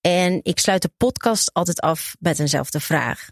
En 0.00 0.40
ik 0.42 0.58
sluit 0.58 0.82
de 0.82 0.90
podcast 0.96 1.52
altijd 1.52 1.80
af 1.80 2.16
met 2.18 2.38
eenzelfde 2.38 2.80
vraag. 2.80 3.28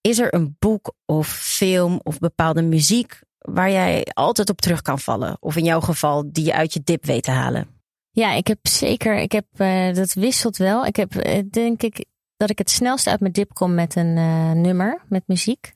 Is 0.00 0.18
er 0.18 0.34
een 0.34 0.56
boek 0.58 0.94
of 1.04 1.28
film 1.28 2.00
of 2.02 2.18
bepaalde 2.18 2.62
muziek 2.62 3.20
waar 3.38 3.70
jij 3.70 4.06
altijd 4.12 4.50
op 4.50 4.60
terug 4.60 4.82
kan 4.82 4.98
vallen? 4.98 5.36
Of 5.40 5.56
in 5.56 5.64
jouw 5.64 5.80
geval 5.80 6.32
die 6.32 6.44
je 6.44 6.54
uit 6.54 6.72
je 6.72 6.80
dip 6.84 7.04
weet 7.04 7.22
te 7.22 7.30
halen? 7.30 7.75
Ja, 8.16 8.32
ik 8.32 8.46
heb 8.46 8.58
zeker. 8.62 9.18
Ik 9.18 9.32
heb, 9.32 9.46
uh, 9.56 9.94
dat 9.94 10.12
wisselt 10.12 10.56
wel. 10.56 10.86
Ik 10.86 10.96
heb, 10.96 11.14
uh, 11.14 11.42
denk 11.50 11.82
ik, 11.82 12.04
dat 12.36 12.50
ik 12.50 12.58
het 12.58 12.70
snelst 12.70 13.06
uit 13.06 13.20
mijn 13.20 13.32
dip 13.32 13.54
kom 13.54 13.74
met 13.74 13.96
een 13.96 14.16
uh, 14.16 14.52
nummer, 14.52 15.02
met 15.08 15.22
muziek. 15.26 15.74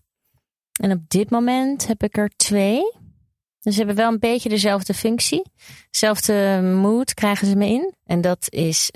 En 0.80 0.92
op 0.92 1.08
dit 1.08 1.30
moment 1.30 1.86
heb 1.86 2.02
ik 2.02 2.16
er 2.16 2.30
twee. 2.36 2.92
Dus 3.60 3.72
ze 3.72 3.78
hebben 3.78 3.96
wel 3.96 4.12
een 4.12 4.18
beetje 4.18 4.48
dezelfde 4.48 4.94
functie. 4.94 5.42
Dezelfde 5.90 6.60
mood 6.62 7.14
krijgen 7.14 7.46
ze 7.46 7.56
me 7.56 7.66
in. 7.66 7.94
En 8.04 8.20
dat 8.20 8.46
is 8.48 8.90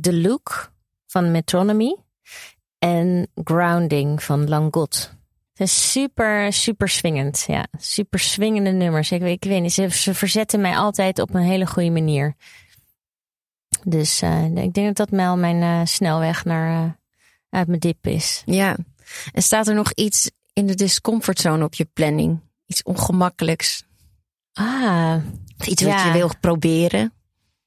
The 0.00 0.14
Look 0.14 0.72
van 1.06 1.30
Metronomy. 1.30 1.96
En 2.78 3.28
Grounding 3.44 4.22
van 4.22 4.48
Langot. 4.48 5.14
Het 5.54 5.66
is 5.66 5.90
super, 5.92 6.52
super 6.52 6.88
swingend. 6.88 7.44
Ja, 7.46 7.66
super 7.78 8.18
swingende 8.18 8.70
nummers. 8.70 9.12
Ik, 9.12 9.22
ik 9.22 9.44
weet 9.44 9.62
niet, 9.62 9.72
ze, 9.72 9.88
ze, 9.88 10.14
verzetten 10.14 10.60
mij 10.60 10.76
altijd 10.76 11.18
op 11.18 11.34
een 11.34 11.42
hele 11.42 11.66
goede 11.66 11.90
manier. 11.90 12.34
Dus 13.84 14.22
uh, 14.22 14.44
ik 14.44 14.74
denk 14.74 14.86
dat 14.86 14.96
dat 14.96 15.08
wel 15.08 15.36
mijn 15.36 15.62
uh, 15.62 15.80
snelweg 15.84 16.44
naar 16.44 16.98
uit 17.50 17.66
mijn 17.66 17.78
dip 17.78 18.06
is. 18.06 18.42
Ja. 18.44 18.76
En 19.32 19.42
staat 19.42 19.68
er 19.68 19.74
nog 19.74 19.92
iets 19.92 20.30
in 20.52 20.66
de 20.66 20.74
discomfortzone 20.74 21.64
op 21.64 21.74
je 21.74 21.84
planning? 21.84 22.40
Iets 22.66 22.82
ongemakkelijks. 22.82 23.84
Ah. 24.52 25.16
Iets 25.66 25.82
ja. 25.82 25.94
wat 25.94 26.04
je 26.04 26.12
wil 26.12 26.30
proberen. 26.40 27.12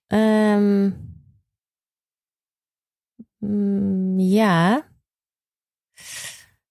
Um, 0.08 0.96
mm, 3.38 4.20
ja. 4.20 4.88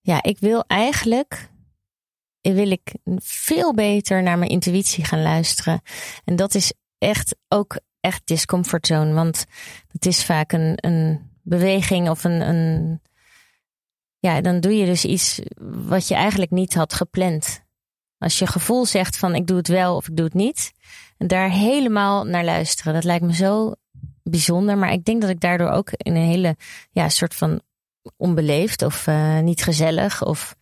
Ja, 0.06 0.22
ik 0.22 0.38
wil 0.38 0.64
eigenlijk 0.66 1.50
wil 2.40 2.70
ik 2.70 2.94
veel 3.22 3.74
beter 3.74 4.22
naar 4.22 4.38
mijn 4.38 4.50
intuïtie 4.50 5.04
gaan 5.04 5.22
luisteren. 5.22 5.80
En 6.24 6.36
dat 6.36 6.54
is 6.54 6.72
echt 6.98 7.36
ook 7.48 7.80
echt 8.00 8.22
discomfortzone. 8.24 9.12
Want 9.12 9.44
het 9.88 10.06
is 10.06 10.24
vaak 10.24 10.52
een, 10.52 10.72
een 10.76 11.30
beweging 11.42 12.10
of 12.10 12.24
een, 12.24 12.40
een. 12.40 13.00
Ja, 14.18 14.40
dan 14.40 14.60
doe 14.60 14.76
je 14.76 14.86
dus 14.86 15.04
iets 15.04 15.40
wat 15.60 16.08
je 16.08 16.14
eigenlijk 16.14 16.50
niet 16.50 16.74
had 16.74 16.94
gepland. 16.94 17.64
Als 18.18 18.38
je 18.38 18.46
gevoel 18.46 18.84
zegt 18.84 19.16
van 19.16 19.34
ik 19.34 19.46
doe 19.46 19.56
het 19.56 19.68
wel 19.68 19.96
of 19.96 20.08
ik 20.08 20.16
doe 20.16 20.24
het 20.24 20.34
niet. 20.34 20.72
En 21.18 21.26
daar 21.26 21.50
helemaal 21.50 22.24
naar 22.24 22.44
luisteren. 22.44 22.94
Dat 22.94 23.04
lijkt 23.04 23.24
me 23.24 23.34
zo 23.34 23.72
bijzonder. 24.22 24.78
Maar 24.78 24.92
ik 24.92 25.04
denk 25.04 25.20
dat 25.20 25.30
ik 25.30 25.40
daardoor 25.40 25.70
ook 25.70 25.90
in 25.92 26.14
een 26.14 26.28
hele 26.28 26.56
ja, 26.90 27.08
soort 27.08 27.34
van 27.34 27.60
onbeleefd 28.16 28.82
of 28.82 29.06
uh, 29.06 29.38
niet 29.38 29.62
gezellig 29.62 30.24
of, 30.24 30.56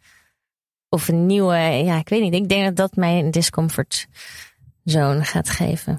of 0.89 1.09
een 1.09 1.27
nieuwe. 1.27 1.57
Ja, 1.57 1.99
ik 1.99 2.09
weet 2.09 2.21
niet. 2.21 2.35
Ik 2.35 2.49
denk 2.49 2.65
dat 2.65 2.77
dat 2.77 2.97
mij 2.97 3.19
een 3.19 3.31
discomfort 3.31 4.07
zone 4.85 5.25
gaat 5.25 5.49
geven. 5.49 5.99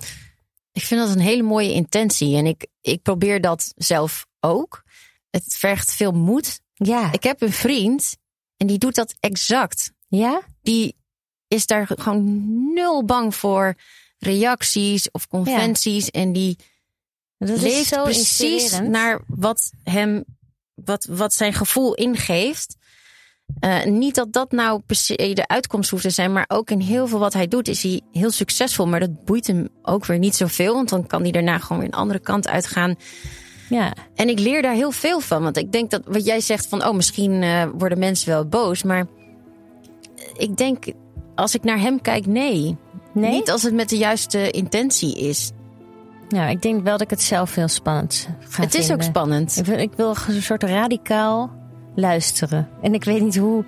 Ik 0.71 0.81
vind 0.81 1.01
dat 1.01 1.09
een 1.09 1.21
hele 1.21 1.43
mooie 1.43 1.73
intentie. 1.73 2.35
En 2.35 2.45
ik, 2.45 2.67
ik 2.81 3.01
probeer 3.01 3.41
dat 3.41 3.73
zelf 3.75 4.25
ook. 4.39 4.83
Het 5.29 5.55
vergt 5.57 5.93
veel 5.93 6.11
moed. 6.11 6.61
Ja. 6.73 7.11
Ik 7.11 7.23
heb 7.23 7.41
een 7.41 7.53
vriend 7.53 8.17
en 8.57 8.67
die 8.67 8.77
doet 8.77 8.95
dat 8.95 9.15
exact. 9.19 9.91
Ja? 10.07 10.41
Die 10.61 10.95
is 11.47 11.65
daar 11.65 11.87
gewoon 11.87 12.43
nul 12.73 13.05
bang 13.05 13.35
voor 13.35 13.75
reacties 14.17 15.11
of 15.11 15.27
conventies. 15.27 16.05
Ja. 16.05 16.11
En 16.11 16.33
die 16.33 16.57
dat 17.37 17.61
leeft 17.61 18.03
precies 18.03 18.79
naar 18.79 19.21
wat 19.27 19.71
hem, 19.83 20.23
wat, 20.75 21.07
wat 21.09 21.33
zijn 21.33 21.53
gevoel 21.53 21.93
ingeeft. 21.93 22.75
Uh, 23.59 23.83
niet 23.83 24.15
dat 24.15 24.33
dat 24.33 24.51
nou 24.51 24.81
per 24.85 24.95
se 24.95 25.31
de 25.33 25.47
uitkomst 25.47 25.89
hoeft 25.89 26.03
te 26.03 26.09
zijn, 26.09 26.33
maar 26.33 26.45
ook 26.47 26.69
in 26.69 26.79
heel 26.79 27.07
veel 27.07 27.19
wat 27.19 27.33
hij 27.33 27.47
doet 27.47 27.67
is 27.67 27.83
hij 27.83 28.01
heel 28.11 28.31
succesvol. 28.31 28.87
Maar 28.87 28.99
dat 28.99 29.25
boeit 29.25 29.47
hem 29.47 29.67
ook 29.81 30.05
weer 30.05 30.19
niet 30.19 30.35
zoveel, 30.35 30.73
want 30.73 30.89
dan 30.89 31.07
kan 31.07 31.21
hij 31.21 31.31
daarna 31.31 31.57
gewoon 31.57 31.77
weer 31.77 31.87
een 31.87 31.99
andere 31.99 32.19
kant 32.19 32.47
uitgaan. 32.47 32.95
Ja. 33.69 33.93
En 34.15 34.29
ik 34.29 34.39
leer 34.39 34.61
daar 34.61 34.73
heel 34.73 34.91
veel 34.91 35.19
van. 35.19 35.43
Want 35.43 35.57
ik 35.57 35.71
denk 35.71 35.91
dat 35.91 36.01
wat 36.05 36.25
jij 36.25 36.39
zegt 36.39 36.67
van, 36.67 36.85
oh, 36.85 36.93
misschien 36.93 37.41
uh, 37.41 37.65
worden 37.77 37.99
mensen 37.99 38.29
wel 38.29 38.47
boos. 38.47 38.83
Maar 38.83 39.07
ik 40.37 40.57
denk, 40.57 40.85
als 41.35 41.55
ik 41.55 41.63
naar 41.63 41.79
hem 41.79 42.01
kijk, 42.01 42.25
nee. 42.25 42.77
Nee? 43.13 43.31
Niet 43.31 43.51
als 43.51 43.63
het 43.63 43.73
met 43.73 43.89
de 43.89 43.97
juiste 43.97 44.51
intentie 44.51 45.17
is. 45.17 45.51
Nou, 46.29 46.49
ik 46.49 46.61
denk 46.61 46.83
wel 46.83 46.91
dat 46.91 47.01
ik 47.01 47.09
het 47.09 47.21
zelf 47.21 47.55
heel 47.55 47.67
spannend 47.67 48.29
ga 48.39 48.63
Het 48.63 48.73
is 48.73 48.91
ook 48.91 49.01
spannend. 49.01 49.57
Ik 49.57 49.65
wil, 49.65 49.77
ik 49.77 49.91
wil 49.95 50.15
een 50.27 50.41
soort 50.41 50.63
radicaal 50.63 51.51
luisteren. 51.95 52.67
En 52.81 52.93
ik 52.93 53.03
weet 53.03 53.21
niet 53.21 53.37
hoe 53.37 53.65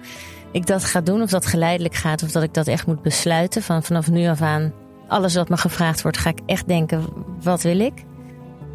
ik 0.51 0.65
dat 0.65 0.83
ga 0.83 1.01
doen. 1.01 1.21
Of 1.21 1.29
dat 1.29 1.45
geleidelijk 1.45 1.95
gaat. 1.95 2.23
Of 2.23 2.31
dat 2.31 2.43
ik 2.43 2.53
dat 2.53 2.67
echt 2.67 2.87
moet 2.87 3.01
besluiten. 3.01 3.61
Van 3.61 3.83
vanaf 3.83 4.09
nu 4.09 4.27
af 4.27 4.41
aan, 4.41 4.73
alles 5.07 5.35
wat 5.35 5.49
me 5.49 5.57
gevraagd 5.57 6.01
wordt, 6.01 6.17
ga 6.17 6.29
ik 6.29 6.39
echt 6.45 6.67
denken, 6.67 7.05
wat 7.41 7.61
wil 7.61 7.79
ik? 7.79 7.93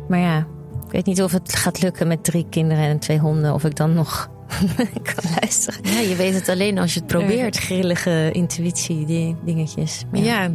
Maar 0.09 0.19
ja, 0.19 0.39
ik 0.87 0.93
weet 0.93 1.07
niet 1.07 1.23
of 1.23 1.33
het 1.33 1.57
gaat 1.57 1.83
lukken 1.83 2.09
met 2.09 2.25
drie 2.25 2.47
kinderen 2.51 2.85
en 2.85 2.99
twee 2.99 3.19
honden. 3.19 3.55
Of 3.55 3.65
ik 3.65 3.77
dan 3.77 3.95
nog 3.95 4.31
kan 5.15 5.31
luisteren. 5.41 5.81
Ja, 5.93 6.01
je 6.01 6.17
weet 6.17 6.35
het 6.35 6.49
alleen 6.49 6.79
als 6.79 6.95
je 6.95 6.99
het 7.01 7.09
probeert. 7.09 7.57
Grillige 7.57 8.31
intuïtie, 8.33 9.07
die 9.07 9.37
dingetjes. 9.45 10.05
Maar 10.11 10.21
Ja. 10.21 10.51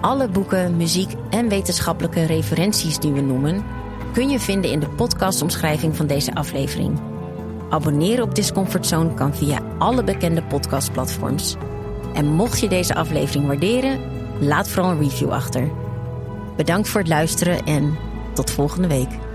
Alle 0.00 0.28
boeken, 0.28 0.76
muziek 0.76 1.12
en 1.30 1.48
wetenschappelijke 1.48 2.24
referenties 2.24 2.98
die 2.98 3.12
we 3.12 3.20
noemen, 3.20 3.64
kun 4.12 4.28
je 4.28 4.40
vinden 4.40 4.70
in 4.70 4.80
de 4.80 4.88
podcastomschrijving 4.88 5.96
van 5.96 6.06
deze 6.06 6.34
aflevering. 6.34 7.00
Abonneren 7.70 8.24
op 8.24 8.34
Discomfort 8.34 8.86
Zone 8.86 9.14
kan 9.14 9.34
via 9.34 9.60
alle 9.78 10.04
bekende 10.04 10.42
podcastplatforms. 10.42 11.56
En 12.14 12.26
mocht 12.26 12.60
je 12.60 12.68
deze 12.68 12.94
aflevering 12.94 13.46
waarderen, 13.46 14.00
laat 14.40 14.68
vooral 14.68 14.90
een 14.90 14.98
review 14.98 15.30
achter. 15.30 15.70
Bedankt 16.56 16.88
voor 16.88 17.00
het 17.00 17.08
luisteren 17.08 17.64
en 17.64 17.96
tot 18.34 18.50
volgende 18.50 18.88
week. 18.88 19.27